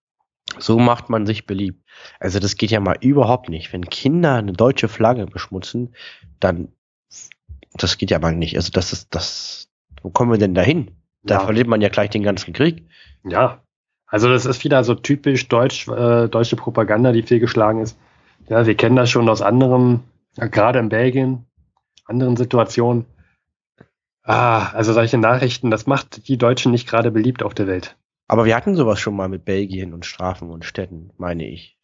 So 0.59 0.79
macht 0.79 1.11
man 1.11 1.27
sich 1.27 1.47
beliebt. 1.47 1.83
Also 2.21 2.39
das 2.39 2.57
geht 2.57 2.71
ja 2.71 2.81
mal 2.81 2.97
überhaupt 3.01 3.49
nicht. 3.49 3.73
Wenn 3.73 3.89
Kinder 3.89 4.35
eine 4.37 4.53
deutsche 4.53 4.89
Flagge 4.89 5.27
beschmutzen, 5.27 5.95
dann 6.41 6.69
das 7.77 7.99
geht 7.99 8.11
ja 8.11 8.19
mal 8.19 8.35
nicht. 8.35 8.57
Also 8.57 8.71
das 8.73 8.93
ist 8.93 9.15
das. 9.15 9.69
Wo 10.03 10.11
kommen 10.11 10.31
wir 10.31 10.39
denn 10.39 10.55
dahin? 10.55 10.93
Da 11.23 11.35
Ja. 11.37 11.41
verliert 11.41 11.67
man 11.67 11.81
ja 11.81 11.89
gleich 11.89 12.11
den 12.11 12.23
ganzen 12.23 12.53
Krieg. 12.53 12.87
Ja, 13.25 13.63
also 14.07 14.29
das 14.29 14.47
ist 14.47 14.63
wieder 14.65 14.85
so 14.85 14.95
typisch 14.95 15.49
deutsch, 15.49 15.89
äh, 15.89 16.29
deutsche 16.29 16.57
Propaganda, 16.57 17.11
die 17.13 17.23
fehlgeschlagen 17.23 17.81
ist. 17.81 17.99
Ja, 18.49 18.67
wir 18.67 18.77
kennen 18.77 18.97
das 18.97 19.11
schon 19.11 19.29
aus 19.29 19.41
anderen, 19.43 20.05
gerade 20.37 20.79
in 20.79 20.89
Belgien, 20.91 21.47
anderen 22.05 22.37
Situationen. 22.37 23.07
Ah, 24.23 24.69
also 24.69 24.93
solche 24.93 25.19
Nachrichten, 25.19 25.71
das 25.71 25.87
macht 25.87 26.29
die 26.29 26.39
Deutschen 26.39 26.73
nicht 26.73 26.87
gerade 26.89 27.11
beliebt 27.11 27.43
auf 27.43 27.55
der 27.55 27.67
Welt. 27.67 27.97
Aber 28.29 28.45
wir 28.45 28.57
hatten 28.57 28.75
sowas 28.75 28.99
schon 29.01 29.17
mal 29.17 29.29
mit 29.29 29.45
Belgien 29.45 29.93
und 29.93 30.07
Strafen 30.07 30.51
und 30.51 30.65
Städten, 30.65 31.11
meine 31.19 31.47
ich. 31.47 31.77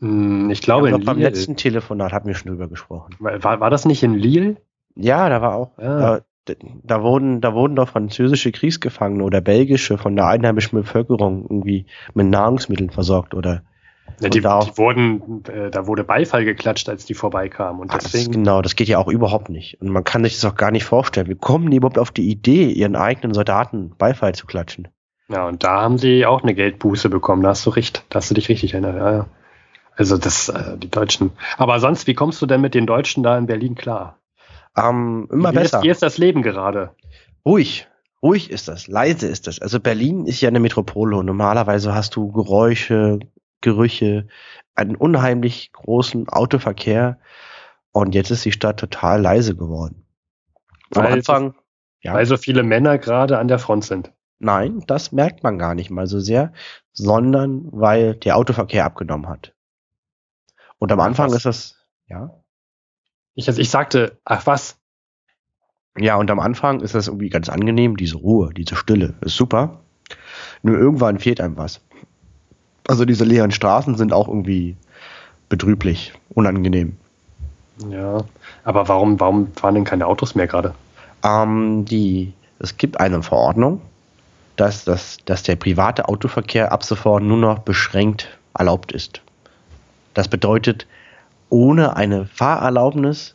Hm, 0.00 0.50
ich 0.50 0.58
Ich 0.58 0.62
glaube, 0.62 0.88
glaube, 0.88 1.02
in 1.02 1.06
beim 1.06 1.16
Lille. 1.18 1.28
letzten 1.30 1.56
Telefonat 1.56 2.12
hatten 2.12 2.28
wir 2.28 2.34
schon 2.34 2.50
drüber 2.52 2.68
gesprochen. 2.68 3.14
War, 3.18 3.60
war 3.60 3.70
das 3.70 3.84
nicht 3.84 4.02
in 4.02 4.14
Lille? 4.14 4.56
Ja, 4.96 5.28
da 5.28 5.40
war 5.42 5.54
auch. 5.56 5.78
Ja. 5.78 6.20
Da, 6.46 6.54
da 6.82 7.02
wurden, 7.02 7.40
da 7.40 7.54
wurden 7.54 7.74
doch 7.74 7.88
französische 7.88 8.52
Kriegsgefangene 8.52 9.24
oder 9.24 9.40
belgische 9.40 9.96
von 9.98 10.14
der 10.14 10.26
einheimischen 10.26 10.78
Bevölkerung 10.78 11.42
irgendwie 11.44 11.86
mit 12.12 12.26
Nahrungsmitteln 12.26 12.90
versorgt 12.90 13.32
oder 13.34 13.62
Ja, 14.20 14.28
die, 14.28 14.40
da 14.42 14.60
die 14.60 14.76
wurden, 14.76 15.42
äh, 15.46 15.70
da 15.70 15.86
wurde 15.86 16.04
Beifall 16.04 16.44
geklatscht, 16.44 16.88
als 16.90 17.06
die 17.06 17.14
vorbeikamen. 17.14 17.80
Und 17.80 17.90
Ah, 17.90 17.94
das, 17.94 18.12
deswegen, 18.12 18.32
genau, 18.32 18.60
das 18.62 18.76
geht 18.76 18.88
ja 18.88 18.98
auch 18.98 19.08
überhaupt 19.08 19.48
nicht. 19.48 19.80
Und 19.80 19.88
man 19.88 20.04
kann 20.04 20.22
sich 20.22 20.34
das 20.34 20.44
auch 20.44 20.54
gar 20.56 20.70
nicht 20.70 20.84
vorstellen. 20.84 21.28
Wie 21.28 21.34
kommen 21.34 21.70
die 21.70 21.78
überhaupt 21.78 21.98
auf 21.98 22.10
die 22.10 22.28
Idee, 22.30 22.70
ihren 22.70 22.94
eigenen 22.94 23.32
Soldaten 23.34 23.94
Beifall 23.96 24.34
zu 24.34 24.46
klatschen? 24.46 24.88
Ja, 25.28 25.46
und 25.46 25.64
da 25.64 25.80
haben 25.80 25.98
sie 25.98 26.26
auch 26.26 26.42
eine 26.42 26.54
Geldbuße 26.54 27.08
bekommen. 27.08 27.42
Da 27.42 27.50
hast 27.50 27.64
du 27.66 27.70
recht, 27.70 28.04
da 28.10 28.18
hast 28.18 28.30
du 28.30 28.34
dich 28.34 28.48
richtig 28.48 28.74
erinnert. 28.74 28.96
Ja, 28.96 29.12
ja. 29.12 29.26
Also 29.96 30.18
das, 30.18 30.48
äh, 30.48 30.76
die 30.76 30.90
Deutschen. 30.90 31.32
Aber 31.56 31.78
sonst, 31.80 32.06
wie 32.06 32.14
kommst 32.14 32.42
du 32.42 32.46
denn 32.46 32.60
mit 32.60 32.74
den 32.74 32.86
Deutschen 32.86 33.22
da 33.22 33.38
in 33.38 33.46
Berlin 33.46 33.74
klar? 33.74 34.18
Ähm, 34.76 35.28
immer 35.30 35.52
wie 35.52 35.56
besser. 35.56 35.78
Ist, 35.78 35.84
wie 35.84 35.90
ist 35.90 36.02
das 36.02 36.18
Leben 36.18 36.42
gerade? 36.42 36.94
Ruhig, 37.46 37.86
ruhig 38.22 38.50
ist 38.50 38.68
das, 38.68 38.88
leise 38.88 39.28
ist 39.28 39.46
das. 39.46 39.60
Also 39.60 39.80
Berlin 39.80 40.26
ist 40.26 40.40
ja 40.40 40.48
eine 40.48 40.60
Metropole 40.60 41.16
und 41.16 41.26
normalerweise 41.26 41.94
hast 41.94 42.16
du 42.16 42.32
Geräusche, 42.32 43.20
Gerüche, 43.60 44.26
einen 44.74 44.96
unheimlich 44.96 45.72
großen 45.72 46.28
Autoverkehr 46.28 47.18
und 47.92 48.14
jetzt 48.14 48.30
ist 48.30 48.44
die 48.44 48.52
Stadt 48.52 48.80
total 48.80 49.22
leise 49.22 49.54
geworden. 49.54 50.04
Am 50.94 51.06
Anfang, 51.06 51.54
ja. 52.00 52.14
Weil 52.14 52.26
so 52.26 52.36
viele 52.36 52.62
Männer 52.62 52.98
gerade 52.98 53.38
an 53.38 53.48
der 53.48 53.58
Front 53.58 53.84
sind. 53.84 54.12
Nein, 54.38 54.82
das 54.86 55.12
merkt 55.12 55.42
man 55.42 55.58
gar 55.58 55.74
nicht 55.74 55.90
mal 55.90 56.06
so 56.06 56.20
sehr, 56.20 56.52
sondern 56.92 57.68
weil 57.72 58.14
der 58.14 58.36
Autoverkehr 58.36 58.84
abgenommen 58.84 59.28
hat. 59.28 59.54
Und 60.78 60.92
am 60.92 61.00
Anfang 61.00 61.32
ist 61.32 61.46
das, 61.46 61.76
ja. 62.08 62.30
Ich, 63.34 63.48
also 63.48 63.60
ich 63.60 63.70
sagte, 63.70 64.18
ach 64.24 64.46
was, 64.46 64.78
ja, 65.96 66.16
und 66.16 66.30
am 66.30 66.40
Anfang 66.40 66.80
ist 66.80 66.94
das 66.94 67.06
irgendwie 67.06 67.28
ganz 67.28 67.48
angenehm, 67.48 67.96
diese 67.96 68.16
Ruhe, 68.16 68.52
diese 68.52 68.74
Stille, 68.74 69.14
ist 69.20 69.36
super. 69.36 69.80
Nur 70.62 70.76
irgendwann 70.76 71.20
fehlt 71.20 71.40
einem 71.40 71.56
was. 71.56 71.80
Also 72.88 73.04
diese 73.04 73.24
leeren 73.24 73.52
Straßen 73.52 73.96
sind 73.96 74.12
auch 74.12 74.28
irgendwie 74.28 74.76
betrüblich, 75.48 76.12
unangenehm. 76.30 76.96
Ja, 77.88 78.18
aber 78.64 78.88
warum, 78.88 79.18
warum 79.20 79.52
fahren 79.54 79.76
denn 79.76 79.84
keine 79.84 80.06
Autos 80.06 80.34
mehr 80.34 80.46
gerade? 80.46 80.74
Ähm, 81.22 81.84
die, 81.84 82.34
es 82.58 82.76
gibt 82.76 83.00
eine 83.00 83.22
Verordnung, 83.22 83.80
dass, 84.56 84.84
dass, 84.84 85.18
dass 85.24 85.42
der 85.42 85.56
private 85.56 86.08
Autoverkehr 86.08 86.72
ab 86.72 86.84
sofort 86.84 87.22
nur 87.22 87.38
noch 87.38 87.60
beschränkt 87.60 88.38
erlaubt 88.56 88.92
ist. 88.92 89.22
Das 90.14 90.28
bedeutet, 90.28 90.86
ohne 91.48 91.96
eine 91.96 92.26
Fahrerlaubnis 92.26 93.34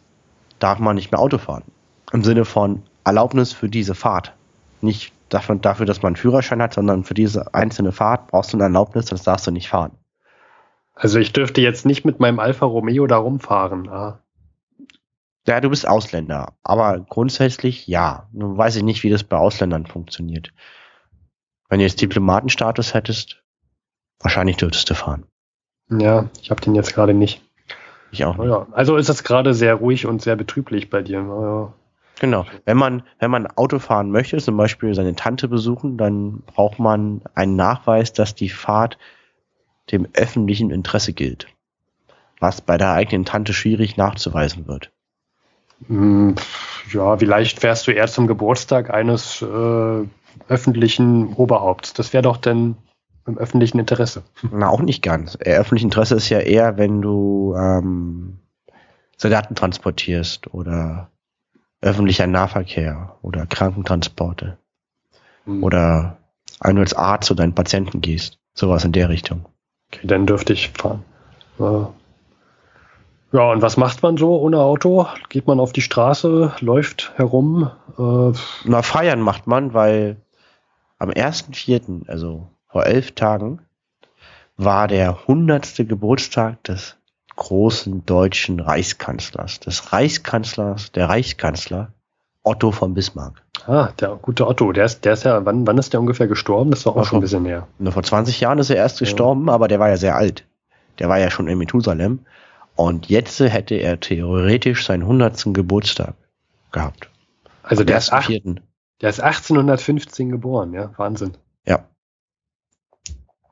darf 0.60 0.80
man 0.80 0.96
nicht 0.96 1.12
mehr 1.12 1.20
Auto 1.20 1.38
fahren. 1.38 1.64
Im 2.12 2.24
Sinne 2.24 2.46
von 2.46 2.84
Erlaubnis 3.04 3.54
für 3.54 3.70
diese 3.70 3.96
Fahrt. 3.96 4.34
Nicht 4.82 5.14
dafür, 5.30 5.56
dafür, 5.56 5.86
dass 5.86 6.02
man 6.02 6.12
einen 6.12 6.16
Führerschein 6.16 6.62
hat, 6.62 6.74
sondern 6.74 7.04
für 7.04 7.14
diese 7.14 7.54
einzelne 7.54 7.92
Fahrt 7.92 8.28
brauchst 8.28 8.54
du 8.54 8.58
eine 8.58 8.64
Erlaubnis, 8.64 9.08
sonst 9.08 9.26
darfst 9.26 9.48
du 9.48 9.52
nicht 9.52 9.70
fahren. 9.70 9.92
Also 10.96 11.20
ich 11.20 11.32
dürfte 11.32 11.62
jetzt 11.62 11.86
nicht 11.86 12.06
mit 12.06 12.20
meinem 12.20 12.40
Alfa 12.40 12.66
Romeo 12.66 13.08
da 13.08 13.18
rumfahren. 13.18 13.90
Ah. 13.90 14.20
Ja, 15.48 15.62
du 15.62 15.70
bist 15.70 15.88
Ausländer, 15.88 16.54
aber 16.64 17.00
grundsätzlich 17.00 17.88
ja. 17.88 18.28
Nun 18.34 18.58
weiß 18.58 18.76
ich 18.76 18.84
nicht, 18.84 19.04
wie 19.04 19.10
das 19.10 19.24
bei 19.24 19.38
Ausländern 19.38 19.86
funktioniert. 19.86 20.52
Wenn 21.70 21.80
du 21.80 21.86
jetzt 21.86 22.02
Diplomatenstatus 22.02 22.94
hättest, 22.94 23.44
wahrscheinlich 24.20 24.58
dürftest 24.58 24.90
du 24.90 24.96
fahren. 24.96 25.26
Ja, 25.90 26.30
ich 26.42 26.52
habe 26.52 26.62
den 26.62 26.76
jetzt 26.76 26.94
gerade 26.94 27.14
nicht. 27.14 27.42
Ich 28.12 28.26
auch 28.26 28.38
nicht. 28.38 28.48
Ja, 28.48 28.68
also 28.72 28.98
ist 28.98 29.10
es 29.10 29.24
gerade 29.24 29.54
sehr 29.54 29.76
ruhig 29.76 30.06
und 30.06 30.22
sehr 30.22 30.36
betrüblich 30.36 30.90
bei 30.90 31.02
dir. 31.02 31.20
Ja. 31.20 31.74
Genau. 32.20 32.46
Wenn 32.66 32.78
man, 32.78 33.04
wenn 33.20 33.32
man 33.32 33.48
Auto 33.48 33.80
fahren 33.80 34.12
möchte, 34.12 34.38
zum 34.38 34.58
Beispiel 34.58 34.94
seine 34.94 35.16
Tante 35.16 35.48
besuchen, 35.48 35.98
dann 35.98 36.42
braucht 36.42 36.80
man 36.80 37.22
einen 37.34 37.56
Nachweis, 37.56 38.14
dass 38.14 38.36
die 38.36 38.50
Fahrt 38.50 38.98
dem 39.92 40.08
öffentlichen 40.14 40.72
Interesse 40.72 41.14
gilt. 41.14 41.48
Was 42.40 42.62
bei 42.62 42.78
der 42.78 42.94
eigenen 42.94 43.26
Tante 43.26 43.54
schwierig 43.54 43.98
nachzuweisen 43.98 44.68
wird. 44.68 44.92
Hm, 45.88 46.36
ja, 46.92 47.18
vielleicht 47.18 47.60
fährst 47.60 47.88
du 47.88 47.92
erst 47.92 48.16
zum 48.16 48.28
Geburtstag 48.28 48.90
eines 48.90 49.42
äh, 49.42 50.06
öffentlichen 50.48 51.34
Oberhaupts. 51.34 51.94
Das 51.94 52.14
wäre 52.14 52.24
doch 52.24 52.38
dann 52.38 52.78
im 53.26 53.38
öffentlichen 53.38 53.80
Interesse. 53.80 54.24
Na, 54.52 54.70
auch 54.70 54.82
nicht 54.82 55.02
ganz. 55.02 55.38
Äh, 55.40 55.56
öffentliches 55.56 55.86
Interesse 55.86 56.16
ist 56.16 56.30
ja 56.30 56.40
eher, 56.40 56.78
wenn 56.78 57.02
du 57.02 57.56
ähm, 57.58 58.40
Soldaten 59.18 59.56
transportierst 59.56 60.54
oder 60.54 61.10
öffentlicher 61.82 62.28
Nahverkehr 62.28 63.18
oder 63.22 63.46
Krankentransporte. 63.46 64.58
Hm. 65.46 65.64
Oder 65.64 66.18
wenn 66.62 66.76
du 66.76 66.82
als 66.82 66.94
Arzt 66.94 67.28
zu 67.28 67.36
deinen 67.36 67.56
Patienten 67.56 68.02
gehst. 68.02 68.40
Sowas 68.54 68.84
in 68.84 68.92
der 68.92 69.10
Richtung. 69.10 69.46
Okay, 69.92 70.06
dann 70.06 70.26
dürfte 70.26 70.54
ich 70.54 70.70
fahren. 70.70 71.04
Ja, 73.32 73.52
und 73.52 73.62
was 73.62 73.78
macht 73.78 74.02
man 74.02 74.18
so 74.18 74.40
ohne 74.40 74.60
Auto? 74.60 75.06
Geht 75.30 75.48
man 75.48 75.60
auf 75.60 75.72
die 75.72 75.82
Straße, 75.82 76.54
läuft 76.60 77.14
herum? 77.16 77.70
Äh 77.98 78.32
Na, 78.66 78.82
feiern 78.82 79.22
macht 79.22 79.46
man, 79.48 79.74
weil 79.74 80.18
am 81.00 81.10
1.4., 81.10 82.08
also 82.08 82.48
vor 82.68 82.86
elf 82.86 83.14
Tagen, 83.14 83.62
war 84.58 84.88
der 84.88 85.26
hundertste 85.28 85.86
Geburtstag 85.86 86.64
des 86.66 86.98
großen 87.36 88.06
deutschen 88.06 88.60
Reichskanzlers, 88.60 89.62
des 89.62 89.94
Reichskanzlers, 89.94 90.92
der 90.92 91.08
Reichskanzler 91.08 91.94
Otto 92.44 92.72
von 92.72 92.94
Bismarck. 92.94 93.42
Ah, 93.66 93.90
der 94.00 94.18
gute 94.22 94.48
Otto, 94.48 94.72
der 94.72 94.86
ist, 94.86 95.06
der 95.06 95.14
ist 95.14 95.24
ja, 95.24 95.46
wann, 95.46 95.66
wann 95.66 95.78
ist 95.78 95.94
der 95.94 96.00
ungefähr 96.00 96.28
gestorben? 96.28 96.72
Das 96.72 96.84
doch 96.84 96.96
auch 96.96 97.06
schon 97.06 97.20
ein 97.20 97.22
bisschen 97.22 97.44
mehr. 97.44 97.68
Nur 97.78 97.94
vor 97.94 98.04
20 98.04 98.40
Jahren 98.40 98.60
ist 98.60 98.70
er 98.70 98.78
erst 98.78 99.00
gestorben, 99.00 99.48
ja. 99.48 99.54
aber 99.54 99.68
der 99.68 99.80
war 99.80 99.90
ja 99.90 99.98
sehr 99.98 100.16
alt. 100.16 100.46
Der 101.00 101.10
war 101.10 101.20
ja 101.20 101.32
schon 101.32 101.48
in 101.48 101.58
Methusalem. 101.58 102.20
Und 102.76 103.10
jetzt 103.10 103.40
hätte 103.40 103.76
er 103.76 104.00
theoretisch 104.00 104.86
seinen 104.86 105.04
100. 105.04 105.54
Geburtstag 105.54 106.16
gehabt. 106.72 107.10
Also 107.64 107.84
der 107.84 107.98
ist, 107.98 108.12
acht, 108.12 108.32
der 109.02 109.10
ist 109.10 109.22
1815 109.22 110.30
geboren, 110.30 110.74
ja, 110.74 110.92
Wahnsinn. 110.98 111.38
Ja. 111.66 111.86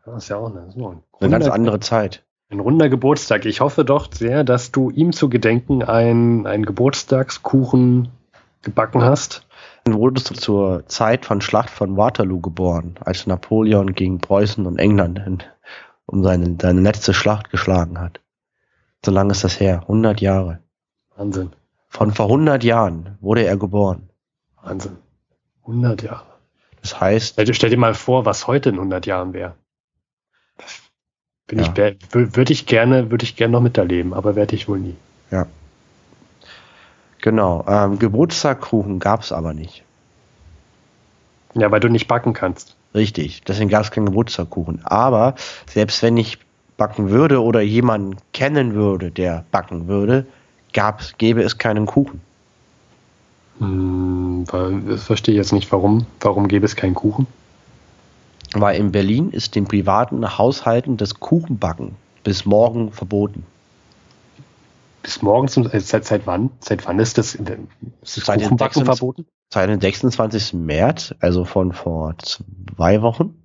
Das 0.05 0.23
ist 0.23 0.29
ja 0.29 0.37
auch 0.37 0.49
eine, 0.49 0.71
so 0.71 0.89
ein 0.89 1.03
eine 1.19 1.31
ganz 1.31 1.47
andere 1.47 1.79
Zeit. 1.79 2.23
Ein 2.49 2.61
runder 2.61 2.87
Geburtstag. 2.87 3.45
Ich 3.45 3.59
hoffe 3.59 3.83
doch 3.83 4.09
sehr, 4.13 4.45
dass 4.45 4.71
du 4.71 4.89
ihm 4.89 5.11
zu 5.11 5.27
gedenken 5.29 5.83
ein, 5.83 6.45
ein 6.47 6.65
Geburtstagskuchen 6.65 8.09
gebacken 8.61 9.03
hast. 9.03 9.45
Dann 9.83 9.95
wurdest 9.95 10.29
du 10.29 10.33
zur 10.33 10.85
Zeit 10.87 11.25
von 11.25 11.41
Schlacht 11.41 11.69
von 11.69 11.97
Waterloo 11.97 12.39
geboren, 12.39 12.95
als 13.01 13.27
Napoleon 13.27 13.93
gegen 13.93 14.19
Preußen 14.19 14.65
und 14.65 14.79
England 14.79 15.19
in, 15.25 15.43
um 16.05 16.23
seine, 16.23 16.55
seine 16.61 16.81
letzte 16.81 17.13
Schlacht 17.13 17.49
geschlagen 17.49 17.99
hat. 17.99 18.21
So 19.05 19.11
lange 19.11 19.31
ist 19.31 19.43
das 19.43 19.59
her. 19.59 19.81
100 19.81 20.21
Jahre. 20.21 20.59
Wahnsinn. 21.15 21.51
Von 21.89 22.13
vor 22.13 22.25
100 22.25 22.63
Jahren 22.63 23.17
wurde 23.21 23.43
er 23.43 23.57
geboren. 23.57 24.09
Wahnsinn. 24.61 24.97
100 25.67 26.03
Jahre. 26.03 26.25
Das 26.81 26.99
heißt. 26.99 27.37
Also 27.37 27.53
stell 27.53 27.69
dir 27.69 27.77
mal 27.77 27.93
vor, 27.93 28.25
was 28.25 28.47
heute 28.47 28.69
in 28.69 28.75
100 28.75 29.05
Jahren 29.05 29.33
wäre. 29.33 29.55
Bin 31.47 31.59
ja. 31.59 31.65
ich, 31.65 32.13
würde 32.13 32.51
ich 32.51 32.65
gerne, 32.65 33.09
würde 33.09 33.23
ich 33.23 33.35
gerne 33.35 33.53
noch 33.53 33.61
miterleben, 33.61 34.13
aber 34.13 34.35
werde 34.35 34.55
ich 34.55 34.67
wohl 34.67 34.79
nie. 34.79 34.95
Ja. 35.31 35.47
Genau. 37.21 37.65
Ähm, 37.67 37.99
Geburtstagkuchen 37.99 38.99
gab 38.99 39.21
es 39.21 39.31
aber 39.31 39.53
nicht. 39.53 39.83
Ja, 41.53 41.71
weil 41.71 41.79
du 41.79 41.89
nicht 41.89 42.07
backen 42.07 42.33
kannst. 42.33 42.75
Richtig, 42.93 43.43
deswegen 43.43 43.69
gab 43.69 43.83
es 43.83 43.91
keinen 43.91 44.05
Geburtstagkuchen. 44.05 44.81
Aber 44.85 45.35
selbst 45.69 46.01
wenn 46.03 46.17
ich 46.17 46.37
backen 46.77 47.09
würde 47.09 47.41
oder 47.41 47.61
jemanden 47.61 48.17
kennen 48.33 48.73
würde, 48.73 49.11
der 49.11 49.45
backen 49.51 49.87
würde, 49.87 50.27
gab's, 50.73 51.15
gäbe 51.17 51.41
es 51.41 51.57
keinen 51.57 51.85
Kuchen. 51.85 52.21
Hm, 53.59 54.45
das 54.87 55.03
verstehe 55.03 55.33
ich 55.33 55.37
jetzt 55.37 55.53
nicht, 55.53 55.71
warum. 55.71 56.05
Warum 56.19 56.47
gäbe 56.47 56.65
es 56.65 56.75
keinen 56.75 56.93
Kuchen? 56.93 57.27
weil 58.53 58.79
in 58.79 58.91
Berlin 58.91 59.31
ist 59.31 59.55
den 59.55 59.65
privaten 59.65 60.37
Haushalten 60.37 60.97
das 60.97 61.19
Kuchenbacken 61.19 61.95
bis 62.23 62.45
morgen 62.45 62.91
verboten. 62.91 63.45
Bis 65.01 65.21
morgen 65.21 65.47
zum, 65.47 65.69
äh, 65.69 65.79
seit, 65.79 66.05
seit 66.05 66.27
wann? 66.27 66.51
Seit 66.59 66.85
wann 66.85 66.99
ist 66.99 67.17
das, 67.17 67.35
ist 67.35 67.47
das 67.47 68.25
seit 68.25 68.41
Kuchenbacken 68.41 68.83
26, 68.83 68.83
verboten? 68.83 69.25
Seit 69.53 69.69
dem 69.69 69.79
26. 69.79 70.53
März, 70.53 71.15
also 71.19 71.45
von 71.45 71.71
vor 71.71 72.15
zwei 72.17 73.01
Wochen, 73.01 73.43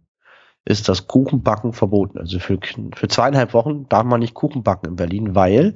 ist 0.65 0.89
das 0.89 1.07
Kuchenbacken 1.07 1.73
verboten. 1.73 2.19
Also 2.19 2.39
für, 2.39 2.59
für 2.95 3.09
zweieinhalb 3.09 3.55
Wochen 3.55 3.89
darf 3.89 4.05
man 4.05 4.21
nicht 4.21 4.35
Kuchen 4.35 4.63
backen 4.63 4.87
in 4.87 4.97
Berlin, 4.97 5.35
weil 5.35 5.75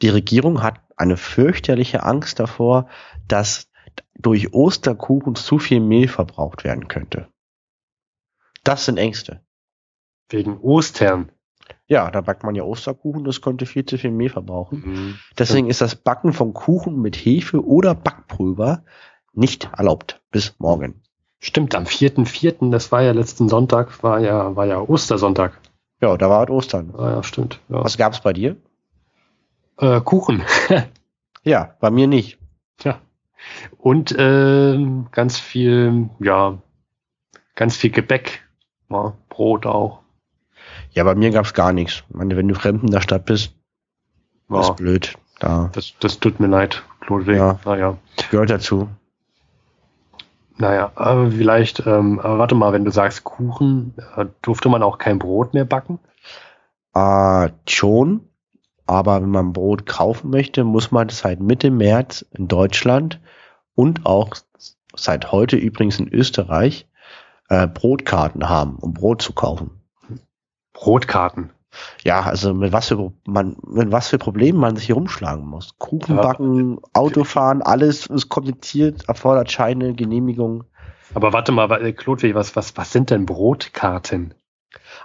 die 0.00 0.08
Regierung 0.08 0.62
hat 0.62 0.80
eine 0.96 1.16
fürchterliche 1.16 2.02
Angst 2.02 2.40
davor, 2.40 2.86
dass 3.28 3.71
durch 4.14 4.54
Osterkuchen 4.54 5.34
zu 5.34 5.58
viel 5.58 5.80
Mehl 5.80 6.08
verbraucht 6.08 6.64
werden 6.64 6.88
könnte. 6.88 7.28
Das 8.64 8.84
sind 8.84 8.98
Ängste. 8.98 9.40
Wegen 10.28 10.58
Ostern. 10.58 11.32
Ja, 11.86 12.10
da 12.10 12.20
backt 12.20 12.44
man 12.44 12.54
ja 12.54 12.62
Osterkuchen, 12.62 13.24
das 13.24 13.40
könnte 13.40 13.66
viel 13.66 13.84
zu 13.84 13.98
viel 13.98 14.10
Mehl 14.10 14.30
verbrauchen. 14.30 14.82
Mhm. 14.84 15.18
Deswegen 15.38 15.68
ist 15.68 15.80
das 15.80 15.96
Backen 15.96 16.32
von 16.32 16.54
Kuchen 16.54 17.00
mit 17.00 17.16
Hefe 17.16 17.64
oder 17.64 17.94
Backpulver 17.94 18.84
nicht 19.32 19.70
erlaubt 19.76 20.20
bis 20.30 20.54
morgen. 20.58 21.02
Stimmt, 21.38 21.74
am 21.74 21.84
4.4., 21.84 22.70
das 22.70 22.92
war 22.92 23.02
ja 23.02 23.12
letzten 23.12 23.48
Sonntag, 23.48 24.02
war 24.02 24.20
ja, 24.20 24.54
war 24.54 24.66
ja 24.66 24.78
Ostersonntag. 24.78 25.58
Ja, 26.00 26.16
da 26.16 26.30
war 26.30 26.38
halt 26.38 26.50
Ostern. 26.50 26.94
Ah, 26.96 27.10
ja, 27.10 27.22
stimmt. 27.22 27.60
Ja. 27.68 27.82
Was 27.84 27.96
gab's 27.96 28.20
bei 28.20 28.32
dir? 28.32 28.56
Äh, 29.78 30.00
Kuchen. 30.00 30.44
ja, 31.42 31.76
bei 31.80 31.90
mir 31.90 32.06
nicht. 32.06 32.38
Ja. 32.82 33.00
Und 33.78 34.12
äh, 34.12 34.78
ganz 35.10 35.38
viel, 35.38 36.10
ja, 36.20 36.58
ganz 37.54 37.76
viel 37.76 37.90
Gebäck 37.90 38.42
ja, 38.90 39.14
Brot 39.28 39.66
auch. 39.66 40.00
Ja, 40.90 41.04
bei 41.04 41.14
mir 41.14 41.30
gab's 41.30 41.54
gar 41.54 41.72
nichts. 41.72 42.04
Ich 42.08 42.14
meine, 42.14 42.36
wenn 42.36 42.48
du 42.48 42.54
fremd 42.54 42.82
in 42.82 42.90
der 42.90 43.00
Stadt 43.00 43.24
bist, 43.24 43.54
ja. 44.50 44.60
ist 44.60 44.76
blöd. 44.76 45.14
Da. 45.40 45.70
Das, 45.72 45.94
das 45.98 46.20
tut 46.20 46.38
mir 46.38 46.46
leid, 46.46 46.82
Klodwig. 47.00 47.36
Ja. 47.36 47.58
Naja. 47.64 47.98
Gehört 48.30 48.50
dazu. 48.50 48.88
Naja, 50.58 50.92
aber 50.94 51.32
vielleicht, 51.32 51.86
ähm, 51.86 52.20
aber 52.20 52.38
warte 52.38 52.54
mal, 52.54 52.72
wenn 52.72 52.84
du 52.84 52.92
sagst 52.92 53.24
Kuchen, 53.24 53.94
äh, 54.16 54.26
durfte 54.42 54.68
man 54.68 54.82
auch 54.82 54.98
kein 54.98 55.18
Brot 55.18 55.54
mehr 55.54 55.64
backen? 55.64 55.98
Äh, 56.94 57.48
schon, 57.66 58.28
aber 58.86 59.22
wenn 59.22 59.30
man 59.30 59.52
Brot 59.52 59.86
kaufen 59.86 60.30
möchte, 60.30 60.64
muss 60.64 60.90
man 60.90 61.08
seit 61.08 61.40
Mitte 61.40 61.70
März 61.70 62.24
in 62.32 62.48
Deutschland 62.48 63.20
und 63.74 64.06
auch 64.06 64.34
seit 64.94 65.32
heute 65.32 65.56
übrigens 65.56 65.98
in 65.98 66.12
Österreich 66.12 66.86
äh, 67.48 67.66
Brotkarten 67.66 68.48
haben, 68.48 68.76
um 68.76 68.94
Brot 68.94 69.22
zu 69.22 69.32
kaufen. 69.32 69.82
Brotkarten. 70.72 71.50
Ja, 72.04 72.22
also 72.22 72.52
mit 72.52 72.72
was 72.72 72.88
für 72.88 73.12
man 73.26 73.56
mit 73.66 73.90
was 73.90 74.08
für 74.08 74.18
Problemen 74.18 74.58
man 74.58 74.76
sich 74.76 74.86
hier 74.86 74.94
rumschlagen 74.94 75.46
muss. 75.46 75.78
Kuchen 75.78 76.16
Ja. 76.16 76.22
backen, 76.22 76.78
Autofahren, 76.92 77.62
alles 77.62 78.06
ist 78.06 78.28
kompliziert, 78.28 79.08
erfordert 79.08 79.50
Scheine, 79.50 79.94
Genehmigung. 79.94 80.64
Aber 81.14 81.32
warte 81.32 81.52
mal, 81.52 81.70
äh, 81.82 81.92
Klodwig, 81.92 82.34
was, 82.34 82.56
was, 82.56 82.76
was 82.76 82.92
sind 82.92 83.10
denn 83.10 83.26
Brotkarten? 83.26 84.34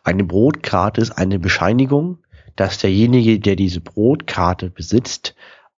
Eine 0.04 0.24
Brotkarte 0.24 1.02
ist 1.02 1.12
eine 1.12 1.40
Bescheinigung, 1.40 2.20
dass 2.58 2.80
derjenige, 2.80 3.40
der 3.40 3.56
diese 3.56 3.80
Brotkarte 3.80 4.70
besitzt, 4.70 5.36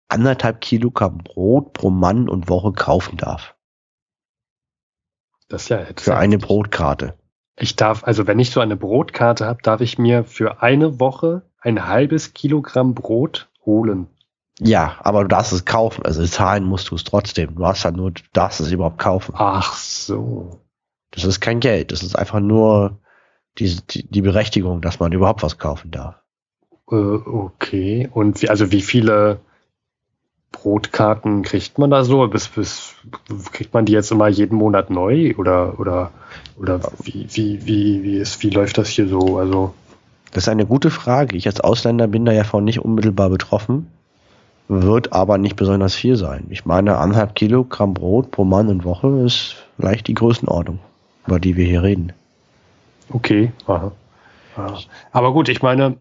anderthalb 0.08 0.62
Kilogramm 0.62 1.18
Brot 1.18 1.74
pro 1.74 1.90
Mann 1.90 2.30
und 2.30 2.48
Woche 2.48 2.72
kaufen 2.72 3.18
darf. 3.18 3.56
Das 5.50 5.64
ist 5.64 5.70
ja, 5.70 5.78
ist 5.78 6.04
Für 6.04 6.16
eine 6.16 6.38
Brotkarte. 6.38 7.18
Ich 7.60 7.76
darf, 7.76 8.04
also 8.04 8.28
wenn 8.28 8.40
ich 8.40 8.52
so 8.52 8.60
eine 8.60 8.78
Brotkarte 8.78 9.46
habe, 9.46 9.62
darf 9.64 9.82
ich 9.82 9.98
mir 9.98 10.24
für 10.24 10.62
eine 10.62 11.00
Woche 11.00 11.42
ein 11.60 11.88
halbes 11.88 12.34
Kilogramm 12.34 12.94
Brot 12.94 13.50
holen. 13.66 14.08
Ja, 14.60 14.98
aber 15.00 15.24
du 15.24 15.30
darfst 15.30 15.54
es 15.54 15.66
kaufen. 15.66 16.06
Also 16.06 16.26
zahlen 16.26 16.64
musst 16.64 16.92
du 16.92 16.96
es 16.96 17.04
trotzdem. 17.04 17.56
Du 17.56 17.66
hast 17.66 17.84
ja 17.84 17.92
nur, 17.92 18.12
du 18.12 18.22
darfst 18.34 18.60
es 18.60 18.72
überhaupt 18.72 19.00
kaufen. 19.00 19.34
Ach 19.38 19.74
so. 19.74 20.62
Das 21.12 21.24
ist 21.24 21.40
kein 21.40 21.60
Geld. 21.60 21.92
Das 21.92 22.04
ist 22.04 22.16
einfach 22.16 22.40
nur 22.40 23.00
die, 23.58 23.80
die, 23.90 24.08
die 24.08 24.22
Berechtigung, 24.22 24.82
dass 24.82 25.00
man 25.00 25.12
überhaupt 25.12 25.42
was 25.42 25.58
kaufen 25.58 25.92
darf. 25.92 26.16
Äh, 26.90 26.96
okay. 26.96 28.10
Und 28.14 28.42
wie, 28.42 28.50
also 28.50 28.72
wie 28.72 28.82
viele 28.82 29.40
Brotkarten 30.52 31.44
kriegt 31.44 31.78
man 31.78 31.92
da 31.92 32.04
so? 32.04 32.28
Bis, 32.28 32.48
bis, 32.48 32.96
kriegt 33.52 33.74
man 33.74 33.86
die 33.86 33.94
jetzt 33.94 34.12
immer 34.12 34.28
jeden 34.28 34.58
Monat 34.58 34.90
neu? 34.90 35.34
Oder, 35.38 35.80
oder, 35.80 36.12
oder 36.58 36.80
wie, 37.04 37.28
wie, 37.32 37.66
wie, 37.66 38.04
wie 38.04 38.18
ist, 38.18 38.42
wie 38.44 38.50
läuft 38.50 38.78
das 38.78 38.90
hier 38.90 39.08
so? 39.08 39.38
Also, 39.38 39.74
Das 40.32 40.44
ist 40.44 40.50
eine 40.50 40.66
gute 40.66 40.90
Frage. 40.90 41.36
Ich 41.36 41.48
als 41.48 41.62
Ausländer 41.62 42.08
bin 42.08 42.26
da 42.26 42.32
ja 42.32 42.44
von 42.44 42.64
nicht 42.64 42.80
unmittelbar 42.80 43.30
betroffen, 43.30 43.92
wird 44.68 45.14
aber 45.14 45.38
nicht 45.38 45.56
besonders 45.56 45.96
viel 45.96 46.16
sein. 46.16 46.48
Ich 46.50 46.66
meine, 46.66 46.98
anderthalb 46.98 47.36
Kilogramm 47.36 47.94
Brot 47.94 48.32
pro 48.32 48.44
Mann 48.44 48.68
und 48.70 48.84
Woche 48.84 49.08
ist 49.26 49.56
vielleicht 49.78 50.08
die 50.08 50.14
Größenordnung, 50.14 50.80
über 51.26 51.40
die 51.40 51.56
wir 51.56 51.66
hier 51.66 51.84
reden. 51.84 52.14
okay. 53.10 53.52
Aha. 53.68 53.92
Ja. 54.58 54.74
Aber 55.12 55.34
gut, 55.34 55.50
ich 55.50 55.62
meine, 55.62 55.98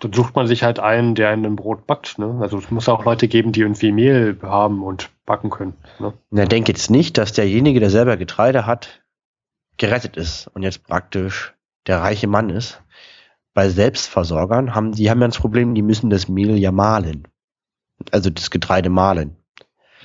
dann 0.00 0.12
sucht 0.12 0.34
man 0.36 0.46
sich 0.46 0.62
halt 0.62 0.78
einen, 0.78 1.14
der 1.14 1.30
einen 1.30 1.56
Brot 1.56 1.86
backt. 1.86 2.18
Ne? 2.18 2.38
Also 2.40 2.58
es 2.58 2.70
muss 2.70 2.88
auch 2.88 3.04
Leute 3.04 3.28
geben, 3.28 3.52
die 3.52 3.60
irgendwie 3.60 3.92
Mehl 3.92 4.38
haben 4.42 4.82
und 4.82 5.10
backen 5.26 5.50
können. 5.50 5.74
Ne? 5.98 6.12
Na, 6.30 6.44
denk 6.44 6.68
jetzt 6.68 6.90
nicht, 6.90 7.18
dass 7.18 7.32
derjenige, 7.32 7.80
der 7.80 7.90
selber 7.90 8.16
Getreide 8.16 8.66
hat, 8.66 9.02
gerettet 9.76 10.16
ist 10.16 10.48
und 10.48 10.62
jetzt 10.62 10.84
praktisch 10.84 11.54
der 11.86 12.00
reiche 12.00 12.26
Mann 12.26 12.50
ist. 12.50 12.82
Bei 13.54 13.68
Selbstversorgern 13.68 14.74
haben, 14.74 14.92
die 14.92 15.10
haben 15.10 15.20
ja 15.20 15.26
das 15.26 15.38
Problem, 15.38 15.74
die 15.74 15.82
müssen 15.82 16.08
das 16.08 16.28
Mehl 16.28 16.56
ja 16.56 16.72
mahlen. 16.72 17.28
Also 18.10 18.30
das 18.30 18.50
Getreide 18.50 18.88
mahlen. 18.88 19.36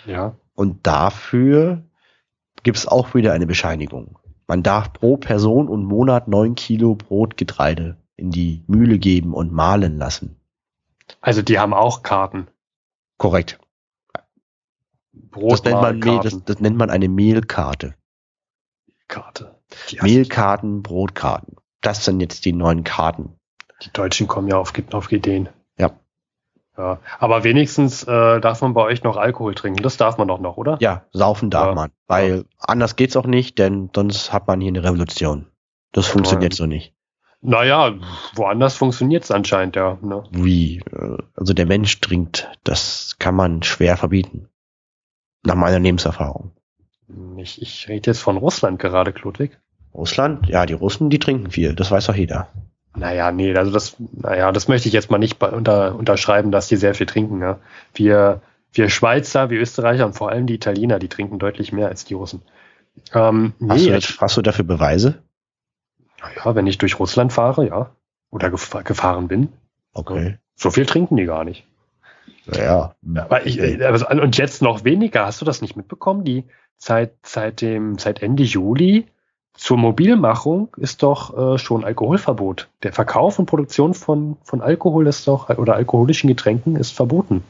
Ja. 0.06 0.36
Und 0.54 0.86
dafür 0.86 1.84
gibt 2.64 2.78
es 2.78 2.88
auch 2.88 3.14
wieder 3.14 3.34
eine 3.34 3.48
Bescheinigung. 3.48 4.18
Man 4.48 4.64
darf 4.64 4.94
pro 4.94 5.18
Person 5.18 5.68
und 5.68 5.86
Monat 5.86 6.28
neun 6.28 6.56
Kilo 6.56 6.96
Brotgetreide 6.96 7.98
in 8.18 8.32
die 8.32 8.64
Mühle 8.68 9.00
geben 9.00 9.34
und 9.34 9.52
mahlen 9.54 9.98
lassen. 9.98 10.40
Also 11.22 11.42
die 11.42 11.60
haben 11.60 11.74
auch 11.74 12.04
Karten. 12.04 12.48
Korrekt. 13.18 13.60
Das 15.32 15.64
nennt, 15.64 15.82
man, 15.82 16.02
das, 16.02 16.44
das 16.44 16.60
nennt 16.60 16.78
man 16.78 16.90
eine 16.90 17.08
Mehlkarte. 17.08 17.96
Karte. 19.08 19.56
Mehlkarten, 20.02 20.84
Brotkarten. 20.84 21.56
Das 21.82 22.04
sind 22.06 22.20
jetzt 22.20 22.46
die 22.46 22.54
neuen 22.54 22.84
Karten. 22.84 23.36
die 23.84 23.92
Deutschen 23.94 24.28
kommen 24.28 24.48
ja 24.48 24.58
auf, 24.58 24.74
auf 24.92 25.12
Ideen. 25.12 25.50
Ja. 25.78 25.92
Ja, 26.78 27.00
aber 27.20 27.44
wenigstens 27.44 28.04
äh, 28.04 28.40
darf 28.42 28.62
man 28.62 28.74
bei 28.74 28.82
euch 28.84 29.04
noch 29.04 29.18
Alkohol 29.18 29.56
trinken. 29.56 29.82
Das 29.84 29.98
darf 29.98 30.18
man 30.18 30.28
doch 30.28 30.40
noch, 30.40 30.58
oder? 30.58 30.78
Ja, 30.80 31.06
saufen 31.12 31.50
darf 31.50 31.68
Ja. 31.68 31.74
man. 31.76 31.92
Weil 32.08 32.46
anders 32.60 32.96
geht's 32.96 33.16
auch 33.16 33.26
nicht, 33.26 33.58
denn 33.60 33.90
sonst 33.96 34.34
hat 34.34 34.48
man 34.48 34.60
hier 34.62 34.70
eine 34.70 34.84
Revolution. 34.84 35.48
Das 35.92 36.08
Ja. 36.08 36.14
funktioniert 36.14 36.54
so 36.54 36.66
nicht. 36.66 36.94
Naja, 37.48 37.94
woanders 38.36 38.76
funktioniert 38.76 39.24
es 39.24 39.32
anscheinend, 39.32 39.78
ja. 39.78 39.98
Ne? 40.02 40.22
Wie? 40.32 40.84
Also 41.34 41.54
der 41.54 41.66
Mensch 41.66 42.02
trinkt, 42.02 42.52
das 42.66 43.16
kann 43.20 43.36
man 43.36 43.64
schwer 43.64 43.96
verbieten. 43.96 44.50
Nach 45.46 45.56
meiner 45.56 45.80
Lebenserfahrung. 45.80 46.52
Ich, 47.38 47.62
ich 47.62 47.88
rede 47.88 48.12
jetzt 48.12 48.20
von 48.20 48.36
Russland 48.36 48.80
gerade, 48.80 49.14
Klodwig. 49.14 49.58
Russland, 49.94 50.50
ja, 50.50 50.66
die 50.66 50.74
Russen, 50.74 51.10
die 51.10 51.20
trinken 51.20 51.50
viel, 51.50 51.74
das 51.74 51.90
weiß 51.90 52.08
doch 52.08 52.16
jeder. 52.16 52.50
Naja, 52.98 53.32
nee, 53.32 53.56
also 53.56 53.72
das, 53.72 53.96
naja, 54.12 54.52
das 54.52 54.68
möchte 54.68 54.90
ich 54.90 54.94
jetzt 54.94 55.10
mal 55.10 55.18
nicht 55.18 55.42
unter, 55.42 55.96
unterschreiben, 55.96 56.52
dass 56.52 56.68
die 56.68 56.76
sehr 56.76 56.96
viel 56.96 57.06
trinken. 57.06 57.42
Ja. 57.42 57.60
Wir, 57.94 58.42
wir 58.74 58.90
Schweizer, 58.90 59.50
wir 59.50 59.62
Österreicher 59.62 60.06
und 60.06 60.18
vor 60.18 60.32
allem 60.32 60.48
die 60.48 60.56
Italiener, 60.56 61.00
die 61.00 61.08
trinken 61.08 61.40
deutlich 61.40 61.72
mehr 61.72 61.88
als 61.88 62.04
die 62.04 62.16
Russen. 62.16 62.42
Ähm, 63.14 63.54
Hast, 63.70 63.86
nee, 63.86 63.90
du, 63.92 63.98
ich, 63.98 64.20
hast 64.20 64.36
du 64.36 64.42
dafür 64.42 64.66
Beweise? 64.66 65.24
Ja, 66.36 66.56
wenn 66.56 66.68
ich 66.68 66.78
durch 66.78 67.00
Russland 67.00 67.34
fahre, 67.34 67.68
ja. 67.68 67.90
Oder 68.30 68.50
gef 68.50 68.70
gefahren 68.84 69.28
bin. 69.28 69.50
Okay. 69.94 70.38
So 70.56 70.70
viel 70.72 70.86
trinken 70.86 71.16
die 71.16 71.26
gar 71.26 71.44
nicht. 71.44 71.66
Ja. 72.52 72.96
Aber 73.16 73.46
ich, 73.46 73.62
aber- 73.84 74.22
und 74.22 74.38
jetzt 74.38 74.62
noch 74.62 74.84
weniger. 74.84 75.26
Hast 75.26 75.42
du 75.42 75.46
das 75.46 75.62
nicht 75.62 75.76
mitbekommen? 75.76 76.24
Die 76.24 76.46
seit, 76.78 77.14
seit 77.24 77.62
dem, 77.62 77.98
seit 77.98 78.22
Ende 78.22 78.44
Juli 78.44 79.08
zur 79.54 79.78
Mobilmachung 79.78 80.70
ist 80.78 81.04
doch 81.04 81.56
äh, 81.56 81.58
schon 81.58 81.84
Alkoholverbot. 81.84 82.68
Der 82.84 82.94
Verkauf 82.94 83.40
und 83.40 83.48
Produktion 83.48 83.94
von, 83.94 84.38
von 84.44 84.62
Alkohol 84.62 85.08
ist 85.08 85.28
doch, 85.28 85.50
oder 85.50 85.76
alkoholischen 85.76 86.28
Getränken 86.28 86.76
ist 86.76 86.92
verboten. 86.92 87.44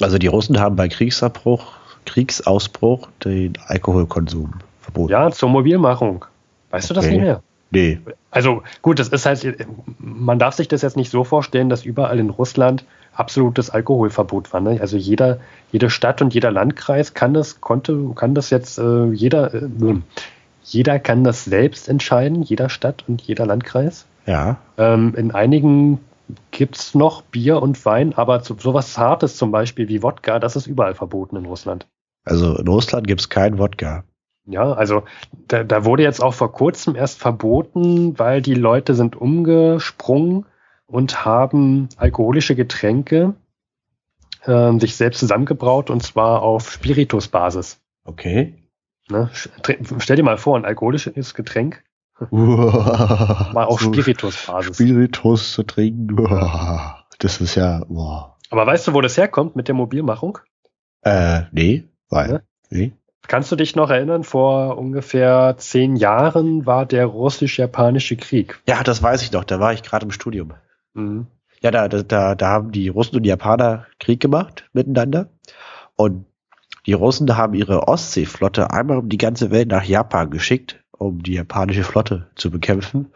Also 0.00 0.18
die 0.18 0.28
Russen 0.28 0.60
haben 0.60 0.76
bei 0.76 0.88
Kriegsabbruch, 0.88 1.72
Kriegsausbruch 2.04 3.08
den 3.24 3.54
Alkoholkonsum 3.66 4.54
verboten. 4.80 5.10
Ja, 5.10 5.30
zur 5.30 5.48
Mobilmachung. 5.48 6.24
Weißt 6.70 6.90
du 6.90 6.94
das 6.94 7.04
Okay. 7.04 7.14
nicht 7.14 7.22
mehr? 7.22 7.42
Nee. 7.70 7.98
Also 8.30 8.62
gut, 8.82 8.98
das 8.98 9.08
ist 9.08 9.26
halt, 9.26 9.66
man 9.98 10.38
darf 10.38 10.54
sich 10.54 10.68
das 10.68 10.82
jetzt 10.82 10.96
nicht 10.96 11.10
so 11.10 11.24
vorstellen, 11.24 11.68
dass 11.68 11.84
überall 11.84 12.18
in 12.18 12.30
Russland 12.30 12.84
absolutes 13.14 13.70
Alkoholverbot 13.70 14.52
war. 14.52 14.60
Ne? 14.60 14.78
Also 14.80 14.96
jeder, 14.96 15.38
jede 15.72 15.90
Stadt 15.90 16.22
und 16.22 16.34
jeder 16.34 16.50
Landkreis 16.50 17.14
kann 17.14 17.34
das, 17.34 17.60
konnte, 17.60 18.10
kann 18.14 18.34
das 18.34 18.50
jetzt, 18.50 18.78
äh, 18.78 19.06
jeder, 19.12 19.54
äh, 19.54 19.68
jeder 20.62 20.98
kann 20.98 21.24
das 21.24 21.44
selbst 21.44 21.88
entscheiden, 21.88 22.42
jeder 22.42 22.68
Stadt 22.68 23.04
und 23.08 23.22
jeder 23.22 23.46
Landkreis. 23.46 24.06
Ja. 24.26 24.56
Ähm, 24.78 25.14
in 25.16 25.30
einigen 25.30 26.00
gibt's 26.50 26.94
noch 26.94 27.22
Bier 27.22 27.60
und 27.62 27.84
Wein, 27.84 28.14
aber 28.16 28.42
zu, 28.42 28.56
sowas 28.58 28.96
Hartes 28.96 29.36
zum 29.36 29.50
Beispiel 29.50 29.88
wie 29.88 30.02
Wodka, 30.02 30.38
das 30.38 30.56
ist 30.56 30.66
überall 30.66 30.94
verboten 30.94 31.36
in 31.36 31.44
Russland. 31.44 31.86
Also 32.24 32.56
in 32.56 32.66
Russland 32.66 33.06
gibt's 33.06 33.28
kein 33.28 33.58
Wodka. 33.58 34.04
Ja, 34.46 34.72
also 34.72 35.04
da, 35.48 35.64
da 35.64 35.84
wurde 35.84 36.02
jetzt 36.02 36.22
auch 36.22 36.34
vor 36.34 36.52
kurzem 36.52 36.96
erst 36.96 37.18
verboten, 37.18 38.18
weil 38.18 38.42
die 38.42 38.54
Leute 38.54 38.94
sind 38.94 39.16
umgesprungen 39.16 40.46
und 40.86 41.24
haben 41.24 41.88
alkoholische 41.96 42.54
Getränke 42.54 43.34
ähm, 44.46 44.80
sich 44.80 44.96
selbst 44.96 45.20
zusammengebraut 45.20 45.88
und 45.88 46.02
zwar 46.02 46.42
auf 46.42 46.70
Spiritusbasis. 46.70 47.80
Okay. 48.04 48.54
Ne? 49.10 49.30
Stell 49.32 50.16
dir 50.16 50.22
mal 50.22 50.36
vor, 50.36 50.56
ein 50.56 50.64
alkoholisches 50.64 51.34
Getränk 51.34 51.82
Mal 52.30 53.50
mal 53.52 53.64
auf 53.64 53.80
Spiritusbasis. 53.80 54.76
Spiritus 54.76 55.52
zu 55.52 55.64
trinken. 55.64 56.18
Uah. 56.18 57.04
Das 57.18 57.40
ist 57.40 57.54
ja, 57.56 57.84
boah. 57.88 58.36
Aber 58.50 58.66
weißt 58.66 58.86
du, 58.86 58.94
wo 58.94 59.00
das 59.00 59.16
herkommt 59.16 59.56
mit 59.56 59.68
der 59.68 59.74
Mobilmachung? 59.74 60.38
Äh, 61.02 61.42
nee, 61.52 61.84
weil, 62.08 62.30
Ja. 62.30 62.40
nee. 62.70 62.92
Kannst 63.26 63.50
du 63.50 63.56
dich 63.56 63.74
noch 63.74 63.90
erinnern, 63.90 64.22
vor 64.22 64.76
ungefähr 64.76 65.54
zehn 65.56 65.96
Jahren 65.96 66.66
war 66.66 66.84
der 66.86 67.06
russisch-japanische 67.06 68.16
Krieg. 68.16 68.60
Ja, 68.68 68.82
das 68.82 69.02
weiß 69.02 69.22
ich 69.22 69.32
noch, 69.32 69.44
da 69.44 69.60
war 69.60 69.72
ich 69.72 69.82
gerade 69.82 70.04
im 70.04 70.10
Studium. 70.10 70.52
Mhm. 70.92 71.26
Ja, 71.60 71.70
da, 71.70 71.88
da, 71.88 72.34
da, 72.34 72.46
haben 72.46 72.72
die 72.72 72.88
Russen 72.88 73.16
und 73.16 73.22
die 73.22 73.30
Japaner 73.30 73.86
Krieg 73.98 74.20
gemacht 74.20 74.68
miteinander. 74.74 75.30
Und 75.96 76.26
die 76.84 76.92
Russen 76.92 77.34
haben 77.36 77.54
ihre 77.54 77.88
Ostseeflotte 77.88 78.70
einmal 78.70 78.98
um 78.98 79.08
die 79.08 79.16
ganze 79.16 79.50
Welt 79.50 79.68
nach 79.68 79.84
Japan 79.84 80.28
geschickt, 80.28 80.84
um 80.90 81.22
die 81.22 81.34
japanische 81.34 81.84
Flotte 81.84 82.28
zu 82.34 82.50
bekämpfen. 82.50 83.12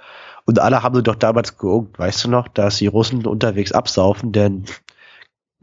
Und 0.46 0.60
alle 0.60 0.82
haben 0.82 0.94
sie 0.94 1.02
doch 1.02 1.16
damals 1.16 1.58
geungt, 1.58 1.98
weißt 1.98 2.24
du 2.24 2.30
noch, 2.30 2.48
dass 2.48 2.78
die 2.78 2.86
Russen 2.86 3.26
unterwegs 3.26 3.72
absaufen, 3.72 4.32
denn 4.32 4.64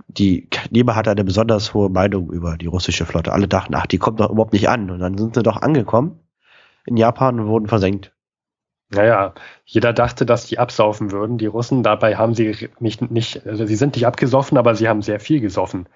die 0.07 0.47
niemand 0.69 0.97
hatte 0.97 1.11
eine 1.11 1.23
besonders 1.23 1.73
hohe 1.73 1.89
Meinung 1.89 2.31
über 2.31 2.57
die 2.57 2.67
russische 2.67 3.05
Flotte. 3.05 3.33
Alle 3.33 3.47
dachten, 3.47 3.75
ach, 3.75 3.85
die 3.87 3.97
kommt 3.97 4.19
doch 4.19 4.29
überhaupt 4.29 4.53
nicht 4.53 4.69
an. 4.69 4.89
Und 4.89 4.99
dann 4.99 5.17
sind 5.17 5.35
sie 5.35 5.43
doch 5.43 5.61
angekommen 5.61 6.19
in 6.85 6.97
Japan 6.97 7.39
und 7.39 7.47
wurden 7.47 7.67
versenkt. 7.67 8.11
Naja, 8.89 9.33
jeder 9.65 9.93
dachte, 9.93 10.25
dass 10.25 10.45
die 10.45 10.59
absaufen 10.59 11.11
würden, 11.11 11.37
die 11.39 11.47
Russen. 11.47 11.81
Dabei 11.81 12.15
haben 12.17 12.35
sie 12.35 12.69
nicht, 12.79 13.09
nicht 13.11 13.45
also 13.47 13.65
sie 13.65 13.75
sind 13.75 13.95
nicht 13.95 14.05
abgesoffen, 14.05 14.57
aber 14.57 14.75
sie 14.75 14.87
haben 14.87 15.01
sehr 15.01 15.19
viel 15.19 15.41
gesoffen. 15.41 15.89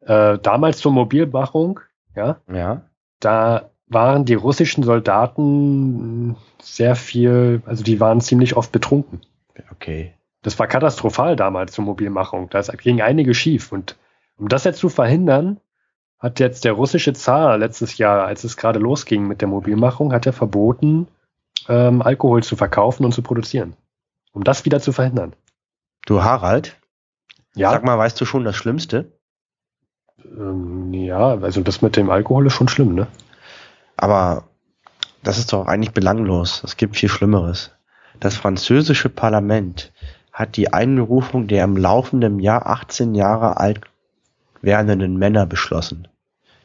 Äh, 0.00 0.38
damals 0.38 0.78
zur 0.78 0.92
Mobilmachung, 0.92 1.80
ja, 2.16 2.40
Ja. 2.50 2.82
da 3.20 3.70
waren 3.88 4.24
die 4.24 4.34
russischen 4.34 4.82
Soldaten 4.84 6.36
sehr 6.62 6.96
viel, 6.96 7.62
also 7.66 7.84
die 7.84 8.00
waren 8.00 8.20
ziemlich 8.22 8.56
oft 8.56 8.72
betrunken. 8.72 9.20
Okay. 9.72 10.14
Das 10.42 10.58
war 10.58 10.66
katastrophal 10.66 11.36
damals 11.36 11.72
zur 11.72 11.84
Mobilmachung. 11.84 12.48
Da 12.50 12.60
ging 12.62 13.00
einige 13.02 13.34
schief. 13.34 13.72
Und 13.72 13.96
um 14.36 14.48
das 14.48 14.64
jetzt 14.64 14.78
zu 14.78 14.88
verhindern, 14.88 15.60
hat 16.18 16.40
jetzt 16.40 16.64
der 16.64 16.72
russische 16.72 17.12
Zar 17.12 17.58
letztes 17.58 17.98
Jahr, 17.98 18.26
als 18.26 18.44
es 18.44 18.56
gerade 18.56 18.78
losging 18.78 19.26
mit 19.26 19.40
der 19.40 19.48
Mobilmachung, 19.48 20.12
hat 20.12 20.26
er 20.26 20.32
verboten, 20.32 21.08
ähm, 21.68 22.02
Alkohol 22.02 22.42
zu 22.42 22.56
verkaufen 22.56 23.04
und 23.04 23.12
zu 23.12 23.22
produzieren. 23.22 23.74
Um 24.32 24.44
das 24.44 24.64
wieder 24.64 24.80
zu 24.80 24.92
verhindern. 24.92 25.34
Du 26.06 26.22
Harald, 26.22 26.78
Ja, 27.54 27.70
sag 27.70 27.84
mal, 27.84 27.98
weißt 27.98 28.20
du 28.20 28.24
schon 28.24 28.44
das 28.44 28.56
Schlimmste? 28.56 29.12
ähm, 30.24 30.92
ja, 30.92 31.38
also 31.38 31.62
das 31.62 31.82
mit 31.82 31.96
dem 31.96 32.10
Alkohol 32.10 32.46
ist 32.46 32.54
schon 32.54 32.68
schlimm, 32.68 32.94
ne? 32.94 33.06
Aber 33.96 34.44
das 35.22 35.38
ist 35.38 35.52
doch 35.52 35.66
eigentlich 35.66 35.92
belanglos. 35.92 36.62
Es 36.64 36.76
gibt 36.76 36.96
viel 36.96 37.08
Schlimmeres. 37.08 37.72
Das 38.20 38.36
französische 38.36 39.08
Parlament 39.08 39.92
hat 40.40 40.56
die 40.56 40.72
Einberufung 40.72 41.46
der 41.46 41.62
im 41.64 41.76
laufenden 41.76 42.40
Jahr 42.40 42.66
18 42.66 43.14
Jahre 43.14 43.58
alt 43.58 43.82
werdenden 44.62 45.16
Männer 45.16 45.46
beschlossen. 45.46 46.08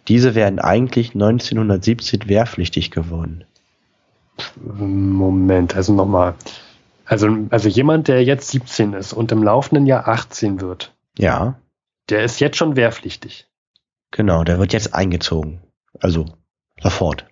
Diese 0.07 0.33
wären 0.35 0.59
eigentlich 0.59 1.13
1917 1.13 2.27
wehrpflichtig 2.27 2.91
geworden. 2.91 3.43
Moment, 4.55 5.75
also 5.75 5.93
nochmal. 5.93 6.35
Also, 7.05 7.29
also 7.49 7.69
jemand, 7.69 8.07
der 8.07 8.23
jetzt 8.23 8.49
17 8.49 8.93
ist 8.93 9.13
und 9.13 9.31
im 9.31 9.43
laufenden 9.43 9.85
Jahr 9.85 10.07
18 10.07 10.59
wird, 10.61 10.93
Ja, 11.17 11.55
der 12.09 12.23
ist 12.23 12.39
jetzt 12.39 12.57
schon 12.57 12.75
wehrpflichtig. 12.75 13.47
genau, 14.11 14.43
der 14.43 14.59
wird 14.59 14.73
jetzt 14.73 14.93
eingezogen. 14.93 15.61
Also 15.99 16.25
sofort. 16.81 17.25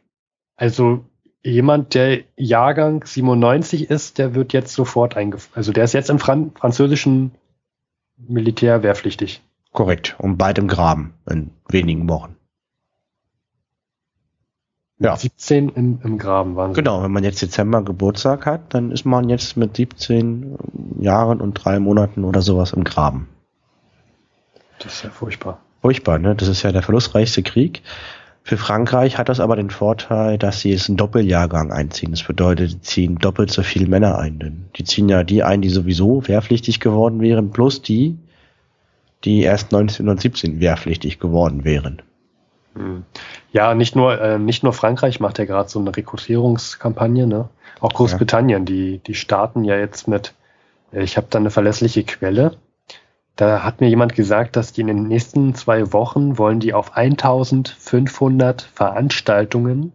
Also 0.56 1.06
jemand, 1.44 1.94
der 1.94 2.22
Jahrgang 2.38 3.06
97 3.06 3.90
ist, 3.90 4.18
der 4.18 4.34
wird 4.34 4.54
jetzt 4.54 4.74
sofort 4.74 5.18
eingeführt. 5.18 5.58
Also 5.58 5.72
der 5.72 5.84
ist 5.84 5.94
jetzt 5.94 6.10
im 6.10 6.20
Fran 6.20 6.52
französischen 6.56 7.32
Militär 8.18 8.84
wehrpflichtig. 8.84 9.42
Korrekt. 9.72 10.16
Und 10.20 10.38
bald 10.38 10.58
im 10.58 10.68
Graben 10.68 11.14
in 11.30 11.52
wenigen 11.68 12.08
Wochen. 12.08 12.36
Ja. 15.00 15.18
17 15.18 15.70
im, 15.70 16.00
im 16.04 16.18
Graben 16.18 16.56
waren 16.56 16.74
sie. 16.74 16.82
Genau, 16.82 17.04
wenn 17.04 17.12
man 17.12 17.24
jetzt 17.24 17.42
Dezember 17.42 17.84
Geburtstag 17.84 18.46
hat, 18.46 18.74
dann 18.74 18.92
ist 18.92 19.06
man 19.06 19.28
jetzt 19.28 19.58
mit 19.58 19.76
17 19.76 20.58
Jahren 21.00 21.42
und 21.42 21.54
drei 21.56 21.80
Monaten 21.80 22.24
oder 22.24 22.42
sowas 22.42 22.72
im 22.72 22.84
Graben. 22.86 23.28
Das 24.80 24.94
ist 24.94 25.04
ja 25.04 25.10
furchtbar. 25.10 25.60
Furchtbar, 25.82 26.20
ne? 26.20 26.36
Das 26.36 26.48
ist 26.48 26.64
ja 26.64 26.72
der 26.72 26.84
verlustreichste 26.84 27.44
Krieg. 27.44 27.82
Für 28.46 28.58
Frankreich 28.58 29.18
hat 29.18 29.30
das 29.30 29.40
aber 29.40 29.56
den 29.56 29.70
Vorteil, 29.70 30.38
dass 30.38 30.60
sie 30.60 30.72
jetzt 30.72 30.90
einen 30.90 30.98
Doppeljahrgang 30.98 31.72
einziehen. 31.72 32.12
Das 32.12 32.24
bedeutet, 32.24 32.74
die 32.74 32.82
ziehen 32.82 33.18
doppelt 33.18 33.52
so 33.52 33.64
viele 33.64 33.88
Männer 33.88 34.18
ein. 34.18 34.66
Die 34.76 34.84
ziehen 34.84 35.08
ja 35.08 35.24
die 35.24 35.44
ein, 35.44 35.62
die 35.62 35.70
sowieso 35.70 36.28
wehrpflichtig 36.28 36.82
geworden 36.82 37.22
wären, 37.22 37.52
plus 37.52 37.82
die, 37.82 38.18
die 39.24 39.44
erst 39.44 39.74
1917 39.74 40.60
wehrpflichtig 40.60 41.20
geworden 41.20 41.64
wären. 41.64 42.02
Hm. 42.76 43.04
Ja, 43.54 43.76
nicht 43.76 43.96
nur, 43.96 44.20
äh, 44.20 44.38
nicht 44.38 44.62
nur 44.62 44.74
Frankreich 44.74 45.22
macht 45.22 45.40
ja 45.40 45.46
gerade 45.46 45.70
so 45.70 45.80
eine 45.80 45.96
Rekrutierungskampagne, 45.96 47.28
ne? 47.28 47.48
Auch 47.80 47.94
Großbritannien, 47.94 48.66
die, 48.66 49.00
die 49.00 49.14
starten 49.14 49.64
ja 49.64 49.78
jetzt 49.78 50.08
mit, 50.08 50.34
äh, 50.92 51.04
ich 51.04 51.16
habe 51.16 51.28
da 51.30 51.40
eine 51.40 51.50
verlässliche 51.50 52.04
Quelle. 52.04 52.58
Da 53.36 53.64
hat 53.64 53.82
mir 53.82 53.90
jemand 53.90 54.14
gesagt, 54.14 54.56
dass 54.56 54.74
die 54.74 54.82
in 54.82 54.88
den 54.88 55.08
nächsten 55.08 55.56
zwei 55.56 55.92
Wochen 55.92 56.38
wollen 56.38 56.60
die 56.60 56.74
auf 56.74 56.96
1500 56.96 58.62
Veranstaltungen, 58.62 59.94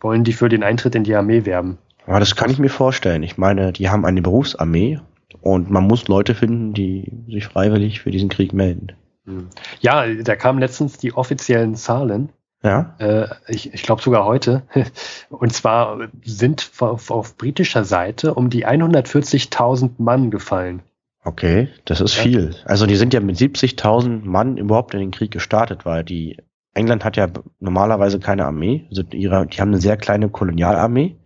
wollen 0.00 0.24
die 0.24 0.32
für 0.32 0.48
den 0.48 0.64
Eintritt 0.64 0.94
in 0.94 1.04
die 1.04 1.14
Armee 1.14 1.44
werben. 1.44 1.78
Aber 2.06 2.18
das 2.18 2.34
kann 2.34 2.50
ich 2.50 2.58
mir 2.58 2.70
vorstellen. 2.70 3.22
Ich 3.22 3.38
meine, 3.38 3.72
die 3.72 3.88
haben 3.88 4.04
eine 4.04 4.22
Berufsarmee 4.22 5.00
und 5.40 5.70
man 5.70 5.86
muss 5.86 6.08
Leute 6.08 6.34
finden, 6.34 6.74
die 6.74 7.12
sich 7.28 7.46
freiwillig 7.46 8.00
für 8.00 8.10
diesen 8.10 8.28
Krieg 8.28 8.52
melden. 8.52 8.88
Hm. 9.26 9.48
Ja, 9.80 10.04
da 10.06 10.34
kamen 10.34 10.58
letztens 10.58 10.98
die 10.98 11.14
offiziellen 11.14 11.76
Zahlen. 11.76 12.30
Ja? 12.64 12.94
Äh, 12.98 13.28
ich 13.48 13.72
ich 13.72 13.82
glaube 13.82 14.02
sogar 14.02 14.24
heute. 14.24 14.62
Und 15.30 15.52
zwar 15.52 16.08
sind 16.24 16.70
auf, 16.78 17.10
auf 17.10 17.36
britischer 17.36 17.84
Seite 17.84 18.34
um 18.34 18.50
die 18.50 18.66
140.000 18.66 19.90
Mann 19.98 20.30
gefallen. 20.30 20.82
Okay, 21.24 21.68
das 21.84 22.00
ist 22.00 22.16
Ja. 22.16 22.22
viel. 22.22 22.54
Also 22.64 22.86
die 22.86 22.96
sind 22.96 23.14
ja 23.14 23.20
mit 23.20 23.36
70.000 23.36 24.24
Mann 24.24 24.56
überhaupt 24.56 24.94
in 24.94 25.00
den 25.00 25.10
Krieg 25.12 25.30
gestartet, 25.30 25.84
weil 25.84 26.02
die 26.02 26.36
England 26.74 27.04
hat 27.04 27.16
ja 27.16 27.28
normalerweise 27.60 28.18
keine 28.18 28.44
Armee. 28.44 28.86
Also 28.88 29.02
ihre, 29.12 29.46
die 29.46 29.60
haben 29.60 29.68
eine 29.68 29.80
sehr 29.80 29.96
kleine 29.96 30.30
Kolonialarmee, 30.30 31.16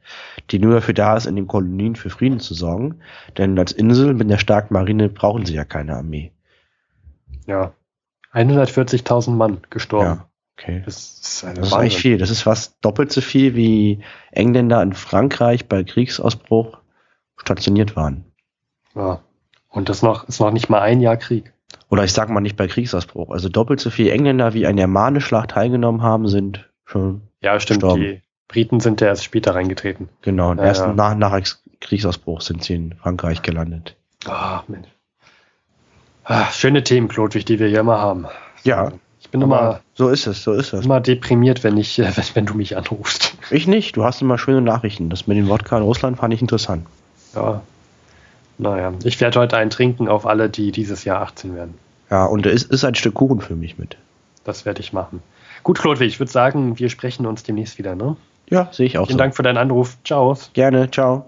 die 0.50 0.58
nur 0.58 0.74
dafür 0.74 0.94
da 0.94 1.16
ist, 1.16 1.26
in 1.26 1.36
den 1.36 1.46
Kolonien 1.46 1.96
für 1.96 2.10
Frieden 2.10 2.40
zu 2.40 2.52
sorgen. 2.52 3.00
Denn 3.38 3.58
als 3.58 3.72
Insel 3.72 4.12
mit 4.14 4.28
der 4.28 4.38
starken 4.38 4.74
Marine 4.74 5.08
brauchen 5.08 5.46
sie 5.46 5.54
ja 5.54 5.64
keine 5.64 5.96
Armee. 5.96 6.32
Ja. 7.46 7.72
140.000 8.34 9.30
Mann 9.30 9.62
gestorben. 9.70 10.06
Ja, 10.06 10.28
okay. 10.58 10.82
Das 10.84 11.20
ist 11.20 11.44
eine 11.44 11.54
Das 11.54 11.68
ist 11.68 11.74
eigentlich 11.74 11.98
viel. 11.98 12.18
Das 12.18 12.30
ist 12.30 12.42
fast 12.42 12.76
doppelt 12.84 13.12
so 13.12 13.22
viel, 13.22 13.54
wie 13.54 14.02
Engländer 14.32 14.82
in 14.82 14.92
Frankreich 14.92 15.68
bei 15.68 15.84
Kriegsausbruch 15.84 16.78
stationiert 17.38 17.96
waren. 17.96 18.26
Ja. 18.94 19.20
Und 19.76 19.88
das 19.90 20.02
noch, 20.02 20.26
ist 20.26 20.40
noch 20.40 20.50
nicht 20.50 20.70
mal 20.70 20.80
ein 20.80 21.00
Jahr 21.00 21.16
Krieg. 21.18 21.52
Oder 21.90 22.04
ich 22.04 22.12
sag 22.12 22.30
mal 22.30 22.40
nicht 22.40 22.56
bei 22.56 22.66
Kriegsausbruch. 22.66 23.30
Also 23.30 23.48
doppelt 23.48 23.78
so 23.80 23.90
viele 23.90 24.10
Engländer, 24.10 24.54
wie 24.54 24.66
an 24.66 24.76
der 24.76 24.86
Marne-Schlacht 24.86 25.50
teilgenommen 25.50 26.02
haben, 26.02 26.28
sind 26.28 26.68
schon 26.86 27.20
Ja, 27.42 27.60
stimmt. 27.60 27.80
Gestorben. 27.82 28.00
Die 28.02 28.22
Briten 28.48 28.80
sind 28.80 29.00
ja 29.00 29.08
erst 29.08 29.24
später 29.24 29.54
reingetreten. 29.54 30.08
Genau, 30.22 30.54
Ja, 30.54 30.64
erst 30.64 30.80
ja. 30.80 30.92
nach, 30.92 31.14
nach 31.14 31.38
Kriegsausbruch 31.80 32.40
sind 32.40 32.64
sie 32.64 32.74
in 32.74 32.94
Frankreich 32.94 33.42
gelandet. 33.42 33.96
Ah, 34.26 34.62
Mensch. 34.66 34.88
Ah, 36.24 36.46
schöne 36.50 36.82
Themen, 36.82 37.08
Klodwig, 37.08 37.44
die 37.44 37.58
wir 37.58 37.68
hier 37.68 37.80
immer 37.80 37.98
haben. 38.00 38.26
Ja, 38.64 38.92
Ich 39.20 39.30
bin 39.30 39.42
immer, 39.42 39.80
so 39.94 40.08
ist 40.08 40.26
es, 40.26 40.42
so 40.42 40.52
ist 40.52 40.72
es. 40.72 40.84
immer 40.84 41.00
deprimiert, 41.00 41.62
wenn 41.64 41.76
ich, 41.76 41.98
wenn, 41.98 42.14
wenn 42.34 42.46
du 42.46 42.54
mich 42.54 42.76
anrufst. 42.76 43.36
Ich 43.50 43.66
nicht, 43.68 43.96
du 43.96 44.04
hast 44.04 44.22
immer 44.22 44.38
schöne 44.38 44.62
Nachrichten. 44.62 45.10
Das 45.10 45.26
mit 45.26 45.36
dem 45.36 45.48
Wodka 45.48 45.76
in 45.76 45.84
Russland 45.84 46.16
fand 46.16 46.32
ich 46.34 46.40
interessant. 46.40 46.86
Ja. 47.34 47.60
Naja, 48.58 48.92
ich 49.04 49.20
werde 49.20 49.38
heute 49.38 49.56
einen 49.56 49.70
trinken 49.70 50.08
auf 50.08 50.26
alle, 50.26 50.48
die 50.48 50.72
dieses 50.72 51.04
Jahr 51.04 51.20
18 51.22 51.54
werden. 51.54 51.74
Ja, 52.10 52.24
und 52.24 52.46
es 52.46 52.62
ist 52.62 52.84
ein 52.84 52.94
Stück 52.94 53.14
Kuchen 53.14 53.40
für 53.40 53.56
mich 53.56 53.78
mit. 53.78 53.96
Das 54.44 54.64
werde 54.64 54.80
ich 54.80 54.92
machen. 54.92 55.22
Gut, 55.62 55.78
Klodwig, 55.78 56.08
ich 56.08 56.20
würde 56.20 56.32
sagen, 56.32 56.78
wir 56.78 56.88
sprechen 56.88 57.26
uns 57.26 57.42
demnächst 57.42 57.78
wieder, 57.78 57.94
ne? 57.94 58.16
Ja, 58.48 58.68
sehe 58.72 58.86
ich 58.86 58.98
auch 58.98 59.06
Vielen 59.06 59.18
so. 59.18 59.24
Dank 59.24 59.36
für 59.36 59.42
deinen 59.42 59.58
Anruf. 59.58 59.98
Ciao. 60.04 60.38
Gerne, 60.52 60.90
ciao. 60.90 61.26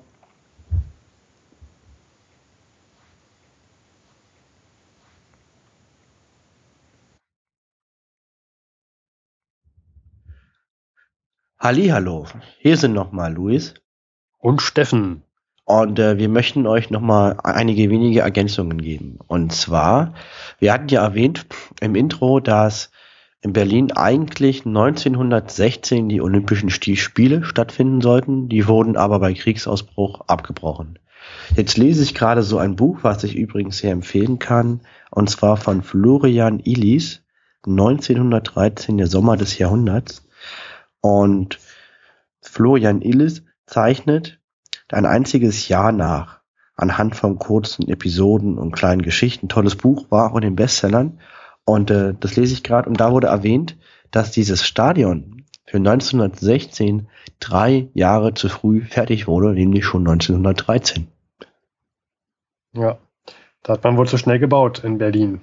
Hallihallo, 11.59 12.27
hier 12.61 12.77
sind 12.77 12.93
nochmal 12.93 13.35
Luis. 13.35 13.75
Und 14.39 14.63
Steffen. 14.63 15.25
Und 15.69 15.99
äh, 15.99 16.17
wir 16.17 16.31
möchten 16.31 16.67
euch 16.67 16.89
nochmal 16.89 17.37
einige 17.45 17.91
wenige 17.91 18.21
Ergänzungen 18.21 18.81
geben. 18.81 19.19
Und 19.27 19.53
zwar, 19.53 20.15
wir 20.59 20.73
hatten 20.73 20.89
ja 20.89 21.03
erwähnt 21.05 21.45
im 21.83 21.95
Intro, 21.95 22.41
dass 22.41 22.91
in 23.43 23.53
Berlin 23.53 23.93
eigentlich 23.93 24.65
1916 24.65 26.09
die 26.09 26.23
Olympischen 26.23 26.71
Spiele 26.71 27.45
stattfinden 27.45 28.01
sollten. 28.01 28.49
Die 28.49 28.67
wurden 28.67 28.97
aber 28.97 29.21
bei 29.21 29.35
Kriegsausbruch 29.35 30.23
abgebrochen. 30.27 30.99
Jetzt 31.55 31.77
lese 31.77 32.03
ich 32.03 32.15
gerade 32.15 32.43
so 32.43 32.57
ein 32.57 32.75
Buch, 32.75 33.01
was 33.03 33.23
ich 33.25 33.37
übrigens 33.37 33.77
sehr 33.77 33.93
empfehlen 33.93 34.39
kann, 34.39 34.81
und 35.11 35.29
zwar 35.29 35.59
von 35.59 35.83
Florian 35.83 36.61
Illis, 36.65 37.21
1913, 37.67 38.97
der 38.97 39.07
Sommer 39.07 39.37
des 39.37 39.59
Jahrhunderts. 39.59 40.27
Und 41.03 41.59
Florian 42.41 43.03
Illis 43.03 43.43
zeichnet 43.67 44.39
ein 44.93 45.07
einziges 45.07 45.69
Jahr 45.69 45.93
nach, 45.93 46.41
anhand 46.77 47.17
von 47.17 47.39
kurzen 47.39 47.89
Episoden 47.89 48.59
und 48.59 48.73
kleinen 48.73 49.03
Geschichten. 49.03 49.49
Tolles 49.49 49.77
Buch, 49.77 50.07
war 50.11 50.31
auch 50.31 50.37
in 50.37 50.43
den 50.43 50.57
Bestsellern. 50.57 51.21
Und 51.65 51.91
äh, 51.91 52.15
das 52.19 52.37
lese 52.37 52.55
ich 52.55 52.63
gerade. 52.63 52.89
Und 52.89 53.01
da 53.01 53.13
wurde 53.13 53.27
erwähnt, 53.27 53.77
dass 54.11 54.31
dieses 54.31 54.65
Stadion 54.65 55.45
für 55.67 55.77
1916 55.77 57.09
drei 57.41 57.89
Jahre 57.93 58.33
zu 58.35 58.49
früh 58.49 58.83
fertig 58.83 59.27
wurde, 59.27 59.53
nämlich 59.53 59.85
schon 59.85 60.07
1913. 60.07 61.09
Ja. 62.73 62.99
Da 63.63 63.75
hat 63.75 63.85
man 63.85 63.97
wohl 63.97 64.07
zu 64.07 64.17
schnell 64.17 64.39
gebaut 64.39 64.83
in 64.83 64.99
Berlin. 64.99 65.43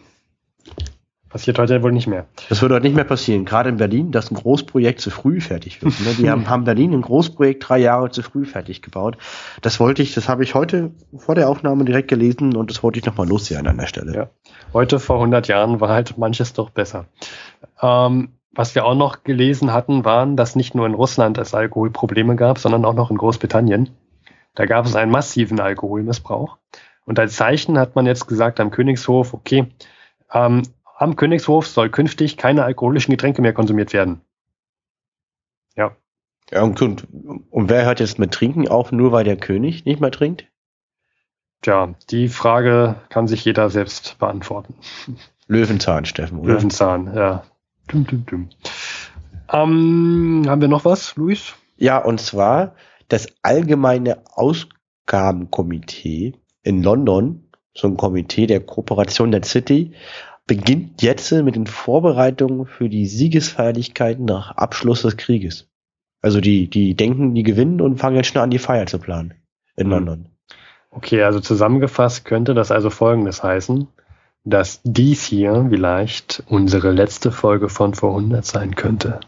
Passiert 1.36 1.60
heute 1.60 1.84
wohl 1.84 1.92
nicht 1.92 2.08
mehr. 2.08 2.28
Das 2.48 2.62
würde 2.62 2.76
heute 2.76 2.86
nicht 2.86 2.96
mehr 2.96 3.04
passieren. 3.04 3.44
Gerade 3.44 3.68
in 3.68 3.76
Berlin, 3.76 4.14
dass 4.14 4.32
ein 4.32 4.36
Großprojekt 4.36 5.02
zu 5.02 5.10
früh 5.10 5.42
fertig 5.42 5.82
wird. 5.82 6.00
Ne? 6.00 6.14
Die 6.18 6.30
haben, 6.32 6.50
haben 6.50 6.64
Berlin 6.64 6.94
ein 6.94 7.02
Großprojekt 7.02 7.68
drei 7.68 7.78
Jahre 7.80 8.10
zu 8.10 8.22
früh 8.22 8.46
fertig 8.46 8.82
gebaut. 8.82 9.18
Das 9.62 9.82
wollte 9.82 10.02
ich, 10.02 10.14
das 10.14 10.30
habe 10.30 10.46
ich 10.46 10.56
heute 10.56 10.92
vor 11.14 11.36
der 11.36 11.50
Aufnahme 11.50 11.84
direkt 11.84 12.08
gelesen 12.08 12.56
und 12.56 12.70
das 12.70 12.84
wollte 12.84 13.00
ich 13.00 13.06
nochmal 13.06 13.28
loswerden 13.28 13.68
an 13.68 13.78
der 13.78 13.88
Stelle. 13.88 14.16
Ja. 14.16 14.30
Heute 14.72 14.98
vor 14.98 15.18
100 15.18 15.50
Jahren 15.50 15.82
war 15.82 15.90
halt 15.90 16.18
manches 16.18 16.54
doch 16.54 16.70
besser. 16.70 17.08
Ähm, 17.82 18.30
was 18.54 18.74
wir 18.74 18.86
auch 18.86 18.96
noch 18.96 19.26
gelesen 19.26 19.74
hatten, 19.74 20.06
waren, 20.06 20.38
dass 20.38 20.56
nicht 20.56 20.74
nur 20.74 20.86
in 20.86 20.94
Russland 20.94 21.38
es 21.38 21.54
Alkoholprobleme 21.54 22.38
gab, 22.38 22.60
sondern 22.60 22.86
auch 22.86 22.94
noch 22.94 23.12
in 23.12 23.18
Großbritannien. 23.18 23.90
Da 24.54 24.66
gab 24.68 24.86
es 24.86 24.96
einen 24.96 25.12
massiven 25.12 25.60
Alkoholmissbrauch. 25.60 26.60
Und 27.04 27.20
als 27.20 27.36
Zeichen 27.36 27.78
hat 27.78 27.98
man 27.98 28.06
jetzt 28.06 28.26
gesagt 28.26 28.62
am 28.62 28.72
Königshof, 28.72 29.34
okay, 29.34 29.66
ähm, 30.34 30.62
am 30.96 31.16
Königshof 31.16 31.68
soll 31.68 31.90
künftig 31.90 32.38
keine 32.38 32.64
alkoholischen 32.64 33.12
Getränke 33.12 33.42
mehr 33.42 33.54
konsumiert 33.54 33.94
werden. 33.94 34.22
Ja. 35.76 35.96
Ja, 36.52 36.64
und, 36.64 36.82
und, 36.82 37.08
und 37.50 37.70
wer 37.70 37.86
hört 37.86 38.00
jetzt 38.00 38.20
mit 38.20 38.32
Trinken 38.32 38.68
auf, 38.68 38.92
nur 38.92 39.12
weil 39.12 39.24
der 39.24 39.38
König 39.38 39.86
nicht 39.86 40.00
mehr 40.00 40.12
trinkt? 40.12 40.48
Tja, 41.62 41.96
die 42.12 42.28
Frage 42.28 42.96
kann 43.10 43.28
sich 43.28 43.44
jeder 43.44 43.72
selbst 43.72 44.20
beantworten. 44.20 44.76
Löwenzahn, 45.48 46.06
Steffen, 46.06 46.40
oder? 46.40 46.54
Löwenzahn, 46.54 47.16
ja. 47.16 47.44
Dum, 47.88 48.06
dum, 48.06 48.26
dum. 48.26 48.50
Ähm, 49.52 50.44
haben 50.48 50.62
wir 50.62 50.68
noch 50.68 50.86
was, 50.86 51.16
Luis? 51.16 51.56
Ja, 51.78 51.98
und 51.98 52.20
zwar 52.20 52.76
das 53.08 53.28
Allgemeine 53.42 54.22
Ausgabenkomitee 54.34 56.36
in 56.64 56.84
London, 56.84 57.50
so 57.74 57.88
ein 57.88 57.98
Komitee 57.98 58.46
der 58.48 58.62
Kooperation 58.62 59.32
der 59.32 59.44
City, 59.44 59.94
beginnt 60.48 61.02
jetzt 61.02 61.32
mit 61.32 61.56
den 61.56 61.68
Vorbereitungen 61.68 62.66
für 62.66 62.90
die 62.90 63.08
Siegesfeierlichkeiten 63.08 64.26
nach 64.26 64.52
Abschluss 64.52 65.02
des 65.02 65.18
Krieges. 65.18 65.68
Also 66.22 66.42
die, 66.42 66.68
die 66.70 66.96
denken, 66.96 67.36
die 67.36 67.44
gewinnen 67.44 67.82
und 67.82 67.98
fangen 67.98 68.16
jetzt 68.16 68.34
schon 68.34 68.42
an, 68.42 68.50
die 68.50 68.60
Feier 68.60 68.86
zu 68.86 69.00
planen 69.00 69.34
in 69.76 69.88
mhm. 69.88 69.94
London. 69.94 70.30
Okay, 70.92 71.24
also 71.24 71.40
zusammengefasst 71.40 72.26
könnte 72.26 72.54
das 72.54 72.72
also 72.72 72.90
Folgendes 72.90 73.44
heißen, 73.44 73.88
dass 74.44 74.82
dies 74.84 75.26
hier 75.26 75.68
vielleicht 75.70 76.44
unsere 76.48 76.92
letzte 76.92 77.32
Folge 77.32 77.68
von 77.68 77.94
vor 77.94 78.12
100 78.12 78.46
sein 78.46 78.76
könnte. 78.76 79.20